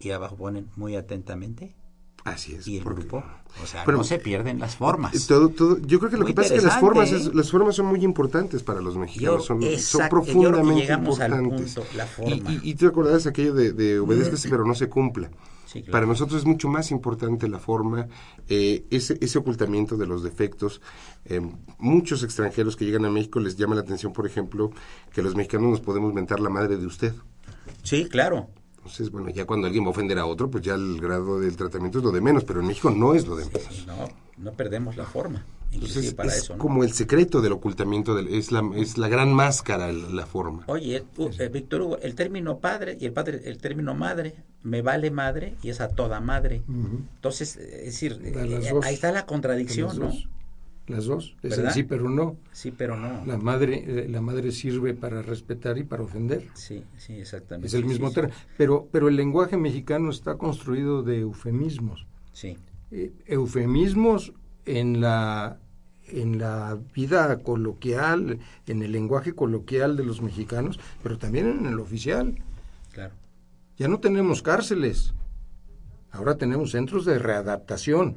Y 0.01 0.11
abajo 0.11 0.35
ponen 0.35 0.69
muy 0.75 0.97
atentamente. 0.97 1.77
Así 2.25 2.57
es. 2.57 2.67
Y 2.67 2.79
el 2.79 2.83
porque... 2.83 3.03
grupo, 3.03 3.23
o 3.63 3.67
sea, 3.67 3.85
Pero, 3.85 3.99
no 3.99 4.03
se 4.03 4.19
pierden 4.19 4.59
las 4.59 4.75
formas. 4.75 5.29
Todo, 5.29 5.51
todo, 5.51 5.79
yo 5.79 6.01
creo 6.01 6.11
que 6.11 6.17
lo 6.17 6.25
muy 6.25 6.33
que 6.33 6.35
pasa 6.35 6.57
es 6.57 6.61
que 6.61 6.67
las 6.67 6.81
formas, 6.81 7.13
es, 7.13 7.33
las 7.33 7.53
formas 7.53 7.77
son 7.77 7.87
muy 7.87 8.03
importantes 8.03 8.65
para 8.65 8.81
los 8.81 8.97
mexicanos, 8.97 9.43
yo, 9.43 9.47
son, 9.47 9.63
exacto, 9.63 9.99
son 9.99 10.09
profundamente 10.09 10.93
Al 10.93 10.99
importantes. 10.99 11.75
punto, 11.75 11.89
la 11.97 12.07
forma. 12.07 12.35
Y, 12.35 12.43
y, 12.49 12.71
y, 12.71 12.75
te 12.75 12.87
acordás 12.87 13.29
aquello 13.29 13.55
de, 13.55 13.71
de 13.71 14.01
obedezcase 14.01 14.49
pero 14.49 14.65
no 14.65 14.75
se 14.75 14.89
cumpla. 14.89 15.31
Sí, 15.69 15.83
claro. 15.83 15.93
Para 15.93 16.07
nosotros 16.07 16.41
es 16.41 16.47
mucho 16.47 16.67
más 16.69 16.91
importante 16.91 17.47
la 17.47 17.59
forma, 17.59 18.09
eh, 18.49 18.87
ese, 18.91 19.19
ese 19.21 19.37
ocultamiento 19.37 19.99
de 19.99 20.07
los 20.07 20.23
defectos. 20.23 20.81
Eh, 21.27 21.43
muchos 21.79 22.23
extranjeros 22.23 22.75
que 22.75 22.87
llegan 22.87 23.05
a 23.05 23.11
México 23.11 23.39
les 23.39 23.55
llama 23.57 23.75
la 23.75 23.83
atención, 23.83 24.15
por 24.15 24.27
ejemplo, 24.27 24.71
que 25.13 25.21
los 25.21 25.37
mexicanos 25.37 25.71
nos 25.71 25.81
podemos 25.81 26.15
mentar 26.15 26.41
la 26.41 26.49
madre 26.49 26.79
de 26.79 26.87
usted. 26.87 27.13
Sí, 27.83 28.07
claro. 28.07 28.49
Entonces, 28.79 29.11
bueno, 29.11 29.29
ya 29.29 29.45
cuando 29.45 29.67
alguien 29.67 29.85
va 29.85 29.89
a 29.89 29.91
ofender 29.91 30.19
a 30.19 30.25
otro, 30.25 30.51
pues 30.51 30.65
ya 30.65 30.75
el 30.75 30.99
grado 31.03 31.39
del 31.39 31.55
tratamiento 31.55 31.99
es 31.99 32.05
lo 32.05 32.13
de 32.13 32.23
menos, 32.23 32.45
pero 32.45 32.61
en 32.61 32.67
México 32.67 32.91
no 32.91 33.13
es 33.13 33.27
lo 33.27 33.37
de 33.37 33.45
menos. 33.45 33.87
No, 33.87 34.09
no 34.39 34.53
perdemos 34.53 34.97
la 34.97 35.05
forma. 35.05 35.45
Entonces, 35.73 36.15
para 36.15 36.31
es 36.31 36.39
eso. 36.39 36.55
¿no? 36.57 36.59
como 36.59 36.83
el 36.83 36.93
secreto 36.93 37.41
del 37.41 37.53
ocultamiento, 37.53 38.15
del, 38.15 38.29
es, 38.29 38.51
la, 38.53 38.63
es 38.75 38.97
la 38.99 39.09
gran 39.09 39.33
máscara, 39.33 39.93
la, 39.93 40.09
la 40.09 40.27
forma. 40.27 40.65
Oye, 40.67 41.05
u- 41.17 41.29
eh, 41.39 41.49
Víctor 41.49 41.83
Hugo, 41.83 41.99
el 41.99 42.15
término 42.15 42.59
padre 42.59 42.97
y 43.01 43.05
el 43.07 43.13
padre, 43.13 43.43
el 43.45 43.59
término 43.59 43.95
madre, 43.95 44.35
me 44.63 44.83
vale 44.83 45.11
madre 45.11 45.55
y 45.63 45.69
es 45.71 45.81
a 45.81 45.89
toda 45.89 46.21
madre. 46.21 46.63
Entonces, 46.69 47.57
eh, 47.57 47.81
es 47.81 47.85
decir, 47.87 48.19
las 48.35 48.65
eh, 48.67 48.71
dos. 48.73 48.85
ahí 48.85 48.95
está 48.95 49.13
la 49.13 49.27
contradicción, 49.27 49.89
Las 49.89 49.99
¿no? 49.99 50.07
dos. 50.07 50.29
Las 50.87 51.05
dos, 51.05 51.37
es 51.43 51.51
¿Verdad? 51.51 51.67
el 51.67 51.73
sí 51.75 51.83
pero 51.83 52.09
no. 52.09 52.39
Sí, 52.51 52.71
pero 52.71 52.97
no. 52.97 53.23
La 53.27 53.37
madre, 53.37 53.85
eh, 53.87 54.09
la 54.09 54.23
madre 54.23 54.53
sirve 54.53 54.95
para 54.95 55.21
respetar 55.21 55.77
y 55.77 55.85
para 55.85 56.03
ofender. 56.03 56.45
Sí, 56.55 56.83
sí, 56.97 57.13
exactamente. 57.13 57.67
Es 57.67 57.75
el 57.75 57.83
Sí, 57.83 57.89
mismo 57.89 58.09
sí, 58.09 58.15
término. 58.15 58.35
Pero, 58.57 58.89
pero 58.91 59.09
el 59.09 59.17
lenguaje 59.17 59.59
mexicano 59.59 60.09
está 60.11 60.37
construido 60.39 61.03
de 61.03 61.21
eufemismos. 61.21 62.07
Sí, 62.33 62.57
Eh, 62.91 63.13
eufemismos 63.27 64.33
en 64.81 65.01
la 65.01 65.59
en 66.11 66.39
la 66.39 66.79
vida 66.95 67.39
coloquial, 67.43 68.39
en 68.67 68.83
el 68.83 68.93
lenguaje 68.93 69.35
coloquial 69.35 69.95
de 69.97 70.05
los 70.05 70.23
mexicanos, 70.23 70.81
pero 71.03 71.19
también 71.19 71.47
en 71.49 71.67
el 71.67 71.79
oficial. 71.81 72.35
claro. 72.93 73.15
Ya 73.77 73.87
no 73.87 74.01
tenemos 74.01 74.43
cárceles. 74.43 75.15
Ahora 76.11 76.37
tenemos 76.37 76.73
centros 76.73 77.05
de 77.05 77.19
readaptación. 77.21 78.17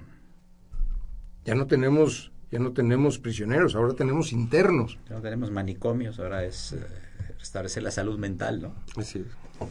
Ya 1.45 1.53
no 1.53 1.67
tenemos 1.67 2.31
ya 2.51 2.59
no 2.59 2.73
tenemos 2.73 3.17
prisioneros, 3.19 3.75
ahora 3.75 3.93
tenemos 3.93 4.33
internos. 4.33 4.97
Ya 5.07 5.15
No 5.15 5.21
tenemos 5.21 5.51
manicomios, 5.51 6.19
ahora 6.19 6.43
es 6.43 6.73
eh, 6.73 6.79
restablecer 7.39 7.81
la 7.83 7.91
salud 7.91 8.17
mental, 8.19 8.61
¿no? 8.61 8.73
Así 8.97 9.19
es. 9.19 9.25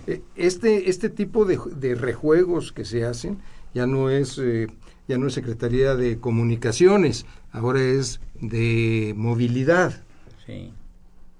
Eh, 0.07 0.23
Este, 0.37 0.89
este 0.89 1.11
tipo 1.11 1.45
de, 1.45 1.59
de 1.77 1.95
rejuegos 1.95 2.73
que 2.73 2.85
se 2.85 3.05
hacen 3.05 3.39
ya 3.75 3.87
no 3.87 4.09
es 4.11 4.39
eh, 4.39 4.69
ya 5.11 5.19
no 5.19 5.27
es 5.27 5.35
Secretaría 5.35 5.97
de 5.97 6.21
Comunicaciones, 6.21 7.27
ahora 7.51 7.81
es 7.81 8.21
de 8.41 9.13
movilidad. 9.17 10.05
Sí, 10.47 10.73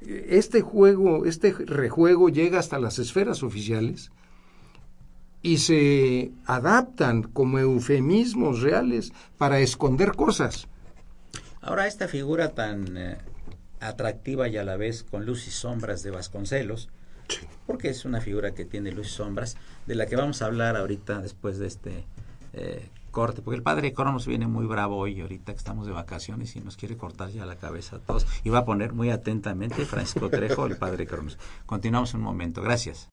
Este 0.01 0.61
juego, 0.61 1.25
este 1.25 1.53
rejuego 1.53 2.31
llega 2.31 2.59
hasta 2.59 2.81
las 2.81 2.99
esferas 2.99 3.45
oficiales 3.45 4.11
y 5.41 5.59
se 5.59 6.33
adaptan 6.47 7.23
como 7.23 7.61
eufemismos 7.61 8.61
reales 8.61 9.13
para 9.39 9.61
esconder 9.61 10.17
cosas. 10.17 10.67
Ahora 11.61 11.87
esta 11.87 12.09
figura 12.09 12.49
tan 12.49 12.97
eh, 12.97 13.19
atractiva 13.79 14.49
y 14.49 14.57
a 14.57 14.65
la 14.65 14.77
vez 14.77 15.05
con 15.05 15.27
luz 15.27 15.47
y 15.47 15.53
sombras 15.53 16.03
de 16.03 16.11
Vasconcelos, 16.11 16.89
porque 17.67 17.89
es 17.91 18.05
una 18.05 18.21
figura 18.21 18.51
que 18.51 18.65
tiene 18.65 18.91
luz 18.91 19.07
y 19.07 19.11
sombras, 19.11 19.57
de 19.87 19.95
la 19.95 20.07
que 20.07 20.17
vamos 20.17 20.43
a 20.43 20.47
hablar 20.47 20.77
ahorita 20.77 21.21
después 21.21 21.59
de 21.59 21.69
este 21.69 22.05
eh, 22.53 22.89
corte, 23.11 23.43
porque 23.43 23.57
el 23.57 23.63
padre 23.63 23.93
Cronos 23.93 24.27
viene 24.27 24.47
muy 24.47 24.67
bravo 24.67 24.97
hoy, 24.97 25.21
ahorita 25.21 25.53
que 25.53 25.59
estamos 25.59 25.87
de 25.87 25.93
vacaciones 25.93 26.57
y 26.57 26.61
nos 26.61 26.77
quiere 26.77 26.97
cortar 26.97 27.31
ya 27.31 27.47
la 27.47 27.57
cabeza 27.57 27.97
a 27.97 27.99
todos, 28.01 28.27
y 28.45 28.51
va 28.51 28.61
a 28.61 28.65
poner 28.65 28.93
muy 28.93 29.11
atentamente 29.11 29.85
Francisco 29.85 30.31
Trejo, 30.31 30.67
el 30.67 30.77
padre 30.77 31.07
Cronos. 31.07 31.39
Continuamos 31.67 32.15
un 32.15 32.23
momento, 32.23 32.63
gracias. 32.63 33.11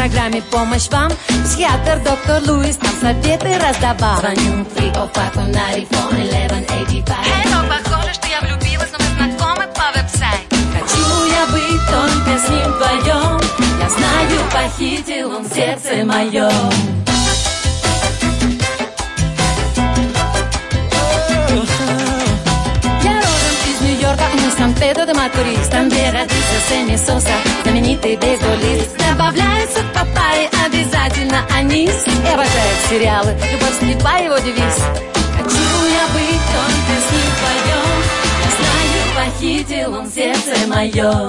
Программе 0.00 0.40
«Помощь 0.40 0.88
вам» 0.88 1.12
Психиатр 1.44 2.02
доктор 2.02 2.42
Луис 2.48 2.78
нам 2.80 2.94
советы 3.00 3.58
раздавал. 3.58 4.18
Звоню 4.20 4.64
305 4.74 5.36
на 5.36 5.72
телефон 5.74 6.14
1185 6.14 7.18
Эй, 7.26 7.52
но 7.52 7.60
похоже, 7.68 8.14
что 8.14 8.26
я 8.26 8.40
влюбилась, 8.40 8.88
но 8.92 8.98
мы 8.98 9.34
знакомы 9.34 9.66
по 9.74 9.92
веб-сайт 9.94 10.48
Хочу 10.72 11.24
я 11.26 11.46
быть 11.52 11.82
только 11.90 12.38
с 12.38 12.48
ним 12.48 12.72
вдвоем. 12.72 13.40
Я 13.78 13.90
знаю, 13.90 14.40
похитил 14.50 15.34
он 15.36 15.44
сердце 15.44 16.02
мое 16.06 16.50
Нью-Йорка, 24.50 24.62
мы 24.64 24.74
Сан-Педро 24.74 25.04
де 25.06 25.14
Матурис 25.14 25.68
Там, 25.68 25.88
где 25.88 26.10
родился 26.10 26.60
Сэмми 26.68 26.96
Соса, 26.96 27.34
знаменитый 27.62 28.16
бейсболист 28.16 28.96
Добавляются 28.98 29.80
папайе 29.94 30.48
обязательно 30.66 31.44
анис. 31.56 32.06
И 32.06 32.26
обожают 32.26 32.78
сериалы, 32.88 33.36
любовь 33.52 33.78
слепа 33.78 34.18
его 34.18 34.38
девиз. 34.38 34.76
Хочу 35.36 35.86
я 35.86 36.06
быть 36.12 36.42
только 36.54 36.94
с 37.00 37.12
ним 37.12 37.28
вдвоем 37.36 38.00
Я 38.44 38.50
знаю, 38.56 39.30
похитил 39.30 39.94
он 39.94 40.10
сердце 40.10 40.66
мое 40.66 41.28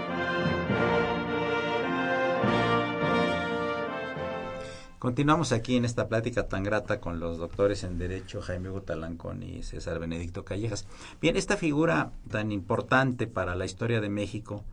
Continuamos 5.01 5.51
aquí 5.51 5.77
en 5.77 5.83
esta 5.83 6.07
plática 6.07 6.47
tan 6.47 6.61
grata 6.61 6.99
con 6.99 7.19
los 7.19 7.39
doctores 7.39 7.83
en 7.83 7.97
Derecho 7.97 8.39
Jaime 8.39 8.69
Hugo 8.69 8.83
Talancón 8.83 9.41
y 9.41 9.63
César 9.63 9.97
Benedicto 9.97 10.45
Callejas. 10.45 10.85
Bien, 11.19 11.35
esta 11.37 11.57
figura 11.57 12.11
tan 12.29 12.51
importante 12.51 13.25
para 13.25 13.55
la 13.55 13.65
historia 13.65 13.99
de 13.99 14.09
México, 14.09 14.63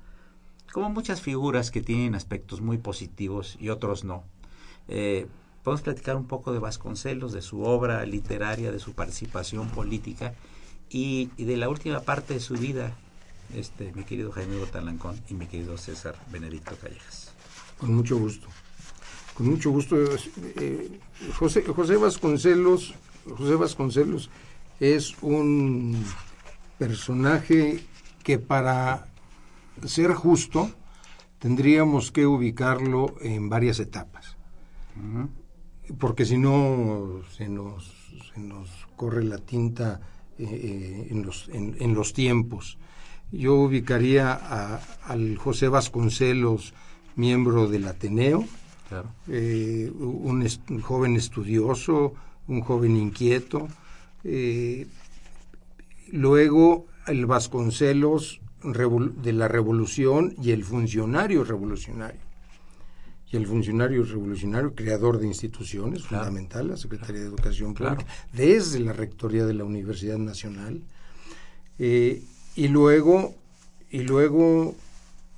como 0.70 0.90
muchas 0.90 1.22
figuras 1.22 1.70
que 1.70 1.80
tienen 1.80 2.14
aspectos 2.14 2.60
muy 2.60 2.76
positivos 2.76 3.56
y 3.58 3.70
otros 3.70 4.04
no. 4.04 4.24
Eh, 4.86 5.28
Podemos 5.62 5.80
platicar 5.80 6.16
un 6.16 6.26
poco 6.26 6.52
de 6.52 6.58
Vasconcelos, 6.58 7.32
de 7.32 7.40
su 7.40 7.62
obra 7.62 8.04
literaria, 8.04 8.70
de 8.70 8.80
su 8.80 8.92
participación 8.92 9.70
política 9.70 10.34
y, 10.90 11.30
de 11.38 11.56
la 11.56 11.70
última 11.70 12.00
parte 12.00 12.34
de 12.34 12.40
su 12.40 12.52
vida, 12.52 12.92
este, 13.54 13.94
mi 13.94 14.04
querido 14.04 14.30
Jaime 14.32 14.56
Hugo 14.56 14.66
Talancón 14.66 15.18
y 15.30 15.32
mi 15.32 15.46
querido 15.46 15.78
César 15.78 16.16
Benedicto 16.30 16.76
Callejas. 16.76 17.32
Con 17.78 17.94
mucho 17.94 18.18
gusto. 18.18 18.46
Con 19.38 19.50
mucho 19.50 19.70
gusto. 19.70 19.96
eh, 19.96 20.98
José, 21.38 21.62
José 21.62 21.96
Vasconcelos, 21.96 22.94
José 23.36 23.54
Vasconcelos 23.54 24.30
es 24.80 25.14
un 25.22 25.96
personaje 26.76 27.78
que 28.24 28.40
para 28.40 29.06
ser 29.86 30.12
justo 30.14 30.70
tendríamos 31.38 32.10
que 32.10 32.26
ubicarlo 32.26 33.14
en 33.20 33.48
varias 33.48 33.78
etapas. 33.78 34.36
Porque 35.98 36.24
si 36.26 36.36
no 36.36 37.20
se 37.36 37.48
nos, 37.48 37.94
se 38.34 38.40
nos 38.40 38.68
corre 38.96 39.22
la 39.22 39.38
tinta 39.38 40.00
eh, 40.36 41.06
en, 41.10 41.24
los, 41.24 41.48
en, 41.52 41.76
en 41.78 41.94
los 41.94 42.12
tiempos. 42.12 42.76
Yo 43.30 43.54
ubicaría 43.54 44.32
a- 44.32 44.80
al 45.04 45.36
José 45.36 45.68
Vasconcelos, 45.68 46.74
miembro 47.14 47.68
del 47.68 47.86
Ateneo, 47.86 48.44
Claro. 48.88 49.10
eh, 49.28 49.90
un, 49.98 50.42
est- 50.42 50.70
un 50.70 50.80
joven 50.80 51.16
estudioso, 51.16 52.14
un 52.46 52.60
joven 52.62 52.96
inquieto. 52.96 53.68
eh, 54.24 54.86
luego 56.10 56.86
el 57.06 57.26
Vasconcelos 57.26 58.40
de 58.62 59.32
la 59.32 59.46
revolución 59.48 60.34
y 60.42 60.50
el 60.50 60.64
funcionario 60.64 61.44
revolucionario. 61.44 62.20
Y 63.30 63.36
el 63.36 63.46
funcionario 63.46 64.02
revolucionario, 64.04 64.74
creador 64.74 65.18
de 65.18 65.26
instituciones, 65.26 66.02
Claro. 66.04 66.24
fundamental, 66.24 66.68
la 66.68 66.76
Secretaría 66.78 67.20
de 67.20 67.26
Educación 67.28 67.74
Claro. 67.74 67.96
Pública, 67.96 68.12
desde 68.32 68.80
la 68.80 68.92
Rectoría 68.94 69.44
de 69.44 69.54
la 69.54 69.64
Universidad 69.64 70.16
Nacional. 70.18 70.82
Eh, 71.78 72.22
y 72.56 72.68
luego, 72.68 73.34
y 73.90 74.00
luego 74.00 74.74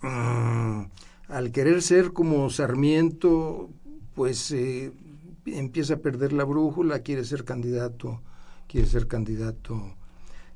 mm, 0.03 0.83
al 1.31 1.53
querer 1.53 1.83
ser 1.83 2.13
como 2.13 2.51
Sarmiento, 2.51 3.71
pues 4.15 4.51
eh, 4.53 4.93
empieza 5.47 5.95
a 5.95 5.99
perder 5.99 6.33
la 6.33 6.45
brújula, 6.45 7.01
quiere 7.01 7.25
ser 7.25 7.45
candidato, 7.45 8.21
quiere 8.69 8.87
ser 8.87 9.07
candidato, 9.07 9.95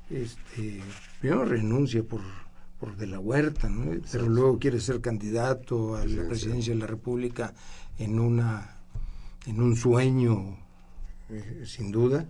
este, 0.09 0.81
primero 1.19 1.45
renuncia 1.45 2.03
por, 2.03 2.21
por 2.79 2.95
de 2.95 3.07
la 3.07 3.19
huerta, 3.19 3.69
¿no? 3.69 3.99
pero 4.11 4.27
luego 4.29 4.59
quiere 4.59 4.79
ser 4.79 5.01
candidato 5.01 5.95
a 5.95 6.05
la 6.05 6.27
presidencia 6.27 6.73
de 6.73 6.79
la 6.79 6.87
República 6.87 7.53
en 7.97 8.19
una 8.19 8.71
en 9.47 9.61
un 9.61 9.75
sueño, 9.75 10.57
eh, 11.29 11.63
sin 11.65 11.91
duda. 11.91 12.25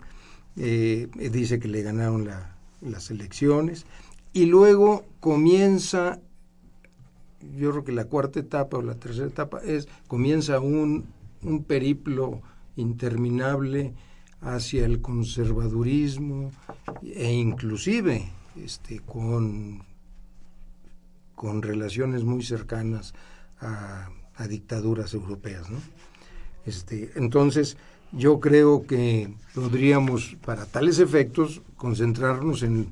Eh, 0.58 1.08
dice 1.32 1.60
que 1.60 1.68
le 1.68 1.82
ganaron 1.82 2.26
la, 2.26 2.58
las 2.82 3.10
elecciones 3.10 3.86
y 4.34 4.46
luego 4.46 5.06
comienza 5.20 6.20
yo 7.58 7.72
creo 7.72 7.84
que 7.84 7.92
la 7.92 8.06
cuarta 8.06 8.40
etapa 8.40 8.78
o 8.78 8.82
la 8.82 8.96
tercera 8.96 9.28
etapa 9.28 9.60
es 9.64 9.88
comienza 10.08 10.60
un, 10.60 11.06
un 11.42 11.64
periplo 11.64 12.42
interminable 12.76 13.94
hacia 14.42 14.86
el 14.86 15.02
conservadurismo 15.02 16.52
e 17.04 17.34
inclusive 17.34 18.30
este 18.64 19.00
con 19.00 19.84
con 21.36 21.62
relaciones 21.62 22.24
muy 22.24 22.44
cercanas 22.44 23.14
a, 23.60 24.10
a 24.36 24.48
dictaduras 24.48 25.14
europeas 25.14 25.70
¿no? 25.70 25.80
este 26.66 27.12
entonces 27.16 27.78
yo 28.12 28.40
creo 28.40 28.86
que 28.86 29.34
podríamos 29.54 30.38
para 30.46 30.66
tales 30.66 31.00
efectos 31.00 31.62
concentrarnos 31.76 32.64
en, 32.64 32.92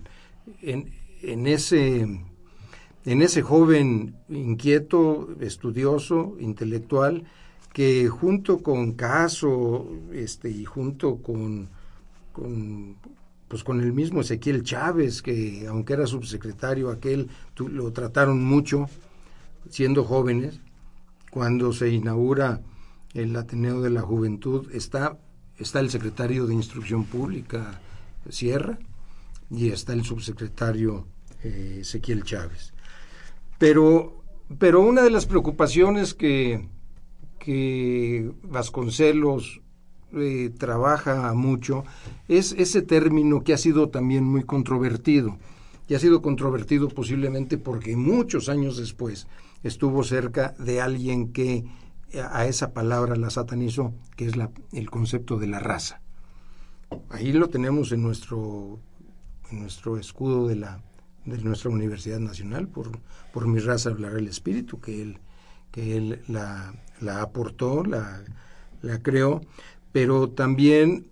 en, 0.62 0.92
en 1.22 1.48
ese 1.48 2.20
en 3.06 3.22
ese 3.22 3.42
joven 3.42 4.16
inquieto, 4.30 5.30
estudioso, 5.42 6.36
intelectual, 6.40 7.26
que 7.74 8.08
junto 8.08 8.60
con 8.60 8.94
Caso 8.94 9.88
este, 10.14 10.50
y 10.50 10.64
junto 10.64 11.18
con, 11.18 11.70
pues 13.48 13.64
con 13.64 13.82
el 13.82 13.94
mismo 13.94 14.22
Ezequiel 14.22 14.64
Chávez, 14.64 15.22
que 15.22 15.66
aunque 15.68 15.94
era 15.94 16.08
subsecretario 16.08 16.90
aquel, 16.90 17.30
lo 17.58 17.92
trataron 17.92 18.44
mucho 18.44 18.88
siendo 19.70 20.04
jóvenes, 20.04 20.60
cuando 21.32 21.74
se 21.74 21.90
inaugura 21.90 22.62
el 23.14 23.36
Ateneo 23.36 23.82
de 23.82 23.90
la 23.90 24.02
Juventud, 24.02 24.70
está, 24.72 25.18
está 25.58 25.80
el 25.80 25.90
secretario 25.90 26.46
de 26.46 26.54
Instrucción 26.54 27.06
Pública, 27.06 27.82
Sierra, 28.30 28.78
y 29.50 29.70
está 29.70 29.94
el 29.94 30.04
subsecretario 30.04 31.08
eh, 31.44 31.80
Ezequiel 31.82 32.24
Chávez. 32.24 32.73
Pero, 33.58 34.24
pero 34.58 34.82
una 34.82 35.02
de 35.04 35.10
las 35.10 35.26
preocupaciones 35.26 36.14
que, 36.14 36.68
que 37.40 38.32
Vasconcelos 38.44 39.62
eh, 40.14 40.52
trabaja 40.58 41.34
mucho 41.34 41.86
es 42.28 42.54
ese 42.58 42.82
término 42.82 43.44
que 43.44 43.54
ha 43.54 43.58
sido 43.58 43.90
también 43.90 44.24
muy 44.24 44.44
controvertido. 44.44 45.38
Y 45.88 45.96
ha 45.96 46.00
sido 46.00 46.22
controvertido 46.22 46.88
posiblemente 46.88 47.58
porque 47.58 47.96
muchos 47.96 48.48
años 48.48 48.78
después 48.78 49.28
estuvo 49.64 50.04
cerca 50.04 50.56
de 50.60 50.82
alguien 50.82 51.34
que 51.34 51.66
a 52.32 52.46
esa 52.46 52.74
palabra 52.74 53.16
la 53.16 53.30
satanizó, 53.30 53.94
que 54.16 54.26
es 54.26 54.36
la, 54.36 54.52
el 54.72 54.90
concepto 54.90 55.38
de 55.38 55.48
la 55.48 55.60
raza. 55.60 56.02
Ahí 57.10 57.32
lo 57.32 57.50
tenemos 57.50 57.92
en 57.92 58.04
nuestro, 58.04 58.80
en 59.50 59.62
nuestro 59.62 59.98
escudo 59.98 60.48
de 60.48 60.58
la, 60.58 60.84
de 61.26 61.38
nuestra 61.44 61.70
Universidad 61.70 62.20
Nacional, 62.20 62.68
por, 62.68 62.92
por 63.34 63.48
mi 63.48 63.60
raza 63.60 63.90
hablar 63.90 64.16
el 64.16 64.28
espíritu, 64.28 64.80
que 64.80 65.02
él, 65.02 65.20
que 65.72 65.98
él 65.98 66.22
la, 66.28 66.74
la 67.02 67.22
aportó, 67.22 67.84
la, 67.84 68.22
la 68.82 69.00
creó, 69.02 69.42
pero 69.92 70.30
también, 70.30 71.08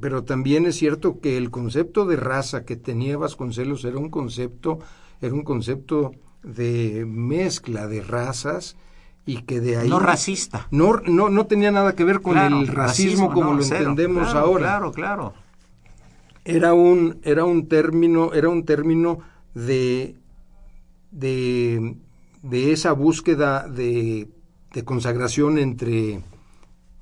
pero 0.00 0.24
también 0.24 0.66
es 0.66 0.76
cierto 0.76 1.20
que 1.20 1.36
el 1.36 1.50
concepto 1.50 2.06
de 2.06 2.16
raza 2.16 2.64
que 2.64 2.76
tenía 2.76 3.16
Vasconcelos 3.16 3.84
era 3.84 3.98
un 3.98 4.10
concepto, 4.10 4.78
era 5.20 5.34
un 5.34 5.42
concepto 5.42 6.12
de 6.42 7.04
mezcla 7.06 7.86
de 7.88 8.02
razas 8.02 8.76
y 9.24 9.42
que 9.42 9.60
de 9.60 9.76
ahí 9.78 9.88
no 9.88 9.98
racista 9.98 10.68
no 10.70 11.00
no 11.06 11.28
no 11.28 11.46
tenía 11.46 11.72
nada 11.72 11.94
que 11.96 12.04
ver 12.04 12.20
con 12.22 12.34
Claro, 12.34 12.60
el 12.60 12.68
racismo, 12.68 13.32
como 13.32 13.52
no, 13.52 13.54
lo 13.54 13.62
cero. 13.64 13.80
entendemos 13.90 14.30
Claro, 14.30 14.38
ahora 14.38 14.66
Claro, 14.66 14.92
claro. 14.92 15.34
era 16.44 16.74
un 16.74 17.18
era 17.22 17.44
un 17.44 17.68
término 17.68 18.32
era 18.32 18.48
un 18.48 18.64
término 18.64 19.18
de 19.56 20.14
de, 21.10 21.96
de 22.42 22.72
esa 22.72 22.92
búsqueda 22.92 23.66
de, 23.66 24.28
de 24.72 24.84
consagración 24.84 25.58
entre 25.58 26.20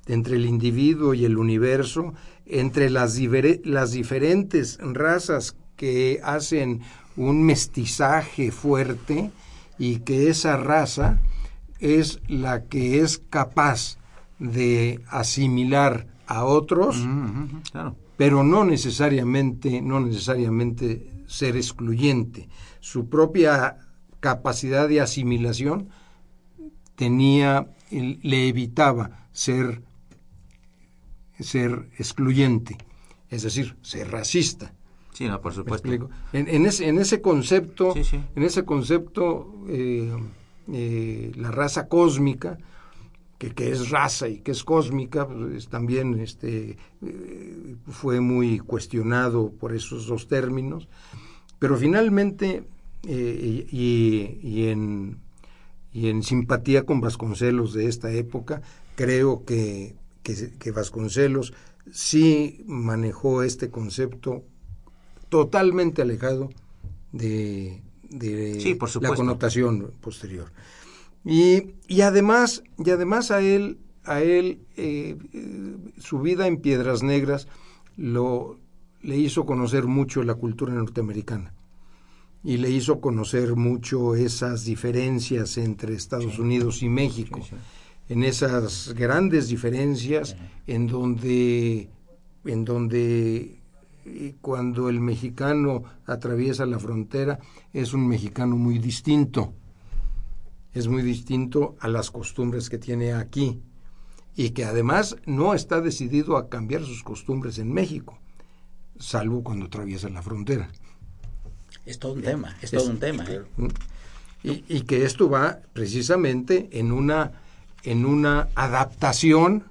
entre 0.07 0.37
el 0.37 0.45
individuo 0.45 1.13
y 1.13 1.25
el 1.25 1.37
universo 1.37 2.13
entre 2.45 2.89
las 2.89 3.19
las 3.65 3.91
diferentes 3.91 4.77
razas 4.79 5.57
que 5.75 6.21
hacen 6.23 6.81
un 7.17 7.43
mestizaje 7.43 8.51
fuerte 8.51 9.31
y 9.77 9.97
que 9.99 10.29
esa 10.29 10.55
raza 10.55 11.19
es 11.79 12.21
la 12.27 12.65
que 12.65 13.01
es 13.01 13.17
capaz 13.29 13.97
de 14.39 15.01
asimilar 15.09 16.07
a 16.27 16.45
otros 16.45 17.05
claro. 17.71 17.95
pero 18.15 18.43
no 18.43 18.63
necesariamente, 18.63 19.81
no 19.81 19.99
necesariamente 19.99 21.14
ser 21.27 21.55
excluyente. 21.57 22.47
Su 22.79 23.09
propia 23.09 23.77
capacidad 24.19 24.87
de 24.87 25.01
asimilación 25.01 25.89
tenía, 26.95 27.67
le 27.91 28.47
evitaba 28.47 29.27
ser, 29.31 29.81
ser 31.39 31.89
excluyente, 31.97 32.77
es 33.29 33.43
decir, 33.43 33.75
ser 33.81 34.11
racista. 34.11 34.73
Sí, 35.13 35.27
no, 35.27 35.39
por 35.41 35.51
¿Me 35.53 35.55
supuesto. 35.55 36.09
En, 36.33 36.47
en 36.49 36.65
ese, 36.65 36.87
en 36.89 36.99
ese 36.99 37.21
concepto, 37.21 37.93
Sí, 37.93 38.03
sí. 38.03 38.19
en 38.35 38.43
ese 38.43 38.65
concepto, 38.65 39.53
eh, 39.69 40.11
eh, 40.73 41.31
la 41.35 41.51
raza 41.51 41.87
cósmica, 41.87 42.57
que, 43.37 43.53
que 43.53 43.71
es 43.71 43.89
raza 43.89 44.27
y 44.27 44.39
que 44.39 44.51
es 44.51 44.63
cósmica, 44.63 45.27
pues, 45.27 45.55
es 45.55 45.67
también 45.67 46.19
este, 46.19 46.77
eh, 47.01 47.75
fue 47.89 48.19
muy 48.19 48.59
cuestionado 48.59 49.51
por 49.51 49.73
esos 49.73 50.07
dos 50.07 50.27
términos, 50.27 50.87
pero 51.59 51.77
finalmente, 51.77 52.63
eh, 53.07 53.67
y, 53.71 54.67
en, 54.67 55.19
y 55.91 56.09
en 56.09 56.23
simpatía 56.23 56.85
con 56.85 57.01
Vasconcelos 57.01 57.73
de 57.73 57.87
esta 57.87 58.11
época, 58.11 58.61
creo 58.95 59.45
que, 59.45 59.95
que, 60.23 60.51
que 60.57 60.71
Vasconcelos 60.71 61.53
sí 61.91 62.63
manejó 62.65 63.43
este 63.43 63.69
concepto 63.69 64.43
totalmente 65.29 66.01
alejado 66.01 66.49
de, 67.11 67.81
de 68.09 68.59
Sí, 68.59 68.75
por 68.75 69.01
la 69.01 69.13
connotación 69.13 69.91
posterior. 70.01 70.51
Y, 71.25 71.73
y 71.87 72.01
además, 72.01 72.63
y 72.77 72.91
además 72.91 73.31
a 73.31 73.41
él, 73.41 73.79
a 74.03 74.21
él 74.21 74.59
eh, 74.77 75.17
eh, 75.33 75.77
su 75.97 76.19
vida 76.19 76.47
en 76.47 76.57
Piedras 76.57 77.01
Negras 77.01 77.47
lo, 77.97 78.59
le 79.01 79.17
hizo 79.17 79.45
conocer 79.45 79.85
mucho 79.85 80.23
la 80.23 80.35
cultura 80.35 80.73
norteamericana 80.73 81.53
y 82.43 82.57
le 82.57 82.69
hizo 82.69 83.01
conocer 83.01 83.55
mucho 83.55 84.13
esas 84.15 84.65
diferencias 84.65 85.57
entre 85.57 85.95
Estados 85.95 86.37
Unidos 86.37 86.83
y 86.83 86.89
México, 86.89 87.39
en 88.07 88.23
esas 88.23 88.93
grandes 88.93 89.47
diferencias 89.47 90.37
en 90.67 90.85
donde, 90.85 91.89
en 92.45 92.63
donde 92.63 93.59
eh, 94.05 94.35
cuando 94.41 94.89
el 94.89 95.01
mexicano 95.01 95.83
atraviesa 96.05 96.67
la 96.67 96.77
frontera 96.77 97.39
es 97.73 97.93
un 97.93 98.07
mexicano 98.07 98.55
muy 98.55 98.77
distinto, 98.77 99.55
es 100.75 100.87
muy 100.87 101.01
distinto 101.01 101.75
a 101.79 101.87
las 101.87 102.11
costumbres 102.11 102.69
que 102.69 102.77
tiene 102.77 103.13
aquí 103.13 103.61
y 104.35 104.51
que 104.51 104.65
además 104.65 105.15
no 105.25 105.53
está 105.55 105.81
decidido 105.81 106.37
a 106.37 106.49
cambiar 106.49 106.83
sus 106.83 107.01
costumbres 107.01 107.57
en 107.57 107.73
México, 107.73 108.19
salvo 108.99 109.41
cuando 109.43 109.65
atraviesa 109.65 110.09
la 110.09 110.21
frontera. 110.21 110.69
Es 111.85 111.97
todo 111.97 112.13
un 112.13 112.21
tema, 112.21 112.55
es 112.61 112.73
Es- 112.73 112.79
todo 112.81 112.91
un 112.91 112.99
tema. 112.99 113.25
¿eh? 113.27 113.41
Y, 114.43 114.63
y 114.67 114.81
que 114.81 115.05
esto 115.05 115.29
va 115.29 115.59
precisamente 115.73 116.69
en 116.73 116.91
una, 116.91 117.31
en 117.83 118.05
una 118.05 118.49
adaptación, 118.53 119.63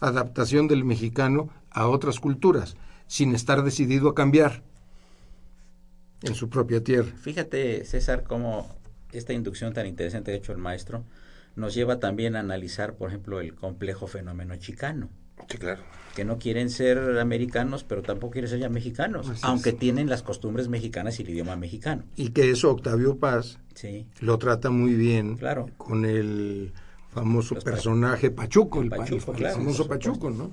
adaptación 0.00 0.68
del 0.68 0.84
mexicano 0.84 1.48
a 1.70 1.88
otras 1.88 2.20
culturas, 2.20 2.76
sin 3.08 3.34
estar 3.34 3.62
decidido 3.64 4.08
a 4.10 4.14
cambiar 4.14 4.62
en 6.22 6.34
su 6.34 6.48
propia 6.48 6.82
tierra. 6.84 7.10
Fíjate, 7.20 7.84
César, 7.84 8.24
cómo 8.24 8.74
esta 9.12 9.32
inducción 9.32 9.72
tan 9.72 9.86
interesante 9.86 10.30
que 10.30 10.36
ha 10.36 10.38
hecho 10.38 10.52
el 10.52 10.58
maestro 10.58 11.04
nos 11.54 11.74
lleva 11.74 11.98
también 12.00 12.36
a 12.36 12.40
analizar, 12.40 12.94
por 12.96 13.08
ejemplo, 13.08 13.40
el 13.40 13.54
complejo 13.54 14.06
fenómeno 14.06 14.56
chicano. 14.56 15.08
Sí, 15.48 15.56
claro. 15.58 15.82
Que 16.14 16.24
no 16.24 16.38
quieren 16.38 16.68
ser 16.70 17.18
americanos, 17.18 17.82
pero 17.84 18.02
tampoco 18.02 18.32
quieren 18.32 18.50
ser 18.50 18.58
ya 18.58 18.68
mexicanos, 18.68 19.28
Así 19.28 19.40
aunque 19.42 19.70
es. 19.70 19.78
tienen 19.78 20.08
las 20.08 20.22
costumbres 20.22 20.68
mexicanas 20.68 21.18
y 21.18 21.22
el 21.22 21.30
idioma 21.30 21.56
mexicano. 21.56 22.04
Y 22.16 22.30
que 22.30 22.50
eso 22.50 22.70
Octavio 22.70 23.16
Paz 23.18 23.58
Sí. 23.74 24.06
lo 24.20 24.38
trata 24.38 24.70
muy 24.70 24.94
bien 24.94 25.36
Claro. 25.36 25.70
con 25.78 26.04
el 26.04 26.72
famoso 27.10 27.54
Los 27.54 27.64
pa- 27.64 27.70
personaje 27.70 28.30
Pachuco, 28.30 28.82
el, 28.82 28.88
pa- 28.90 28.96
Pachuco, 28.98 29.32
el 29.32 29.38
claro, 29.38 29.56
famoso. 29.56 29.88
Pachuco, 29.88 30.30
¿no? 30.30 30.50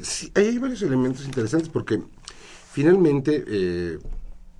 Sí, 0.00 0.30
ahí 0.34 0.46
hay 0.48 0.58
varios 0.58 0.80
elementos 0.82 1.24
interesantes 1.26 1.68
porque 1.68 2.00
finalmente 2.72 3.44
eh, 3.46 3.98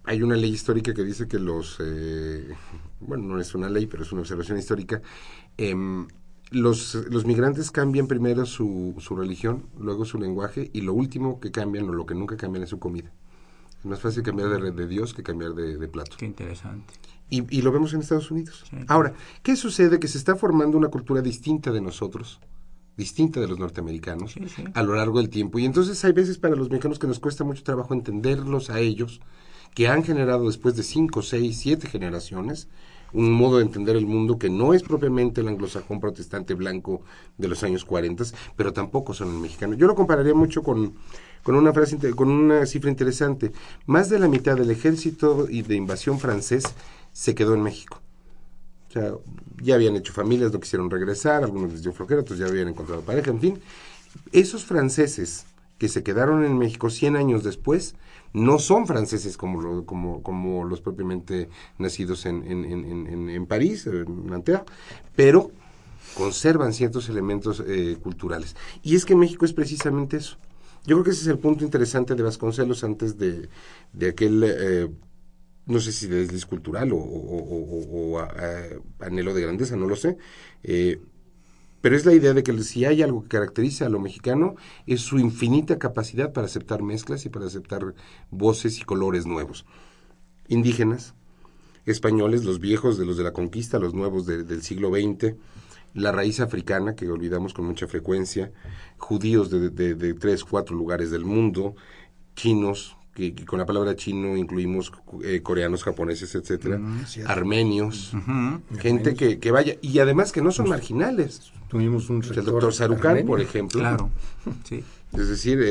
hay 0.04 0.22
una 0.22 0.36
ley 0.36 0.50
histórica 0.52 0.92
que 0.94 1.02
dice 1.04 1.26
que 1.28 1.38
los, 1.38 1.78
eh, 1.80 2.48
bueno, 3.00 3.24
no 3.24 3.40
es 3.40 3.54
una 3.54 3.68
ley, 3.68 3.86
pero 3.86 4.02
es 4.02 4.12
una 4.12 4.22
observación 4.22 4.58
histórica, 4.58 5.02
em, 5.56 6.06
los, 6.50 6.94
los 7.10 7.24
migrantes 7.26 7.70
cambian 7.70 8.06
primero 8.06 8.46
su, 8.46 8.94
su 8.98 9.16
religión, 9.16 9.66
luego 9.78 10.04
su 10.04 10.18
lenguaje 10.18 10.70
y 10.72 10.82
lo 10.82 10.94
último 10.94 11.40
que 11.40 11.50
cambian 11.50 11.88
o 11.88 11.92
lo 11.92 12.06
que 12.06 12.14
nunca 12.14 12.36
cambian 12.36 12.62
es 12.62 12.70
su 12.70 12.78
comida. 12.78 13.12
Es 13.80 13.84
más 13.84 14.00
fácil 14.00 14.22
cambiar 14.22 14.48
de, 14.50 14.70
de 14.70 14.86
Dios 14.86 15.12
que 15.12 15.22
cambiar 15.22 15.54
de, 15.54 15.76
de 15.76 15.88
plato. 15.88 16.16
Qué 16.16 16.26
interesante. 16.26 16.94
Y, 17.28 17.42
y 17.56 17.62
lo 17.62 17.72
vemos 17.72 17.92
en 17.92 18.00
Estados 18.00 18.30
Unidos. 18.30 18.64
Sí. 18.70 18.76
Ahora, 18.86 19.14
¿qué 19.42 19.56
sucede? 19.56 19.98
Que 19.98 20.06
se 20.08 20.18
está 20.18 20.36
formando 20.36 20.78
una 20.78 20.88
cultura 20.88 21.20
distinta 21.20 21.72
de 21.72 21.80
nosotros, 21.80 22.38
distinta 22.96 23.40
de 23.40 23.48
los 23.48 23.58
norteamericanos, 23.58 24.32
Sí, 24.32 24.48
sí. 24.48 24.62
a 24.72 24.82
lo 24.84 24.94
largo 24.94 25.18
del 25.18 25.28
tiempo. 25.28 25.58
Y 25.58 25.64
entonces 25.64 26.04
hay 26.04 26.12
veces 26.12 26.38
para 26.38 26.54
los 26.54 26.70
mexicanos 26.70 27.00
que 27.00 27.08
nos 27.08 27.18
cuesta 27.18 27.42
mucho 27.42 27.64
trabajo 27.64 27.92
entenderlos 27.94 28.70
a 28.70 28.78
ellos, 28.78 29.20
que 29.76 29.88
han 29.88 30.02
generado 30.02 30.46
después 30.46 30.74
de 30.74 30.82
cinco, 30.82 31.20
seis, 31.20 31.58
siete 31.58 31.86
generaciones, 31.86 32.66
un 33.12 33.30
modo 33.30 33.58
de 33.58 33.64
entender 33.64 33.94
el 33.94 34.06
mundo 34.06 34.38
que 34.38 34.48
no 34.48 34.72
es 34.72 34.82
propiamente 34.82 35.42
el 35.42 35.48
anglosajón 35.48 36.00
protestante 36.00 36.54
blanco 36.54 37.02
de 37.36 37.46
los 37.46 37.62
años 37.62 37.84
40, 37.84 38.24
pero 38.56 38.72
tampoco 38.72 39.12
son 39.12 39.34
el 39.34 39.38
mexicano. 39.38 39.74
Yo 39.74 39.86
lo 39.86 39.94
compararía 39.94 40.32
mucho 40.32 40.62
con, 40.62 40.94
con 41.42 41.56
una 41.56 41.74
frase, 41.74 41.98
con 42.14 42.30
una 42.30 42.64
cifra 42.64 42.88
interesante. 42.88 43.52
Más 43.84 44.08
de 44.08 44.18
la 44.18 44.28
mitad 44.28 44.56
del 44.56 44.70
ejército 44.70 45.46
y 45.46 45.60
de 45.60 45.74
invasión 45.74 46.18
francés 46.18 46.64
se 47.12 47.34
quedó 47.34 47.52
en 47.52 47.62
México. 47.62 48.00
O 48.88 48.92
sea, 48.92 49.12
ya 49.60 49.74
habían 49.74 49.94
hecho 49.96 50.14
familias, 50.14 50.54
no 50.54 50.60
quisieron 50.60 50.90
regresar, 50.90 51.44
algunos 51.44 51.70
les 51.70 51.82
dio 51.82 51.92
flojera, 51.92 52.22
otros 52.22 52.38
ya 52.38 52.46
habían 52.46 52.68
encontrado 52.68 53.02
pareja, 53.02 53.30
en 53.30 53.40
fin. 53.40 53.60
Esos 54.32 54.64
franceses 54.64 55.44
que 55.76 55.88
se 55.88 56.02
quedaron 56.02 56.44
en 56.44 56.56
México 56.56 56.88
100 56.88 57.16
años 57.16 57.44
después 57.44 57.94
no 58.32 58.58
son 58.58 58.86
franceses 58.86 59.36
como, 59.36 59.84
como, 59.86 60.22
como 60.22 60.64
los 60.64 60.80
propiamente 60.80 61.48
nacidos 61.78 62.26
en, 62.26 62.42
en, 62.44 62.64
en, 62.64 63.28
en- 63.30 63.46
París, 63.46 63.86
en 63.86 64.30
pero 65.14 65.50
conservan 66.14 66.72
ciertos 66.72 67.08
elementos 67.08 67.62
eh, 67.66 67.96
culturales. 68.02 68.56
Y 68.82 68.96
es 68.96 69.04
que 69.04 69.14
México 69.14 69.44
es 69.44 69.52
precisamente 69.52 70.16
eso. 70.16 70.38
Yo 70.86 70.96
creo 70.96 71.04
que 71.04 71.10
ese 71.10 71.22
es 71.22 71.26
el 71.28 71.38
punto 71.38 71.64
interesante 71.64 72.14
de 72.14 72.22
Vasconcelos 72.22 72.84
antes 72.84 73.18
de, 73.18 73.48
de 73.92 74.08
aquel, 74.08 74.44
eh, 74.46 74.88
no 75.66 75.80
sé 75.80 75.92
si 75.92 76.06
de 76.06 76.16
desliz 76.18 76.46
cultural 76.46 76.90
o, 76.92 76.98
a- 78.20 79.06
anhelo 79.06 79.34
de 79.34 79.42
grandeza, 79.42 79.76
no 79.76 79.86
lo 79.86 79.96
sé. 79.96 80.16
eh, 80.62 81.00
pero 81.86 81.94
es 81.94 82.04
la 82.04 82.14
idea 82.14 82.34
de 82.34 82.42
que 82.42 82.52
si 82.64 82.84
hay 82.84 83.00
algo 83.00 83.22
que 83.22 83.28
caracteriza 83.28 83.86
a 83.86 83.88
lo 83.88 84.00
mexicano 84.00 84.56
es 84.88 85.02
su 85.02 85.20
infinita 85.20 85.78
capacidad 85.78 86.32
para 86.32 86.46
aceptar 86.48 86.82
mezclas 86.82 87.24
y 87.26 87.28
para 87.28 87.46
aceptar 87.46 87.94
voces 88.28 88.80
y 88.80 88.82
colores 88.82 89.24
nuevos. 89.24 89.66
Indígenas, 90.48 91.14
españoles, 91.84 92.44
los 92.44 92.58
viejos 92.58 92.98
de 92.98 93.06
los 93.06 93.16
de 93.16 93.22
la 93.22 93.32
conquista, 93.32 93.78
los 93.78 93.94
nuevos 93.94 94.26
de- 94.26 94.42
del 94.42 94.62
siglo 94.62 94.90
XX, 94.90 95.36
la 95.94 96.10
raíz 96.10 96.40
africana 96.40 96.96
que 96.96 97.08
olvidamos 97.08 97.54
con 97.54 97.66
mucha 97.66 97.86
frecuencia, 97.86 98.50
judíos 98.98 99.48
de, 99.52 99.70
de, 99.70 99.94
de 99.94 100.14
tres, 100.14 100.42
cuatro 100.42 100.74
lugares 100.74 101.12
del 101.12 101.24
mundo, 101.24 101.76
chinos, 102.34 102.95
que, 103.16 103.34
que 103.34 103.44
con 103.46 103.58
la 103.58 103.64
palabra 103.66 103.96
chino 103.96 104.36
incluimos 104.36 104.92
eh, 105.24 105.40
coreanos, 105.42 105.82
japoneses, 105.82 106.34
etcétera, 106.34 106.78
armenios, 107.24 108.12
gente 108.78 109.14
que, 109.14 109.38
que 109.40 109.50
vaya, 109.50 109.74
y 109.80 109.98
además 109.98 110.30
que 110.32 110.42
no 110.42 110.52
son 110.52 110.68
marginales. 110.68 111.50
Tuvimos 111.68 112.10
un 112.10 112.18
El 112.22 112.28
rector 112.28 112.44
doctor 112.44 112.74
Sarucán, 112.74 113.10
armenio. 113.12 113.26
por 113.26 113.40
ejemplo. 113.40 113.80
Claro. 113.80 114.10
Sí. 114.64 114.84
Es 115.12 115.28
decir, 115.28 115.58
eh, 115.60 115.66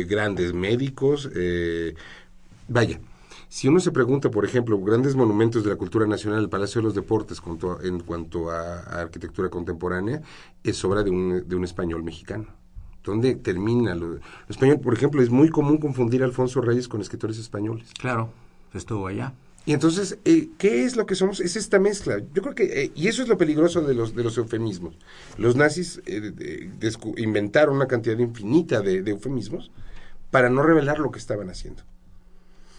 eh, 0.00 0.04
grandes 0.04 0.54
médicos. 0.54 1.28
eh, 1.34 1.94
vaya, 2.68 3.00
si 3.48 3.66
uno 3.68 3.80
se 3.80 3.90
pregunta, 3.90 4.30
por 4.30 4.44
ejemplo, 4.44 4.78
grandes 4.80 5.16
monumentos 5.16 5.64
de 5.64 5.70
la 5.70 5.76
cultura 5.76 6.06
nacional, 6.06 6.40
el 6.40 6.48
Palacio 6.48 6.80
de 6.80 6.84
los 6.84 6.94
Deportes, 6.94 7.42
en 7.82 8.00
cuanto 8.00 8.50
a, 8.50 8.78
a 8.80 9.00
arquitectura 9.00 9.48
contemporánea, 9.50 10.22
es 10.62 10.82
obra 10.84 11.02
de 11.02 11.10
un, 11.10 11.48
de 11.48 11.56
un 11.56 11.64
español 11.64 12.02
mexicano. 12.02 12.46
¿Dónde 13.04 13.34
termina 13.36 13.94
lo, 13.94 14.14
lo 14.14 14.20
español? 14.48 14.80
Por 14.80 14.94
ejemplo, 14.94 15.22
es 15.22 15.30
muy 15.30 15.48
común 15.48 15.78
confundir 15.78 16.22
a 16.22 16.26
Alfonso 16.26 16.60
Reyes 16.60 16.88
con 16.88 17.00
escritores 17.00 17.38
españoles. 17.38 17.90
Claro. 17.98 18.30
Estuvo 18.74 19.06
allá. 19.06 19.32
Y 19.64 19.74
entonces, 19.74 20.18
eh, 20.24 20.48
¿qué 20.56 20.84
es 20.84 20.96
lo 20.96 21.04
que 21.04 21.14
somos? 21.14 21.40
Es 21.40 21.54
esta 21.54 21.78
mezcla. 21.78 22.18
Yo 22.32 22.40
creo 22.40 22.54
que, 22.54 22.64
eh, 22.64 22.92
y 22.94 23.08
eso 23.08 23.22
es 23.22 23.28
lo 23.28 23.36
peligroso 23.36 23.82
de 23.82 23.94
los, 23.94 24.14
de 24.14 24.24
los 24.24 24.38
eufemismos. 24.38 24.96
Los 25.36 25.56
nazis 25.56 26.00
eh, 26.06 26.70
inventaron 27.18 27.76
una 27.76 27.86
cantidad 27.86 28.18
infinita 28.18 28.80
de, 28.80 29.02
de 29.02 29.10
eufemismos 29.10 29.70
para 30.30 30.48
no 30.48 30.62
revelar 30.62 30.98
lo 31.00 31.10
que 31.10 31.18
estaban 31.18 31.50
haciendo. 31.50 31.82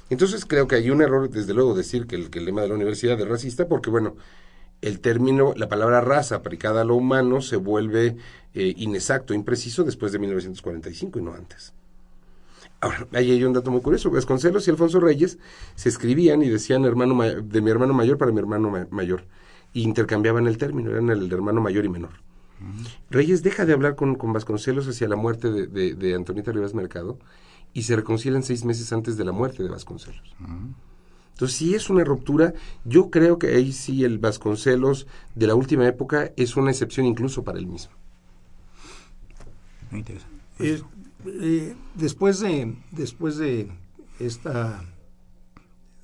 Entonces 0.09 0.45
creo 0.45 0.67
que 0.67 0.77
hay 0.77 0.89
un 0.89 1.03
error, 1.03 1.29
desde 1.29 1.53
luego, 1.53 1.75
decir 1.75 2.07
que 2.07 2.15
el, 2.15 2.31
que 2.31 2.39
el 2.39 2.45
lema 2.45 2.63
de 2.63 2.69
la 2.69 2.73
universidad 2.73 3.19
es 3.19 3.27
racista, 3.27 3.67
porque 3.67 3.91
bueno, 3.91 4.15
el 4.81 4.99
término, 4.99 5.53
la 5.55 5.67
palabra 5.69 6.01
raza 6.01 6.35
aplicada 6.35 6.81
a 6.81 6.85
lo 6.85 6.95
humano 6.95 7.41
se 7.41 7.55
vuelve 7.57 8.15
eh, 8.53 8.73
inexacto, 8.77 9.33
impreciso 9.33 9.83
después 9.83 10.11
de 10.11 10.19
1945 10.19 11.19
y 11.19 11.21
no 11.21 11.33
antes. 11.33 11.73
Ahora, 12.81 13.07
ahí 13.13 13.31
hay 13.31 13.43
un 13.43 13.51
dato 13.53 13.71
muy 13.71 13.81
curioso. 13.81 14.09
Vasconcelos 14.09 14.65
y 14.67 14.71
Alfonso 14.71 14.99
Reyes 15.01 15.37
se 15.75 15.89
escribían 15.89 16.41
y 16.41 16.49
decían 16.49 16.85
hermano 16.85 17.13
ma- 17.13 17.25
de 17.27 17.61
mi 17.61 17.69
hermano 17.69 17.93
mayor 17.93 18.17
para 18.17 18.31
mi 18.31 18.39
hermano 18.39 18.69
ma- 18.69 18.87
mayor. 18.89 19.25
Y 19.73 19.81
intercambiaban 19.83 20.47
el 20.47 20.57
término, 20.57 20.89
eran 20.91 21.09
el 21.09 21.31
hermano 21.31 21.59
mayor 21.61 21.83
y 21.85 21.89
menor. 21.89 22.11
Reyes 23.09 23.43
deja 23.43 23.65
de 23.65 23.73
hablar 23.73 23.95
con, 23.95 24.15
con 24.15 24.31
Vasconcelos 24.33 24.87
hacia 24.87 25.07
la 25.09 25.15
muerte 25.17 25.51
de, 25.51 25.67
de, 25.67 25.93
de 25.93 26.15
Antonita 26.15 26.51
Rivas 26.51 26.73
Mercado 26.73 27.17
y 27.73 27.83
se 27.83 27.95
reconcilian 27.95 28.43
seis 28.43 28.63
meses 28.65 28.91
antes 28.93 29.17
de 29.17 29.25
la 29.25 29.31
muerte 29.33 29.61
de 29.61 29.69
Vasconcelos. 29.69 30.35
Entonces, 31.39 31.57
si 31.57 31.73
es 31.73 31.89
una 31.89 32.03
ruptura, 32.03 32.53
yo 32.83 33.09
creo 33.09 33.39
que 33.39 33.47
ahí 33.55 33.71
sí 33.71 34.03
el 34.03 34.19
Vasconcelos 34.19 35.07
de 35.35 35.47
la 35.47 35.55
última 35.55 35.87
época 35.87 36.33
es 36.35 36.57
una 36.57 36.69
excepción 36.69 37.05
incluso 37.05 37.45
para 37.45 37.57
él 37.57 37.65
mismo. 37.65 37.93
Muy 39.89 40.01
interesante. 40.01 40.35
Eh, 40.59 40.81
eh, 41.25 41.75
después 41.95 42.41
de 42.41 42.75
después 42.91 43.37
de 43.37 43.71
esta 44.19 44.83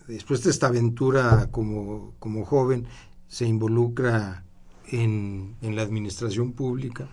después 0.07 0.41
de 0.41 0.51
esta 0.51 0.67
aventura 0.67 1.49
como, 1.51 2.13
como 2.19 2.45
joven 2.45 2.87
se 3.27 3.45
involucra 3.45 4.45
en, 4.87 5.57
en 5.61 5.75
la 5.75 5.81
administración 5.81 6.53
pública 6.53 7.09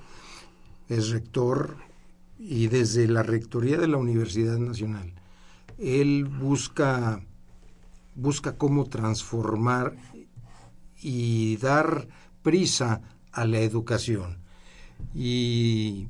es 0.89 1.11
rector 1.11 1.77
y 2.39 2.68
desde 2.68 3.09
la 3.09 3.25
rectoría 3.25 3.79
de 3.79 3.89
la 3.89 3.97
Universidad 3.97 4.59
Nacional 4.59 5.12
él 5.79 6.25
busca 6.27 7.25
busca 8.15 8.57
cómo 8.57 8.87
transformar 8.87 9.97
y 11.01 11.57
dar 11.57 12.09
prisa 12.43 13.01
a 13.33 13.45
la 13.45 13.61
educación 13.61 14.39
y 15.15 16.09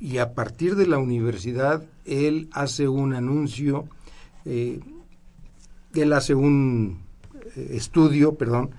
y 0.00 0.16
a 0.16 0.34
partir 0.34 0.76
de 0.76 0.86
la 0.86 0.98
universidad 0.98 1.84
él 2.06 2.48
hace 2.52 2.88
un 2.88 3.12
anuncio, 3.14 3.86
eh, 4.46 4.80
él 5.94 6.12
hace 6.14 6.34
un 6.34 7.02
eh, 7.54 7.72
estudio, 7.72 8.34
perdón, 8.36 8.70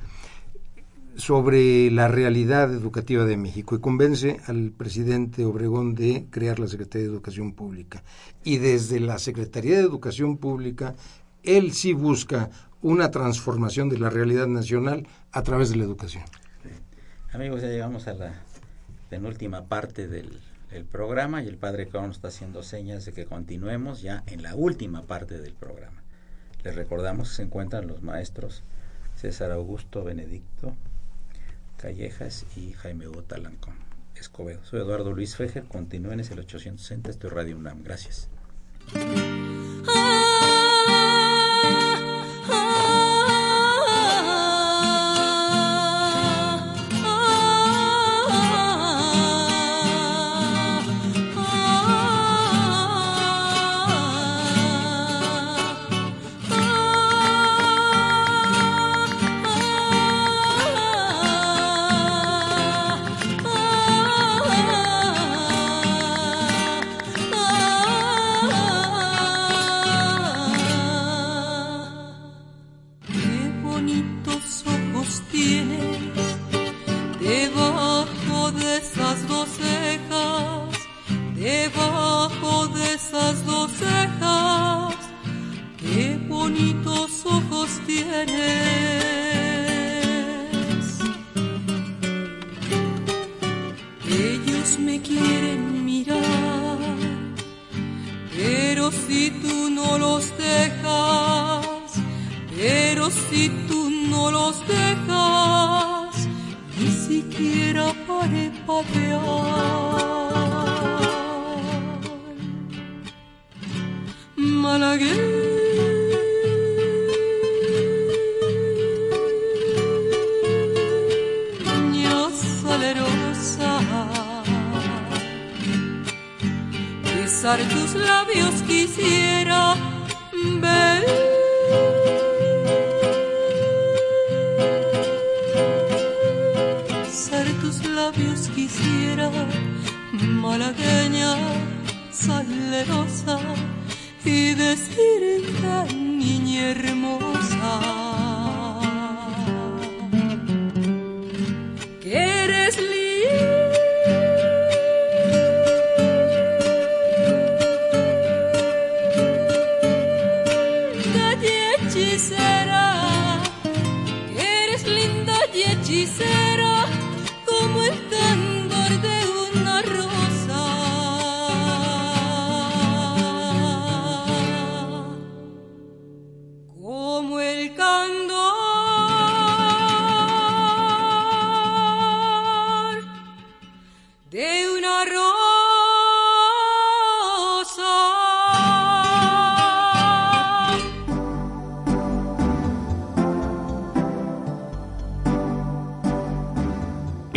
sobre 1.15 1.91
la 1.91 2.07
realidad 2.07 2.73
educativa 2.73 3.25
de 3.25 3.37
México 3.37 3.75
y 3.75 3.79
convence 3.79 4.39
al 4.47 4.71
presidente 4.71 5.45
Obregón 5.45 5.93
de 5.93 6.25
crear 6.31 6.57
la 6.57 6.67
Secretaría 6.67 7.07
de 7.07 7.13
Educación 7.13 7.53
Pública. 7.53 8.03
Y 8.43 8.57
desde 8.57 8.99
la 8.99 9.19
Secretaría 9.19 9.77
de 9.77 9.83
Educación 9.83 10.37
Pública, 10.37 10.95
él 11.43 11.73
sí 11.73 11.93
busca 11.93 12.49
una 12.81 13.11
transformación 13.11 13.89
de 13.89 13.99
la 13.99 14.09
realidad 14.09 14.47
nacional 14.47 15.07
a 15.31 15.43
través 15.43 15.69
de 15.69 15.77
la 15.77 15.83
educación. 15.83 16.23
Amigos, 17.33 17.61
ya 17.61 17.67
llegamos 17.67 18.07
a 18.07 18.13
la 18.13 18.41
penúltima 19.09 19.65
parte 19.65 20.07
del 20.07 20.41
el 20.71 20.85
programa 20.85 21.43
y 21.43 21.47
el 21.47 21.57
padre 21.57 21.87
Crono 21.87 22.11
está 22.11 22.29
haciendo 22.29 22.63
señas 22.63 23.05
de 23.05 23.11
que 23.11 23.25
continuemos 23.25 24.01
ya 24.01 24.23
en 24.27 24.41
la 24.41 24.55
última 24.55 25.01
parte 25.03 25.37
del 25.37 25.53
programa. 25.53 26.01
Les 26.63 26.75
recordamos 26.75 27.29
que 27.29 27.35
se 27.35 27.43
encuentran 27.43 27.87
los 27.87 28.01
maestros 28.01 28.63
César 29.15 29.51
Augusto 29.51 30.03
Benedicto 30.03 30.73
Callejas 31.77 32.45
y 32.55 32.71
Jaime 32.73 33.07
Hugo 33.07 33.23
Talancón 33.23 33.75
Escobedo. 34.15 34.63
Soy 34.63 34.79
Eduardo 34.79 35.11
Luis 35.11 35.35
Fejer, 35.35 35.63
continúen, 35.65 36.19
es 36.19 36.31
el 36.31 36.39
860, 36.39 37.09
esto 37.09 37.27
es 37.27 37.33
Radio 37.33 37.57
UNAM. 37.57 37.83
Gracias. 37.83 38.29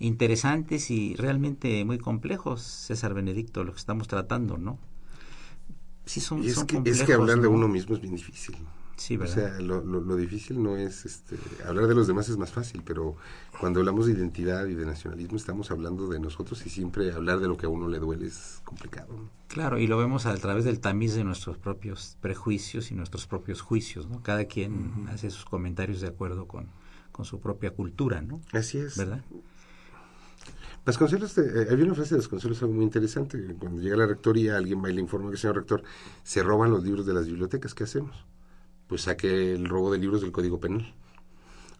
interesantes 0.00 0.90
y 0.90 1.14
realmente 1.16 1.84
muy 1.84 1.98
complejos, 1.98 2.62
César 2.62 3.14
Benedicto, 3.14 3.64
lo 3.64 3.72
que 3.72 3.78
estamos 3.78 4.08
tratando, 4.08 4.58
¿no? 4.58 4.78
Sí, 6.06 6.20
son, 6.20 6.42
Y 6.42 6.48
es, 6.48 6.54
son 6.54 6.66
que, 6.66 6.74
es 6.76 6.78
complejos, 6.78 7.06
que 7.06 7.12
hablar 7.14 7.36
de 7.40 7.48
¿no? 7.48 7.54
uno 7.54 7.68
mismo 7.68 7.94
es 7.94 8.00
bien 8.00 8.14
difícil. 8.16 8.56
Sí, 8.96 9.16
O 9.16 9.26
sea, 9.26 9.58
lo, 9.60 9.80
lo- 9.82 10.00
lo 10.00 10.16
difícil 10.16 10.62
no 10.62 10.76
es 10.76 11.06
este, 11.06 11.36
hablar 11.66 11.86
de 11.86 11.94
los 11.94 12.06
demás 12.06 12.28
es 12.28 12.36
más 12.36 12.52
fácil, 12.52 12.82
pero 12.84 13.16
cuando 13.58 13.80
hablamos 13.80 14.06
de 14.06 14.12
identidad 14.12 14.66
y 14.66 14.74
de 14.74 14.84
nacionalismo 14.84 15.36
estamos 15.36 15.70
hablando 15.70 16.08
de 16.08 16.20
nosotros 16.20 16.64
y 16.66 16.70
siempre 16.70 17.12
hablar 17.12 17.38
de 17.40 17.48
lo 17.48 17.56
que 17.56 17.66
a 17.66 17.68
uno 17.70 17.88
le 17.88 17.98
duele 17.98 18.26
es 18.26 18.60
complicado. 18.64 19.14
¿no? 19.14 19.30
Claro, 19.48 19.78
y 19.78 19.86
lo 19.88 19.98
vemos 19.98 20.26
a 20.26 20.34
través 20.36 20.64
del 20.64 20.78
tamiz 20.80 21.14
de 21.14 21.24
nuestros 21.24 21.58
propios 21.58 22.16
prejuicios 22.20 22.92
y 22.92 22.94
nuestros 22.94 23.26
propios 23.26 23.60
juicios, 23.62 24.06
¿no? 24.08 24.22
Cada 24.22 24.44
quien 24.44 25.06
hace 25.08 25.28
sus 25.30 25.44
comentarios 25.44 26.00
de 26.00 26.06
acuerdo 26.08 26.46
con, 26.46 26.68
con 27.10 27.24
su 27.24 27.40
propia 27.40 27.72
cultura, 27.72 28.22
¿no? 28.22 28.40
Así 28.52 28.78
es. 28.78 28.96
¿Verdad? 28.96 29.24
Vasconcelos, 30.84 31.36
eh, 31.38 31.66
había 31.70 31.84
una 31.84 31.94
frase 31.94 32.14
de 32.14 32.20
Vasconcelos 32.20 32.62
algo 32.62 32.74
muy 32.74 32.84
interesante. 32.84 33.54
Cuando 33.58 33.80
llega 33.82 33.94
a 33.96 33.98
la 33.98 34.06
rectoría, 34.06 34.56
alguien 34.56 34.82
va 34.82 34.90
y 34.90 34.94
le 34.94 35.00
informa 35.00 35.30
que, 35.30 35.36
señor 35.36 35.56
rector, 35.56 35.82
se 36.22 36.42
roban 36.42 36.70
los 36.70 36.82
libros 36.82 37.06
de 37.06 37.12
las 37.14 37.26
bibliotecas. 37.26 37.74
¿Qué 37.74 37.84
hacemos? 37.84 38.24
Pues 38.86 39.02
saque 39.02 39.52
el 39.54 39.66
robo 39.68 39.92
de 39.92 39.98
libros 39.98 40.22
del 40.22 40.32
Código 40.32 40.58
Penal. 40.58 40.94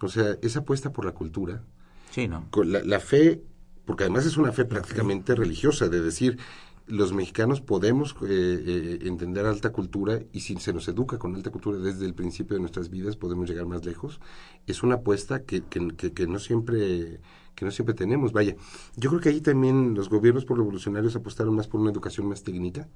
O 0.01 0.09
sea, 0.09 0.37
esa 0.43 0.61
apuesta 0.61 0.93
por 0.93 1.05
la 1.05 1.13
cultura, 1.13 1.63
Sí, 2.11 2.29
¿no? 2.29 2.47
con 2.51 2.73
la, 2.73 2.83
la 2.85 3.01
fe, 3.01 3.43
porque 3.85 4.05
además 4.05 4.27
es 4.27 4.37
una 4.37 4.53
fe 4.53 4.65
prácticamente 4.65 5.35
religiosa, 5.35 5.89
de 5.89 6.01
decir, 6.01 6.39
los 6.87 7.13
mexicanos 7.13 7.61
podemos 7.61 8.17
eh, 8.23 8.27
eh, 8.29 8.99
entender 9.03 9.47
alta 9.47 9.71
cultura 9.73 10.21
y 10.33 10.41
si 10.41 10.57
se 10.57 10.73
nos 10.73 10.89
educa 10.89 11.19
con 11.19 11.35
alta 11.37 11.51
cultura 11.51 11.79
desde 11.79 12.05
el 12.07 12.15
principio 12.15 12.55
de 12.57 12.61
nuestras 12.61 12.91
vidas 12.91 13.17
podemos 13.17 13.49
llegar 13.49 13.67
más 13.67 13.85
lejos. 13.85 14.21
Es 14.67 14.83
una 14.83 14.97
apuesta 14.97 15.43
que, 15.45 15.63
que, 15.63 15.89
que- 15.97 16.13
que 16.13 16.27
no 16.27 16.39
siempre 16.39 17.21
que 17.61 17.67
no 17.67 17.71
siempre 17.71 17.95
tenemos. 17.95 18.33
Vaya, 18.33 18.57
yo 18.97 19.11
creo 19.11 19.21
que 19.23 19.29
ahí 19.29 19.41
también 19.43 19.95
los 19.95 20.09
gobiernos 20.09 20.47
por 20.47 20.59
revolucionarios 20.59 21.15
apostaron 21.15 21.55
más 21.55 21.69
por 21.69 21.81
una 21.81 21.91
educación 21.93 22.27
más 22.29 22.43
técnica. 22.43 22.89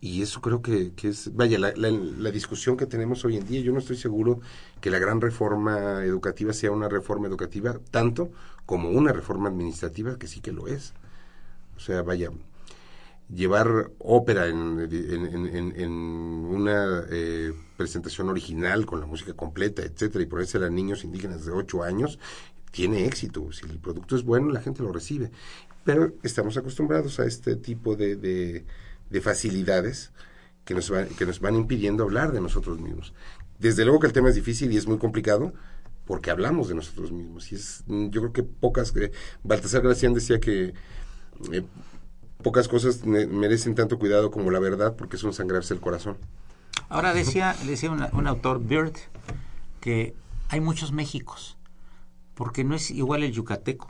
Y 0.00 0.22
eso 0.22 0.40
creo 0.42 0.60
que, 0.62 0.92
que 0.94 1.08
es, 1.08 1.34
vaya, 1.34 1.58
la, 1.58 1.72
la, 1.74 1.90
la 1.90 2.30
discusión 2.30 2.76
que 2.76 2.86
tenemos 2.86 3.24
hoy 3.24 3.36
en 3.38 3.46
día, 3.46 3.60
yo 3.62 3.72
no 3.72 3.78
estoy 3.78 3.96
seguro 3.96 4.40
que 4.80 4.90
la 4.90 4.98
gran 4.98 5.20
reforma 5.20 6.04
educativa 6.04 6.52
sea 6.52 6.70
una 6.70 6.88
reforma 6.88 7.26
educativa 7.28 7.78
tanto 7.90 8.30
como 8.66 8.90
una 8.90 9.12
reforma 9.12 9.48
administrativa, 9.48 10.18
que 10.18 10.28
sí 10.28 10.40
que 10.40 10.52
lo 10.52 10.66
es. 10.68 10.92
O 11.76 11.80
sea, 11.80 12.02
vaya, 12.02 12.30
llevar 13.34 13.90
ópera 13.98 14.46
en, 14.46 14.80
en, 14.80 15.26
en- 15.26 15.56
en- 15.56 15.80
en 15.80 15.92
una 15.92 17.04
eh, 17.10 17.52
presentación 17.76 18.28
original 18.28 18.86
con 18.86 19.00
la 19.00 19.06
música 19.06 19.34
completa, 19.34 19.82
etcétera, 19.82 20.22
y 20.24 20.26
ponérsela 20.26 20.66
a 20.66 20.70
niños 20.70 21.04
indígenas 21.04 21.44
de 21.44 21.52
8 21.52 21.82
años, 21.82 22.18
tiene 22.76 23.06
éxito. 23.06 23.50
Si 23.52 23.64
el 23.66 23.78
producto 23.78 24.14
es 24.16 24.22
bueno, 24.22 24.50
la 24.50 24.60
gente 24.60 24.82
lo 24.82 24.92
recibe. 24.92 25.30
Pero 25.84 26.12
estamos 26.22 26.56
acostumbrados 26.56 27.18
a 27.20 27.24
este 27.24 27.56
tipo 27.56 27.96
de, 27.96 28.16
de, 28.16 28.64
de 29.10 29.20
facilidades 29.20 30.12
que 30.64 30.74
nos, 30.74 30.92
que 31.16 31.26
nos 31.26 31.40
van 31.40 31.54
impidiendo 31.54 32.04
hablar 32.04 32.32
de 32.32 32.40
nosotros 32.40 32.78
mismos. 32.80 33.14
Desde 33.58 33.84
luego 33.84 34.00
que 34.00 34.08
el 34.08 34.12
tema 34.12 34.28
es 34.28 34.34
difícil 34.34 34.72
y 34.72 34.76
es 34.76 34.86
muy 34.86 34.98
complicado 34.98 35.54
porque 36.06 36.30
hablamos 36.30 36.68
de 36.68 36.74
nosotros 36.74 37.10
mismos. 37.12 37.50
Y 37.50 37.54
es, 37.54 37.82
mm, 37.86 38.08
yo 38.10 38.20
creo 38.20 38.32
que 38.32 38.42
pocas... 38.42 38.94
eh, 38.96 39.10
Baltasar 39.42 39.82
Gracián 39.82 40.12
decía 40.12 40.38
que 40.38 40.74
eh, 41.52 41.62
pocas 42.42 42.68
cosas 42.68 43.04
me- 43.06 43.26
merecen 43.26 43.74
tanto 43.74 43.98
cuidado 43.98 44.30
como 44.30 44.50
la 44.50 44.58
verdad 44.58 44.96
porque 44.96 45.16
es 45.16 45.24
un 45.24 45.32
sangrarse 45.32 45.72
el 45.72 45.80
corazón. 45.80 46.16
Ahora 46.88 47.14
decía, 47.14 47.56
decía 47.66 47.90
un 47.90 48.26
autor, 48.26 48.60
Bird, 48.62 48.92
que 49.80 50.14
hay 50.50 50.60
muchos 50.60 50.92
Méxicos, 50.92 51.55
porque 52.36 52.62
no 52.62 52.74
es 52.76 52.90
igual 52.92 53.24
el 53.24 53.32
yucateco 53.32 53.88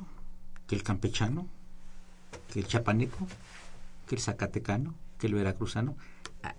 que 0.67 0.75
el 0.75 0.83
campechano, 0.83 1.47
que 2.53 2.61
el 2.61 2.67
chapaneco, 2.67 3.27
que 4.09 4.15
el 4.15 4.21
zacatecano, 4.23 4.95
que 5.19 5.27
el 5.27 5.35
veracruzano. 5.35 5.95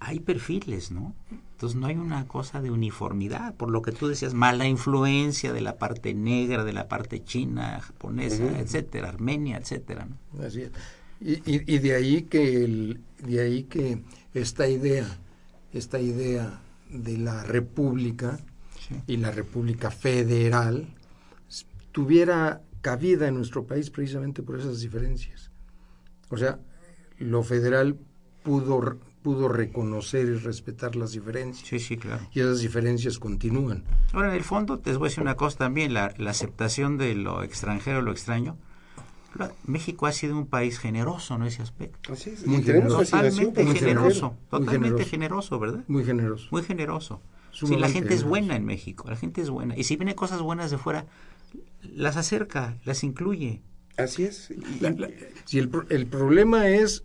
Hay 0.01 0.19
perfiles, 0.19 0.91
¿no? 0.91 1.15
Entonces 1.53 1.79
no 1.79 1.87
hay 1.87 1.95
una 1.95 2.27
cosa 2.27 2.61
de 2.61 2.69
uniformidad, 2.71 3.55
por 3.55 3.69
lo 3.71 3.81
que 3.81 3.93
tú 3.93 4.07
decías, 4.09 4.33
mala 4.33 4.67
influencia 4.67 5.53
de 5.53 5.61
la 5.61 5.77
parte 5.77 6.13
negra, 6.13 6.65
de 6.65 6.73
la 6.73 6.89
parte 6.89 7.23
china, 7.23 7.79
japonesa, 7.79 8.59
etcétera, 8.59 9.07
Armenia, 9.09 9.57
etcétera, 9.57 10.05
¿no? 10.05 10.43
Así 10.43 10.61
es. 10.63 10.71
Y, 11.21 11.33
y- 11.49 11.63
y 11.75 11.79
de 11.79 11.95
ahí 11.95 12.23
que 12.23 12.63
el, 12.65 12.99
de 13.23 13.39
ahí 13.41 13.63
que 13.63 14.01
esta 14.33 14.67
idea, 14.67 15.07
esta 15.73 15.99
idea 16.01 16.59
de 16.91 17.17
la 17.17 17.43
república 17.43 18.39
y 19.07 19.17
la 19.17 19.31
república 19.31 19.89
federal 19.89 20.87
tuviera 21.97 22.61
cabida 22.81 23.27
en 23.27 23.33
nuestro 23.33 23.65
país 23.65 23.89
precisamente 23.89 24.43
por 24.43 24.59
esas 24.59 24.81
diferencias. 24.81 25.49
O 26.29 26.37
sea, 26.37 26.59
lo 27.17 27.41
federal 27.41 27.97
pudo, 28.43 28.99
pudo 29.23 29.47
reconocer 29.47 30.27
y 30.27 30.35
respetar 30.35 30.95
las 30.95 31.13
diferencias. 31.13 31.67
Sí, 31.67 31.79
sí, 31.79 31.97
claro. 31.97 32.21
Y 32.31 32.41
esas 32.41 32.59
diferencias 32.59 33.17
continúan. 33.17 33.83
Ahora, 34.13 34.29
en 34.29 34.35
el 34.35 34.43
fondo, 34.43 34.77
te 34.77 34.95
voy 34.95 35.07
a 35.07 35.09
decir 35.09 35.23
una 35.23 35.33
cosa 35.33 35.57
también, 35.57 35.91
la, 35.91 36.13
la 36.19 36.29
aceptación 36.29 36.99
de 36.99 37.15
lo 37.15 37.41
extranjero, 37.41 38.03
lo 38.03 38.11
extraño. 38.11 38.57
México 39.65 40.05
ha 40.05 40.11
sido 40.11 40.37
un 40.37 40.45
país 40.45 40.77
generoso 40.77 41.33
en 41.33 41.43
ese 41.43 41.63
aspecto. 41.63 42.13
Así 42.13 42.29
es. 42.29 42.45
Muy 42.45 42.61
generoso. 42.61 42.99
Totalmente 42.99 43.65
generoso, 43.65 44.35
totalmente 44.51 45.03
generoso. 45.03 45.09
generoso, 45.09 45.59
¿verdad? 45.59 45.83
Muy 45.87 46.05
generoso. 46.05 46.47
Muy 46.51 46.61
generoso. 46.61 47.21
Sí, 47.51 47.75
la 47.75 47.89
gente 47.89 48.13
es 48.13 48.23
buena 48.23 48.55
en 48.55 48.65
México, 48.65 49.09
la 49.09 49.15
gente 49.15 49.41
es 49.41 49.49
buena. 49.49 49.75
Y 49.75 49.83
si 49.83 49.95
vienen 49.95 50.13
cosas 50.13 50.43
buenas 50.43 50.69
de 50.69 50.77
fuera, 50.77 51.07
las 51.81 52.17
acerca, 52.17 52.77
las 52.85 53.03
incluye. 53.03 53.61
Así 53.97 54.23
es. 54.23 54.51
Y- 54.51 54.79
La- 54.79 54.91
la- 54.91 55.09
si 55.45 55.59
el, 55.59 55.71
el 55.89 56.05
problema 56.07 56.67
es 56.69 57.03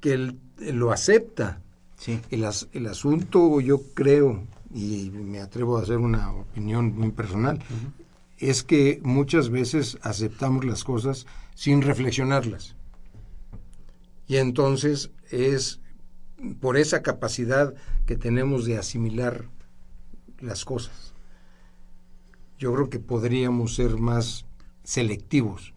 que 0.00 0.12
él 0.14 0.38
lo 0.58 0.92
acepta. 0.92 1.60
Sí. 1.98 2.20
El, 2.30 2.44
as- 2.44 2.68
el 2.72 2.86
asunto, 2.86 3.60
yo 3.60 3.82
creo, 3.94 4.44
y 4.74 5.10
me 5.10 5.40
atrevo 5.40 5.78
a 5.78 5.82
hacer 5.82 5.98
una 5.98 6.32
opinión 6.32 6.94
muy 6.96 7.10
personal, 7.12 7.60
es 8.38 8.62
que 8.64 9.00
muchas 9.04 9.50
veces 9.50 9.98
aceptamos 10.02 10.64
las 10.64 10.82
cosas 10.84 11.26
sin 11.54 11.82
reflexionarlas. 11.82 12.74
Y 14.26 14.36
entonces 14.36 15.10
es 15.30 15.80
por 16.60 16.76
esa 16.76 17.02
capacidad 17.02 17.74
que 18.06 18.16
tenemos 18.16 18.64
de 18.64 18.78
asimilar 18.78 19.44
las 20.40 20.64
cosas. 20.64 21.11
Yo 22.62 22.72
creo 22.72 22.88
que 22.88 23.00
podríamos 23.00 23.74
ser 23.74 23.98
más 23.98 24.44
selectivos, 24.84 25.74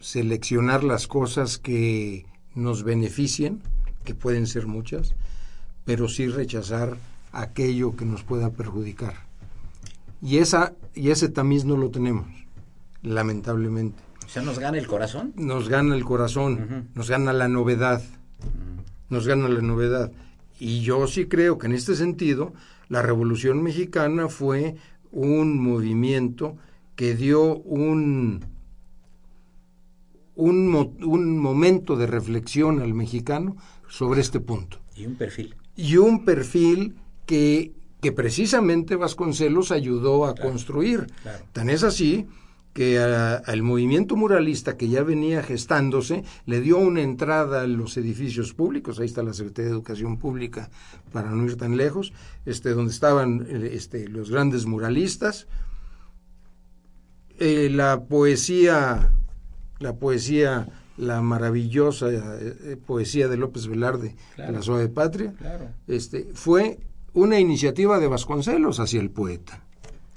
seleccionar 0.00 0.84
las 0.84 1.06
cosas 1.06 1.56
que 1.56 2.26
nos 2.54 2.82
beneficien, 2.84 3.62
que 4.04 4.14
pueden 4.14 4.46
ser 4.46 4.66
muchas, 4.66 5.14
pero 5.86 6.08
sí 6.08 6.28
rechazar 6.28 6.98
aquello 7.32 7.96
que 7.96 8.04
nos 8.04 8.22
pueda 8.22 8.50
perjudicar. 8.50 9.14
Y, 10.20 10.36
esa, 10.36 10.74
y 10.94 11.08
ese 11.08 11.30
tamiz 11.30 11.64
no 11.64 11.78
lo 11.78 11.90
tenemos, 11.90 12.26
lamentablemente. 13.00 14.02
O 14.26 14.28
sea, 14.28 14.42
nos 14.42 14.58
gana 14.58 14.76
el 14.76 14.86
corazón. 14.86 15.32
Nos 15.36 15.70
gana 15.70 15.96
el 15.96 16.04
corazón, 16.04 16.90
nos 16.94 17.08
gana 17.08 17.32
la 17.32 17.48
novedad, 17.48 18.02
nos 19.08 19.26
gana 19.26 19.48
la 19.48 19.62
novedad. 19.62 20.12
Y 20.60 20.82
yo 20.82 21.06
sí 21.06 21.28
creo 21.28 21.56
que 21.56 21.66
en 21.66 21.72
este 21.72 21.96
sentido 21.96 22.52
la 22.90 23.00
Revolución 23.00 23.62
Mexicana 23.62 24.28
fue 24.28 24.76
un 25.12 25.62
movimiento 25.62 26.56
que 26.96 27.14
dio 27.14 27.58
un, 27.58 28.44
un, 30.34 30.96
un 31.02 31.38
momento 31.38 31.96
de 31.96 32.06
reflexión 32.06 32.80
al 32.80 32.94
mexicano 32.94 33.56
sobre 33.88 34.20
este 34.20 34.40
punto. 34.40 34.80
Y 34.96 35.06
un 35.06 35.14
perfil. 35.14 35.54
Y 35.76 35.96
un 35.96 36.24
perfil 36.24 36.96
que, 37.26 37.72
que 38.00 38.12
precisamente 38.12 38.96
Vasconcelos 38.96 39.70
ayudó 39.70 40.26
a 40.26 40.34
construir. 40.34 41.06
claro. 41.22 41.44
Tan 41.52 41.70
es 41.70 41.82
así 41.82 42.26
que 42.72 42.98
al 42.98 43.62
movimiento 43.62 44.16
muralista 44.16 44.76
que 44.78 44.88
ya 44.88 45.02
venía 45.02 45.42
gestándose 45.42 46.24
le 46.46 46.60
dio 46.62 46.78
una 46.78 47.02
entrada 47.02 47.62
a 47.62 47.66
los 47.66 47.96
edificios 47.98 48.54
públicos, 48.54 48.98
ahí 48.98 49.06
está 49.06 49.22
la 49.22 49.34
Secretaría 49.34 49.66
de 49.70 49.76
Educación 49.76 50.16
Pública 50.16 50.70
para 51.12 51.30
no 51.30 51.44
ir 51.44 51.56
tan 51.56 51.76
lejos, 51.76 52.12
este, 52.46 52.70
donde 52.70 52.92
estaban 52.92 53.46
eh, 53.48 53.70
este, 53.74 54.08
los 54.08 54.30
grandes 54.30 54.64
muralistas, 54.66 55.46
Eh, 57.38 57.70
la 57.70 58.04
poesía, 58.04 59.10
la 59.80 59.94
poesía, 59.94 60.68
la 60.96 61.22
maravillosa 61.22 62.08
eh, 62.10 62.20
eh, 62.64 62.76
poesía 62.76 63.26
de 63.26 63.36
López 63.36 63.66
Velarde, 63.66 64.14
Claro. 64.36 64.52
La 64.52 64.62
Suave 64.62 64.88
Patria, 64.88 65.32
Claro. 65.38 65.70
este, 65.88 66.28
fue 66.34 66.78
una 67.14 67.40
iniciativa 67.40 67.98
de 67.98 68.06
Vasconcelos 68.06 68.78
hacia 68.80 69.00
el 69.00 69.10
poeta. 69.10 69.64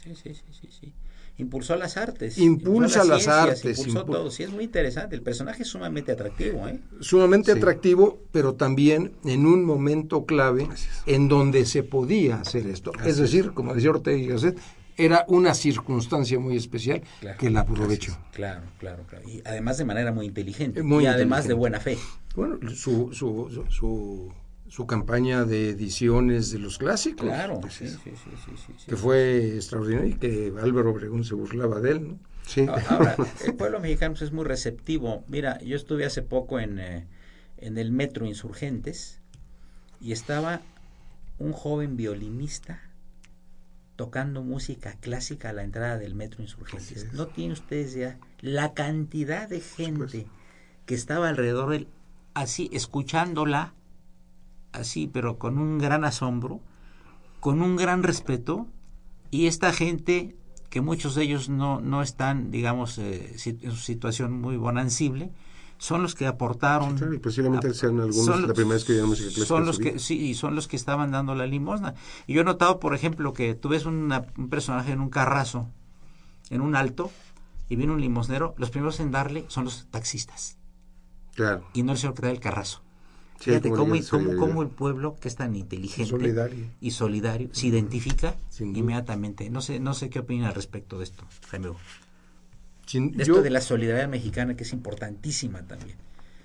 Sí, 0.03 0.13
sí, 0.13 0.35
sí, 0.35 0.43
sí, 0.51 0.67
sí. 0.79 0.93
Impulsó 1.38 1.75
las 1.75 1.97
artes. 1.97 2.38
Impulsa 2.38 2.99
impulsó 2.99 2.99
las 2.99 3.23
ciencias, 3.23 3.36
artes, 3.38 3.79
Impulsó 3.79 4.05
impu- 4.05 4.11
todo. 4.11 4.31
Sí, 4.31 4.43
es 4.43 4.51
muy 4.51 4.63
interesante. 4.63 5.15
El 5.15 5.21
personaje 5.21 5.63
es 5.63 5.69
sumamente 5.69 6.11
atractivo, 6.13 6.67
¿eh? 6.67 6.79
sumamente 7.01 7.51
Sí. 7.51 7.57
atractivo, 7.57 8.19
pero 8.31 8.53
también 8.55 9.11
en 9.25 9.45
un 9.45 9.65
momento 9.65 10.25
clave 10.25 10.67
en 11.05 11.27
donde 11.27 11.65
se 11.65 11.83
podía 11.83 12.38
hacer 12.39 12.67
esto. 12.67 12.91
es 13.03 13.17
decir, 13.17 13.51
como 13.53 13.73
decía 13.73 13.89
Ortega 13.89 14.17
y 14.17 14.27
Gasset, 14.27 14.57
era 14.97 15.25
una 15.27 15.53
circunstancia 15.53 16.39
muy 16.39 16.55
especial 16.55 17.01
Claro. 17.19 17.38
que 17.38 17.49
la 17.49 17.59
aprovechó. 17.61 18.17
Claro, 18.31 18.61
claro, 18.79 19.03
claro. 19.09 19.27
Y 19.27 19.41
además 19.43 19.77
de 19.77 19.83
manera 19.83 20.13
muy 20.13 20.27
inteligente. 20.27 20.83
Muy 20.83 21.03
y 21.03 21.07
además 21.07 21.47
de 21.49 21.53
buena 21.53 21.81
fe. 21.81 21.97
Bueno, 22.33 22.57
su, 22.69 23.09
su, 23.11 23.49
su, 23.51 23.65
su, 23.69 24.31
su 24.68 24.88
campaña 24.88 25.45
de 25.45 25.70
ediciones 25.70 26.51
de 26.51 26.59
los 26.59 26.78
clásicos, 26.78 27.26
Claro. 27.28 27.59
Sí, 27.70 27.88
sí, 27.88 27.95
sí, 28.03 28.11
sí, 28.16 28.51
sí, 28.57 28.74
sí. 28.78 28.86
que 28.88 28.95
fue 28.95 29.55
extraordinaria 29.55 30.09
y 30.09 30.18
que 30.18 30.53
Álvaro 30.61 30.91
Obregón 30.91 31.24
se 31.24 31.36
burlaba 31.36 31.80
de 31.80 31.91
él. 31.91 32.07
¿no? 32.07 32.20
Sí. 32.45 32.66
A- 32.68 32.74
Ahora, 32.95 33.16
el 33.45 33.55
pueblo 33.55 33.80
mexicano 33.80 34.13
pues, 34.13 34.24
es 34.24 34.32
muy 34.32 34.43
receptivo. 34.45 35.24
Mira, 35.28 35.59
yo 35.61 35.76
estuve 35.76 36.05
hace 36.05 36.22
poco 36.24 36.59
en, 36.59 36.80
eh, 36.80 37.07
en 37.57 37.78
el 37.78 37.91
metro 37.91 38.26
Insurgentes 38.26 39.20
y 40.01 40.11
estaba 40.11 40.61
un 41.38 41.53
joven 41.53 41.95
violinista 41.95 42.82
tocando 43.95 44.43
música 44.43 44.97
clásica 44.99 45.49
a 45.49 45.53
la 45.53 45.63
entrada 45.63 45.97
del 45.97 46.16
metro 46.16 46.41
Insurgentes. 46.41 47.13
No 47.13 47.28
tienen 47.28 47.53
ustedes 47.53 47.93
ya 47.93 48.18
la 48.41 48.74
cantidad 48.74 49.47
de 49.47 49.61
gente 49.61 50.28
que 50.86 50.95
estaba 50.95 51.30
alrededor 51.30 51.70
de 51.70 51.76
él, 51.78 51.88
así, 52.34 52.70
escuchándola, 52.74 53.74
así, 54.76 55.07
pero 55.11 55.38
con 55.38 55.57
un 55.57 55.78
gran 55.78 56.03
asombro, 56.05 56.59
con 57.39 57.61
un 57.61 57.76
gran 57.76 58.03
respeto, 58.03 58.67
y 59.32 59.47
esta 59.47 59.73
gente, 59.73 60.36
que 60.69 60.82
muchos 60.82 61.15
de 61.15 61.23
ellos 61.23 61.49
no, 61.49 61.80
no 61.82 62.01
están, 62.01 62.51
digamos, 62.51 62.97
eh, 62.97 63.36
en 63.45 63.71
su 63.71 63.78
situación 63.78 64.39
muy 64.41 64.57
bonancible, 64.57 65.32
son 65.78 66.01
los 66.01 66.15
que 66.15 66.26
aportaron. 66.26 66.97
Claro, 66.97 67.13
y 67.13 67.19
posiblemente 67.19 67.73
sean 67.73 67.99
algunos 67.99 68.26
son 68.26 68.47
la 68.47 68.53
primera 68.53 68.76
vez 68.76 68.86
que 68.86 68.93
oyeron 68.93 69.09
música 69.09 69.28
clásica 69.28 69.45
Son 69.45 69.65
los 69.65 69.78
que, 69.78 69.99
sí, 69.99 70.17
y 70.17 70.34
son 70.34 70.55
los 70.55 70.67
que 70.69 70.78
estaban 70.78 71.11
dando 71.11 71.36
la 71.36 71.45
limosna. 71.47 71.95
Y 72.28 72.34
yo 72.34 72.41
he 72.41 72.43
notado, 72.45 72.80
por 72.80 72.95
ejemplo, 72.95 73.34
que 73.34 73.55
tú 73.55 73.69
ves 73.69 73.86
una- 73.86 74.26
un 74.38 74.49
personaje 74.49 74.93
en 74.93 75.01
un 75.01 75.09
carrazo, 75.09 75.67
en 76.49 76.61
un 76.61 76.76
alto, 76.78 77.11
y 77.67 77.76
viene 77.76 77.91
un 77.91 77.99
limosnero, 77.99 78.53
los 78.57 78.69
primeros 78.69 78.99
en 79.01 79.11
darle 79.11 79.45
son 79.49 79.65
los 79.65 79.88
taxistas, 79.91 80.57
Claro. 81.34 81.65
y 81.73 81.84
no 81.84 81.91
el 81.91 81.97
señor 81.97 82.13
que 82.15 82.21
da 82.21 82.32
el 82.32 82.39
carrazo. 82.39 82.82
Sí, 83.45 83.51
Fíjate 83.51 83.69
cómo, 83.69 84.63
el 84.63 84.69
pueblo, 84.69 85.15
que 85.21 85.27
es 85.27 85.35
tan 85.35 85.55
inteligente 85.55 86.09
Solidario. 86.09 86.65
y 86.81 86.89
solidario, 86.89 87.49
se 87.51 87.67
identifica 87.67 88.35
inmediatamente. 88.59 89.47
No 89.51 89.61
sé, 89.61 89.79
no 89.79 89.93
sé 89.93 90.09
qué 90.09 90.17
opina 90.19 90.47
al 90.47 90.55
respecto 90.55 90.97
de 90.97 91.03
esto, 91.03 91.23
Jaime. 91.49 91.69
Sin- 92.87 93.11
De 93.11 93.23
yo- 93.23 93.33
esto 93.35 93.43
de 93.43 93.49
la 93.51 93.61
solidaridad 93.61 94.09
mexicana, 94.09 94.55
que 94.55 94.63
es 94.63 94.73
importantísima 94.73 95.61
también. 95.61 95.95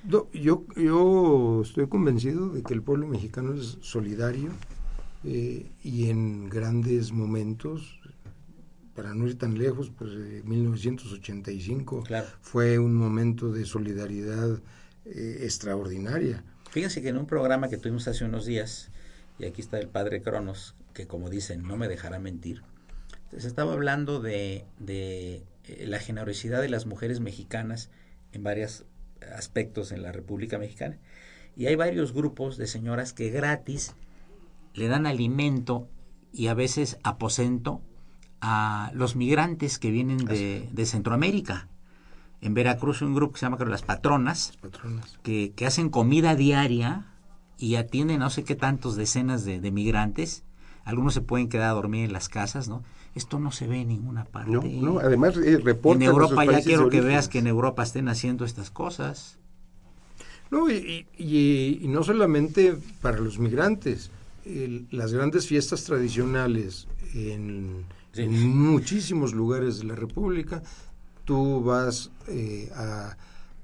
No, 0.04 0.30
yo, 0.32 0.66
yo 0.76 1.62
estoy 1.62 1.86
convencido 1.88 2.50
de 2.50 2.62
que 2.62 2.74
el 2.74 2.82
pueblo 2.82 3.06
mexicano 3.06 3.54
es 3.54 3.78
solidario 3.80 4.50
eh, 5.24 5.70
y 5.82 6.10
en 6.10 6.50
grandes 6.50 7.12
momentos, 7.12 7.98
para 8.94 9.14
no 9.14 9.26
ir 9.26 9.38
tan 9.38 9.56
lejos, 9.56 9.90
pues 9.90 10.10
eh, 10.14 10.42
1985 10.44 12.02
Claro. 12.02 12.26
fue 12.42 12.78
un 12.78 12.94
momento 12.94 13.50
de 13.52 13.64
solidaridad 13.64 14.60
eh, 15.06 15.38
extraordinaria. 15.42 16.44
Fíjense 16.70 17.02
que 17.02 17.08
en 17.08 17.18
un 17.18 17.26
programa 17.26 17.68
que 17.68 17.76
tuvimos 17.76 18.06
hace 18.08 18.24
unos 18.24 18.46
días, 18.46 18.90
y 19.38 19.44
aquí 19.44 19.60
está 19.60 19.78
el 19.78 19.88
padre 19.88 20.22
Cronos, 20.22 20.74
que 20.94 21.06
como 21.06 21.28
dicen, 21.28 21.62
no 21.62 21.76
me 21.76 21.88
dejará 21.88 22.18
mentir, 22.18 22.62
se 23.36 23.46
estaba 23.46 23.72
hablando 23.72 24.20
de, 24.20 24.64
de 24.78 25.42
eh, 25.66 25.86
la 25.86 25.98
generosidad 25.98 26.60
de 26.60 26.68
las 26.68 26.86
mujeres 26.86 27.20
mexicanas 27.20 27.90
en 28.32 28.42
varios 28.42 28.84
aspectos 29.36 29.92
en 29.92 30.02
la 30.02 30.12
República 30.12 30.58
Mexicana. 30.58 30.98
Y 31.56 31.66
hay 31.66 31.74
varios 31.74 32.12
grupos 32.12 32.56
de 32.56 32.66
señoras 32.66 33.12
que 33.12 33.30
gratis 33.30 33.94
le 34.74 34.88
dan 34.88 35.06
alimento 35.06 35.88
y 36.32 36.46
a 36.46 36.54
veces 36.54 36.98
aposento 37.02 37.82
a 38.40 38.90
los 38.94 39.16
migrantes 39.16 39.78
que 39.78 39.90
vienen 39.90 40.18
de, 40.18 40.68
de 40.72 40.86
Centroamérica. 40.86 41.68
En 42.42 42.54
Veracruz 42.54 43.02
hay 43.02 43.08
un 43.08 43.14
grupo 43.14 43.34
que 43.34 43.40
se 43.40 43.46
llama 43.46 43.56
creo, 43.58 43.68
Las 43.68 43.82
Patronas, 43.82 44.56
Patronas. 44.60 45.18
que, 45.22 45.52
que 45.54 45.66
hacen 45.66 45.90
comida 45.90 46.34
diaria 46.34 47.06
y 47.58 47.74
atienden 47.74 48.20
no 48.20 48.30
sé 48.30 48.44
qué 48.44 48.54
tantos 48.54 48.96
decenas 48.96 49.44
de, 49.44 49.60
de 49.60 49.70
migrantes. 49.70 50.42
Algunos 50.84 51.12
se 51.14 51.20
pueden 51.20 51.48
quedar 51.48 51.70
a 51.70 51.74
dormir 51.74 52.04
en 52.06 52.12
las 52.14 52.28
casas, 52.30 52.68
¿no? 52.68 52.82
Esto 53.14 53.38
no 53.38 53.52
se 53.52 53.66
ve 53.66 53.82
en 53.82 53.88
ninguna 53.88 54.24
parte. 54.24 54.50
No, 54.50 54.62
no, 54.62 54.98
además 55.00 55.36
eh, 55.36 55.58
reportan 55.62 56.02
en 56.02 56.08
Europa 56.08 56.44
ya 56.46 56.62
quiero 56.62 56.88
que 56.88 57.00
veas 57.02 57.28
que 57.28 57.40
en 57.40 57.46
Europa 57.48 57.82
estén 57.82 58.08
haciendo 58.08 58.44
estas 58.46 58.70
cosas. 58.70 59.36
No, 60.50 60.70
y, 60.70 61.06
y- 61.18 61.78
y 61.82 61.88
no 61.88 62.02
solamente 62.02 62.76
para 63.02 63.18
los 63.18 63.38
migrantes, 63.38 64.10
el- 64.46 64.86
las 64.90 65.12
grandes 65.12 65.46
fiestas 65.46 65.84
tradicionales 65.84 66.88
en, 67.14 67.84
Sí. 68.12 68.22
en 68.22 68.48
muchísimos 68.58 69.32
lugares 69.34 69.78
de 69.78 69.84
la 69.84 69.94
República 69.94 70.62
tú 71.30 71.62
vas 71.62 72.10
eh, 72.26 72.68
a, 72.74 73.16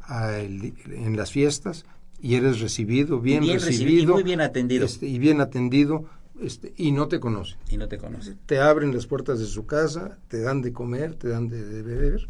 a 0.02 0.38
el- 0.38 0.72
en 0.86 1.16
las 1.16 1.32
fiestas 1.32 1.84
y 2.20 2.36
eres 2.36 2.60
recibido, 2.60 3.20
bien, 3.20 3.42
bien 3.42 3.60
recibido 3.60 4.12
y 4.12 4.14
muy 4.14 4.22
bien 4.22 4.40
atendido. 4.40 4.86
este, 4.86 5.08
y 5.08 5.18
bien 5.18 5.40
atendido 5.40 6.04
este, 6.40 6.72
y 6.76 6.92
no 6.92 7.08
te 7.08 7.18
conocen. 7.18 7.58
Y 7.68 7.76
no 7.76 7.88
te 7.88 7.98
conocen. 7.98 8.38
Te 8.46 8.60
abren 8.60 8.94
las 8.94 9.06
puertas 9.08 9.40
de 9.40 9.46
su 9.46 9.66
casa, 9.66 10.16
te 10.28 10.42
dan 10.42 10.62
de 10.62 10.72
comer, 10.72 11.14
te 11.16 11.26
dan 11.28 11.48
de, 11.48 11.64
de 11.64 11.82
beber, 11.82 12.28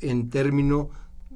en 0.00 0.30
término 0.30 0.90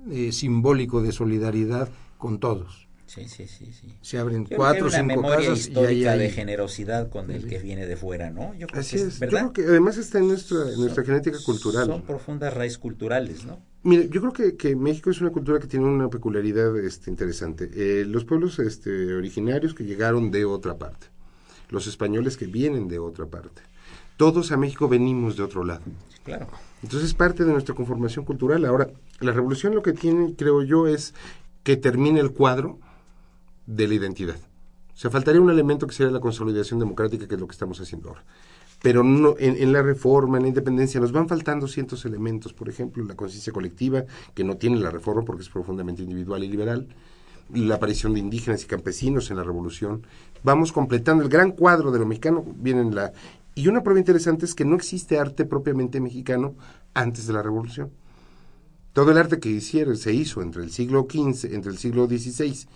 eh, 0.09 0.31
simbólico 0.31 1.03
de 1.03 1.11
solidaridad 1.11 1.89
con 2.19 2.39
todos. 2.39 2.87
Sí, 3.15 3.29
sí, 3.29 3.47
sí, 3.47 3.71
sí. 3.79 3.95
Se 4.01 4.17
abren 4.17 4.47
Yo 4.47 4.57
cuatro 4.57 4.87
o 4.87 4.91
cinco 4.91 5.05
memoria 5.05 5.37
casas 5.37 5.59
y 5.59 5.61
histórica 5.69 6.17
de 6.17 6.25
hay... 6.25 6.31
generosidad 6.31 7.11
con 7.11 7.31
el 7.31 7.47
que 7.47 7.59
viene 7.59 7.87
de 7.87 7.95
fuera, 7.95 8.31
¿no? 8.31 8.55
Yo 8.55 8.67
creo 8.67 8.81
Así 8.81 8.97
que 8.97 9.03
es. 9.03 9.15
Yo 9.15 9.21
¿verdad? 9.21 9.41
creo 9.41 9.53
que 9.53 9.63
además 9.71 9.99
está 9.99 10.19
en 10.19 10.29
nuestra, 10.29 10.73
en 10.73 10.81
nuestra 10.81 11.05
genética 11.05 11.37
cultural. 11.45 11.87
Son 11.89 12.03
profundas 12.03 12.55
raíces 12.55 12.79
culturales, 12.79 13.45
¿no? 13.45 13.61
Mire, 13.83 14.09
yo 14.09 14.23
creo 14.23 14.33
que, 14.33 14.57
que 14.57 14.75
México 14.77 15.11
es 15.11 15.21
una 15.21 15.29
cultura 15.29 15.59
que 15.59 15.67
tiene 15.67 15.85
una 15.85 16.09
peculiaridad 16.09 16.75
este, 16.79 17.11
interesante. 17.11 17.69
Eh, 17.75 18.07
los 18.07 18.25
pueblos 18.25 18.59
este, 18.61 19.13
originarios 19.13 19.75
que 19.75 19.85
llegaron 19.85 20.31
de 20.31 20.47
otra 20.47 20.79
parte, 20.79 21.09
los 21.69 21.87
españoles 21.87 22.39
que 22.39 22.47
vienen 22.47 22.89
de 22.89 22.99
otra 22.99 23.27
parte, 23.27 23.61
todos 24.17 24.53
a 24.53 24.57
México 24.57 24.89
venimos 24.89 25.37
de 25.37 25.43
otro 25.43 25.65
lado. 25.65 25.83
Claro. 26.25 26.47
Entonces 26.83 27.11
es 27.11 27.15
parte 27.15 27.45
de 27.45 27.53
nuestra 27.53 27.75
conformación 27.75 28.25
cultural. 28.25 28.65
Ahora, 28.65 28.89
la 29.21 29.33
revolución 29.33 29.75
lo 29.75 29.83
que 29.83 29.93
tiene, 29.93 30.35
creo 30.35 30.63
yo, 30.63 30.87
es 30.87 31.13
que 31.63 31.77
termine 31.77 32.19
el 32.19 32.31
cuadro 32.31 32.79
de 33.67 33.89
la 33.89 33.95
identidad. 33.95 34.37
O 34.93 34.97
sea, 34.97 35.11
faltaría 35.11 35.41
un 35.41 35.51
elemento 35.51 35.87
que 35.87 35.95
sería 35.95 36.13
la 36.13 36.21
consolidación 36.21 36.79
democrática, 36.79 37.27
que 37.27 37.35
es 37.35 37.41
lo 37.41 37.47
que 37.47 37.53
estamos 37.53 37.81
haciendo 37.81 38.11
ahora. 38.11 38.25
Pero 38.83 39.03
no, 39.05 39.37
en, 39.39 39.57
en 39.57 39.73
la 39.73 39.81
reforma, 39.83 40.37
en 40.37 40.43
la 40.43 40.49
independencia, 40.49 41.01
nos 41.01 41.13
van 41.13 41.29
faltando 41.29 41.69
ciertos 41.69 42.05
elementos. 42.05 42.53
Por 42.53 42.69
ejemplo, 42.69 43.05
la 43.05 43.15
conciencia 43.15 43.53
colectiva, 43.53 44.05
que 44.35 44.45
no 44.45 44.57
tiene 44.57 44.77
la 44.79 44.91
reforma 44.91 45.23
porque 45.25 45.43
es 45.43 45.49
profundamente 45.49 46.03
individual 46.03 46.45
y 46.45 46.49
liberal. 46.49 46.89
La 47.55 47.77
aparición 47.77 48.15
de 48.15 48.21
indígenas 48.21 48.65
y 48.65 48.67
campesinos 48.67 49.31
en 49.31 49.37
la 49.37 49.45
revolución. 49.45 50.07
Vamos 50.43 50.73
completando 50.73 51.23
el 51.23 51.29
gran 51.29 51.53
cuadro 51.53 51.91
de 51.91 51.99
lo 51.99 52.07
mexicano. 52.07 52.45
Viene 52.57 52.81
en 52.81 52.95
la... 52.95 53.13
Y 53.55 53.69
una 53.69 53.83
prueba 53.83 54.01
interesante 54.01 54.47
es 54.47 54.55
que 54.55 54.65
no 54.65 54.75
existe 54.75 55.19
arte 55.19 55.45
propiamente 55.45 56.01
mexicano 56.01 56.55
antes 56.95 57.27
de 57.27 57.35
la 57.35 57.43
revolución. 57.43 57.91
Todo 58.93 59.11
el 59.13 59.19
arte 59.19 59.39
que 59.39 59.49
hicieron, 59.49 59.97
se 59.97 60.13
hizo 60.13 60.43
entre 60.43 60.63
el 60.63 60.71
siglo 60.71 61.07
XV, 61.09 61.55
entre 61.55 61.71
el 61.71 61.79
siglo 61.79 62.07
XVI 62.07 62.67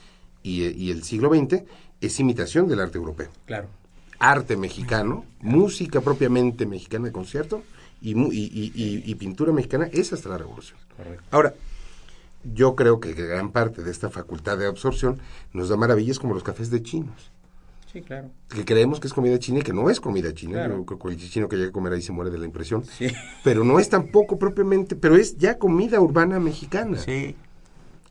y, 0.47 0.67
y 0.69 0.91
el 0.91 1.03
siglo 1.03 1.29
XX 1.35 1.63
es 2.01 2.21
imitación 2.21 2.69
del 2.69 2.81
arte 2.81 2.99
europeo. 2.99 3.29
Claro. 3.47 3.69
Arte 4.19 4.57
mexicano, 4.57 5.25
música 5.41 6.01
propiamente 6.01 6.65
mexicana 6.67 7.07
de 7.07 7.13
concierto 7.13 7.63
y, 8.01 8.13
y- 8.13 8.25
y- 8.33 8.73
y- 8.75 9.03
y 9.05 9.15
pintura 9.17 9.53
mexicana 9.53 9.89
es 9.93 10.13
hasta 10.13 10.29
la 10.29 10.39
revolución. 10.39 10.79
Correcto. 10.97 11.25
Ahora, 11.31 11.55
yo 12.55 12.77
creo 12.77 13.01
que 13.01 13.13
gran 13.13 13.51
parte 13.51 13.83
de 13.83 13.91
esta 13.91 14.09
facultad 14.09 14.57
de 14.59 14.67
absorción 14.67 15.19
nos 15.53 15.69
da 15.69 15.77
maravillas 15.77 16.19
como 16.19 16.33
los 16.35 16.43
cafés 16.45 16.71
de 16.71 16.81
chinos 16.83 17.31
Sí, 17.93 18.03
claro. 18.03 18.31
que 18.49 18.65
creemos 18.65 19.01
que 19.01 19.07
es 19.09 19.13
comida 19.15 19.39
china 19.39 19.61
y 19.61 19.63
que 19.63 19.73
no 19.73 19.91
es 19.91 20.01
comida 20.01 20.33
china. 20.35 20.55
Claro. 20.55 20.77
Yo 20.79 20.85
creo 20.87 20.99
que 20.99 21.09
el 21.09 21.17
chino 21.31 21.49
que 21.49 21.57
llega 21.57 21.71
a 21.71 21.73
comer 21.73 21.93
ahí 21.95 22.03
se 22.03 22.13
muere 22.13 22.31
de 22.31 22.39
la 22.39 22.45
impresión. 22.45 22.85
Sí. 22.85 23.09
Pero 23.45 23.65
no 23.65 23.79
es 23.81 23.89
tampoco 23.89 24.39
propiamente, 24.39 24.95
pero 24.97 25.17
es 25.17 25.37
ya 25.39 25.59
comida 25.59 25.99
urbana 26.01 26.39
mexicana. 26.39 26.99
Sí. 26.99 27.35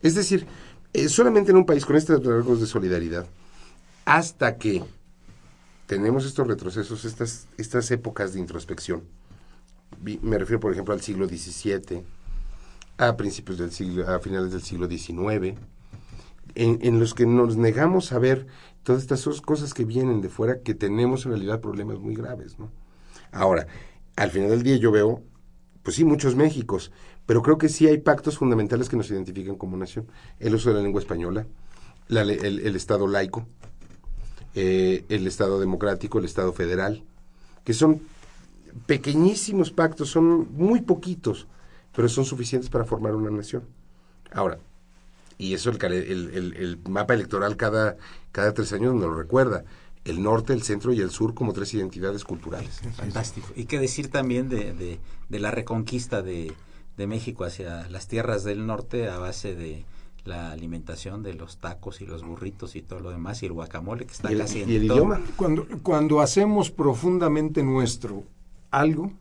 Es 0.02 0.14
decir, 0.14 0.46
eh, 0.96 1.10
solamente 1.10 1.50
en 1.50 1.58
un 1.58 1.66
país 1.66 1.84
con 1.84 1.94
estos 1.94 2.24
rasgos 2.24 2.58
de 2.58 2.66
solidaridad, 2.66 3.26
hasta 4.06 4.56
que 4.56 4.82
tenemos 5.86 6.24
estos 6.24 6.46
retrocesos, 6.46 7.04
estas, 7.04 7.48
estas 7.58 7.90
épocas 7.90 8.32
de 8.32 8.40
introspección, 8.40 9.02
me 10.00 10.38
refiero 10.38 10.58
por 10.58 10.72
ejemplo 10.72 10.94
al 10.94 11.02
siglo 11.02 11.28
XVII, 11.28 12.02
a 12.96 13.14
principios 13.14 13.58
del 13.58 13.72
siglo, 13.72 14.08
a 14.08 14.18
finales 14.20 14.52
del 14.52 14.62
siglo 14.62 14.88
XIX, 14.88 15.58
en, 16.54 16.78
en 16.80 16.98
los 16.98 17.12
que 17.12 17.26
nos 17.26 17.58
negamos 17.58 18.12
a 18.12 18.18
ver 18.18 18.46
todas 18.82 19.02
estas 19.02 19.22
cosas 19.42 19.74
que 19.74 19.84
vienen 19.84 20.22
de 20.22 20.30
fuera, 20.30 20.60
que 20.62 20.74
tenemos 20.74 21.26
en 21.26 21.32
realidad 21.32 21.60
problemas 21.60 21.98
muy 21.98 22.14
graves, 22.14 22.58
¿no? 22.58 22.70
Ahora, 23.32 23.66
al 24.16 24.30
final 24.30 24.48
del 24.48 24.62
día 24.62 24.76
yo 24.76 24.92
veo, 24.92 25.22
pues 25.82 25.96
sí, 25.96 26.04
muchos 26.06 26.36
Méxicos, 26.36 26.90
pero 27.26 27.42
creo 27.42 27.58
que 27.58 27.68
sí 27.68 27.86
hay 27.86 27.98
pactos 27.98 28.38
fundamentales 28.38 28.88
que 28.88 28.96
nos 28.96 29.10
identifican 29.10 29.56
como 29.56 29.76
nación. 29.76 30.06
El 30.38 30.54
uso 30.54 30.70
de 30.70 30.76
la 30.76 30.82
lengua 30.82 31.00
española, 31.00 31.46
la 32.08 32.22
el, 32.22 32.60
el 32.60 32.76
Estado 32.76 33.08
laico, 33.08 33.46
eh, 34.54 35.04
el 35.08 35.26
Estado 35.26 35.58
democrático, 35.58 36.18
el 36.18 36.24
Estado 36.24 36.52
federal, 36.52 37.02
que 37.64 37.74
son 37.74 38.00
pequeñísimos 38.86 39.72
pactos, 39.72 40.08
son 40.08 40.52
muy 40.54 40.82
poquitos, 40.82 41.46
pero 41.94 42.08
son 42.08 42.24
suficientes 42.24 42.70
para 42.70 42.84
formar 42.84 43.14
una 43.16 43.30
nación. 43.30 43.64
Ahora, 44.32 44.58
y 45.36 45.54
eso 45.54 45.70
el, 45.70 45.78
el, 45.82 46.78
mapa 46.88 47.14
electoral 47.14 47.56
cada, 47.56 47.96
cada 48.32 48.54
tres 48.54 48.72
años 48.72 48.94
nos 48.94 49.02
lo 49.02 49.14
recuerda, 49.14 49.64
el 50.04 50.22
norte, 50.22 50.52
el 50.52 50.62
centro 50.62 50.92
y 50.92 51.00
el 51.00 51.10
sur 51.10 51.34
como 51.34 51.52
tres 51.52 51.74
identidades 51.74 52.24
culturales. 52.24 52.80
Fantástico. 52.96 53.48
Y 53.56 53.64
qué 53.64 53.80
decir 53.80 54.08
también 54.08 54.48
de, 54.48 54.98
de 55.28 55.38
la 55.38 55.50
reconquista 55.50 56.22
de, 56.22 56.54
de 56.96 57.06
México 57.06 57.44
hacia 57.44 57.88
las 57.88 58.08
tierras 58.08 58.44
del 58.44 58.66
norte 58.66 59.08
a 59.08 59.18
base 59.18 59.54
de 59.54 59.84
la 60.24 60.50
alimentación 60.50 61.22
de 61.22 61.34
los 61.34 61.58
tacos 61.58 62.00
y 62.00 62.06
los 62.06 62.24
burritos 62.24 62.74
y 62.74 62.82
todo 62.82 62.98
lo 63.00 63.10
demás 63.10 63.42
y 63.42 63.46
el 63.46 63.52
guacamole 63.52 64.06
que 64.06 64.12
está 64.12 64.30
Y 64.30 64.34
el- 64.34 64.40
casi 64.40 64.62
en 64.62 64.70
y 64.70 64.74
el 64.76 64.86
todo. 64.88 64.96
idioma. 64.96 65.20
Cuando, 65.36 65.66
cuando 65.82 66.20
hacemos 66.20 66.70
profundamente 66.70 67.62
nuestro 67.62 68.24
algo, 68.70 69.12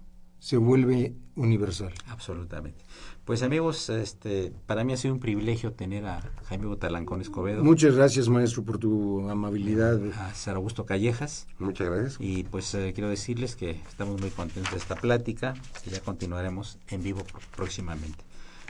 se 0.46 0.58
vuelve 0.58 1.16
universal. 1.36 1.92
Absolutamente. 2.08 2.86
Pues 3.26 3.42
amigos, 3.42 3.90
este, 3.90 4.54
para 4.68 4.84
mí 4.84 4.94
ha 4.94 4.98
sido 4.98 5.16
un 5.16 5.20
privilegio 5.20 5.74
tener 5.74 6.06
a 6.06 6.22
Jaime 6.48 6.68
Butalancón 6.68 7.20
Escobedo, 7.22 7.64
Muchas 7.64 7.96
gracias, 7.96 8.30
maestro, 8.30 8.62
por 8.64 8.78
tu 8.78 9.28
amabilidad. 9.28 10.00
a 10.14 10.36
Sara 10.36 10.58
Augusto 10.58 10.86
Callejas 10.86 11.48
Muchas 11.58 11.88
gracias. 11.90 12.18
y 12.20 12.44
pues 12.44 12.72
eh, 12.76 12.92
quiero 12.94 13.10
decirles 13.10 13.56
que 13.56 13.72
estamos 13.90 14.22
muy 14.22 14.30
contentos 14.30 14.72
de 14.72 14.78
esta 14.78 14.94
plática 14.96 15.56
y 15.84 15.90
ya 15.90 16.00
continuaremos 16.02 16.78
en 16.90 17.02
vivo 17.02 17.22
pr- 17.22 17.42
próximamente. 17.56 18.24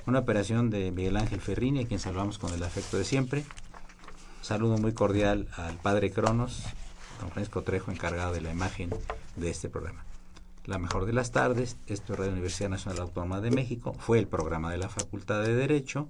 Una 0.07 0.19
operación 0.19 0.69
de 0.69 0.91
Miguel 0.91 1.17
Ángel 1.17 1.41
Ferrini, 1.41 1.84
a 1.84 1.88
quien 1.89 1.99
saludamos 1.99 2.38
con 2.38 2.53
el 2.53 2.63
afecto 2.63 2.97
de 2.97 3.03
siempre. 3.03 3.43
Saludo 4.41 4.78
muy 4.78 4.93
cordial 4.93 5.49
al 5.57 5.76
padre 5.76 6.09
Cronos, 6.11 6.63
don 7.19 7.32
Francisco 7.32 7.63
Trejo, 7.63 7.91
encargado 7.91 8.32
de 8.32 8.39
la 8.39 8.51
imagen 8.51 8.91
de 9.36 9.49
este 9.49 9.67
programa. 9.67 10.05
La 10.66 10.80
mejor 10.80 11.05
de 11.05 11.13
las 11.13 11.32
tardes, 11.32 11.78
esto 11.86 12.13
es 12.13 12.20
Radio 12.20 12.32
Universidad 12.32 12.70
Nacional 12.70 13.01
Autónoma 13.01 13.39
de 13.39 13.51
México, 13.51 13.93
fue 13.99 14.18
el 14.18 14.28
programa 14.28 14.72
de 14.72 14.80
la 14.80 14.89
Facultad 14.89 15.43
de 15.43 15.53
Derecho, 15.53 16.09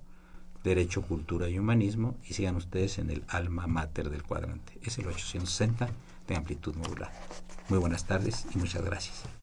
Derecho, 0.63 1.01
Cultura 1.01 1.49
y 1.49 1.59
Humanismo, 1.59 2.15
y 2.23 2.35
sigan 2.35 2.55
ustedes 2.55 2.97
en 2.97 3.09
el 3.09 3.25
alma 3.27 3.67
mater 3.67 4.09
del 4.09 4.23
cuadrante. 4.23 4.79
Es 4.81 4.97
el 4.97 5.07
860 5.07 5.89
de 6.29 6.35
amplitud 6.37 6.73
modular. 6.75 7.11
Muy 7.67 7.79
buenas 7.79 8.05
tardes 8.05 8.45
y 8.55 8.57
muchas 8.57 8.83
gracias. 8.85 9.34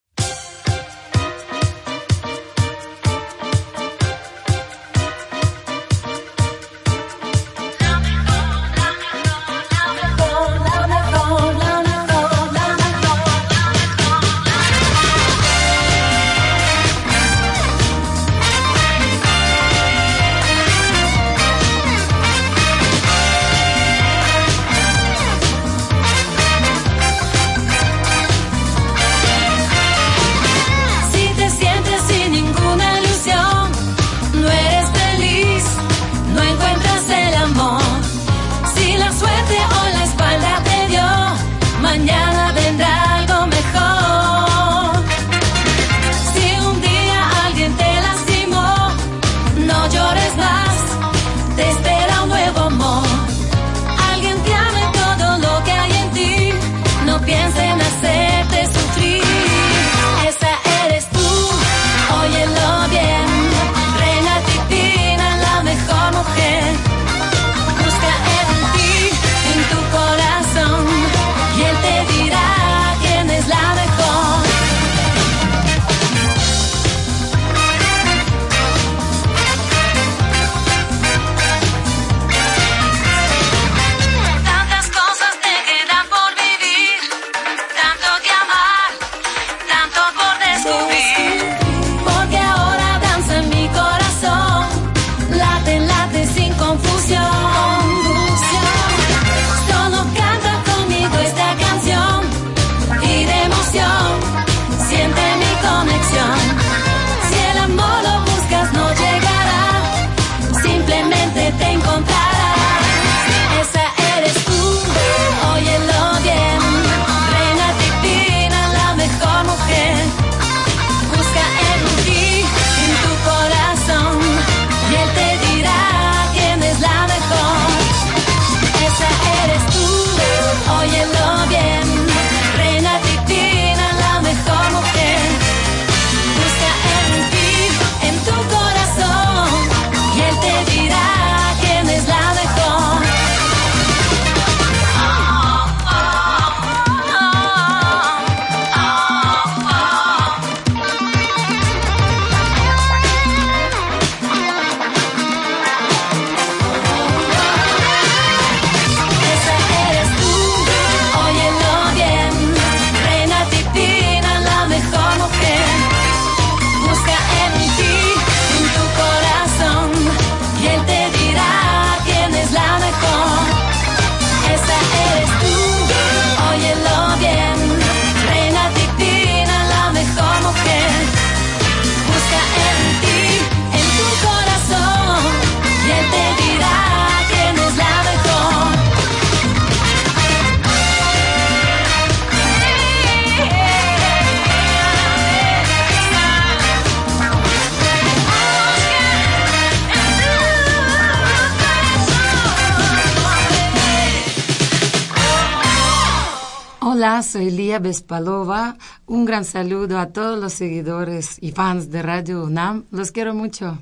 Lía 207.72 207.78
Bespalova. 207.78 208.76
Un 209.06 209.24
gran 209.24 209.46
saludo 209.46 209.98
a 209.98 210.08
todos 210.12 210.38
los 210.38 210.52
seguidores 210.52 211.38
y 211.40 211.52
fans 211.52 211.90
de 211.90 212.02
Radio 212.02 212.44
UNAM. 212.44 212.84
Los 212.90 213.12
quiero 213.12 213.32
mucho. 213.32 213.78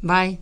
Bye. 0.00 0.40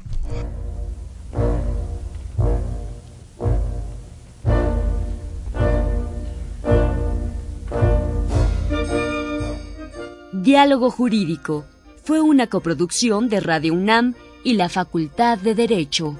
Diálogo 10.33 10.93
Jurídico 10.93 11.65
fue 12.05 12.21
una 12.21 12.47
coproducción 12.47 13.29
de 13.29 13.41
Radio 13.41 13.75
UNAM 13.75 14.15
y 14.45 14.53
la 14.53 14.69
Facultad 14.69 15.39
de 15.39 15.57
Derecho. 15.57 16.17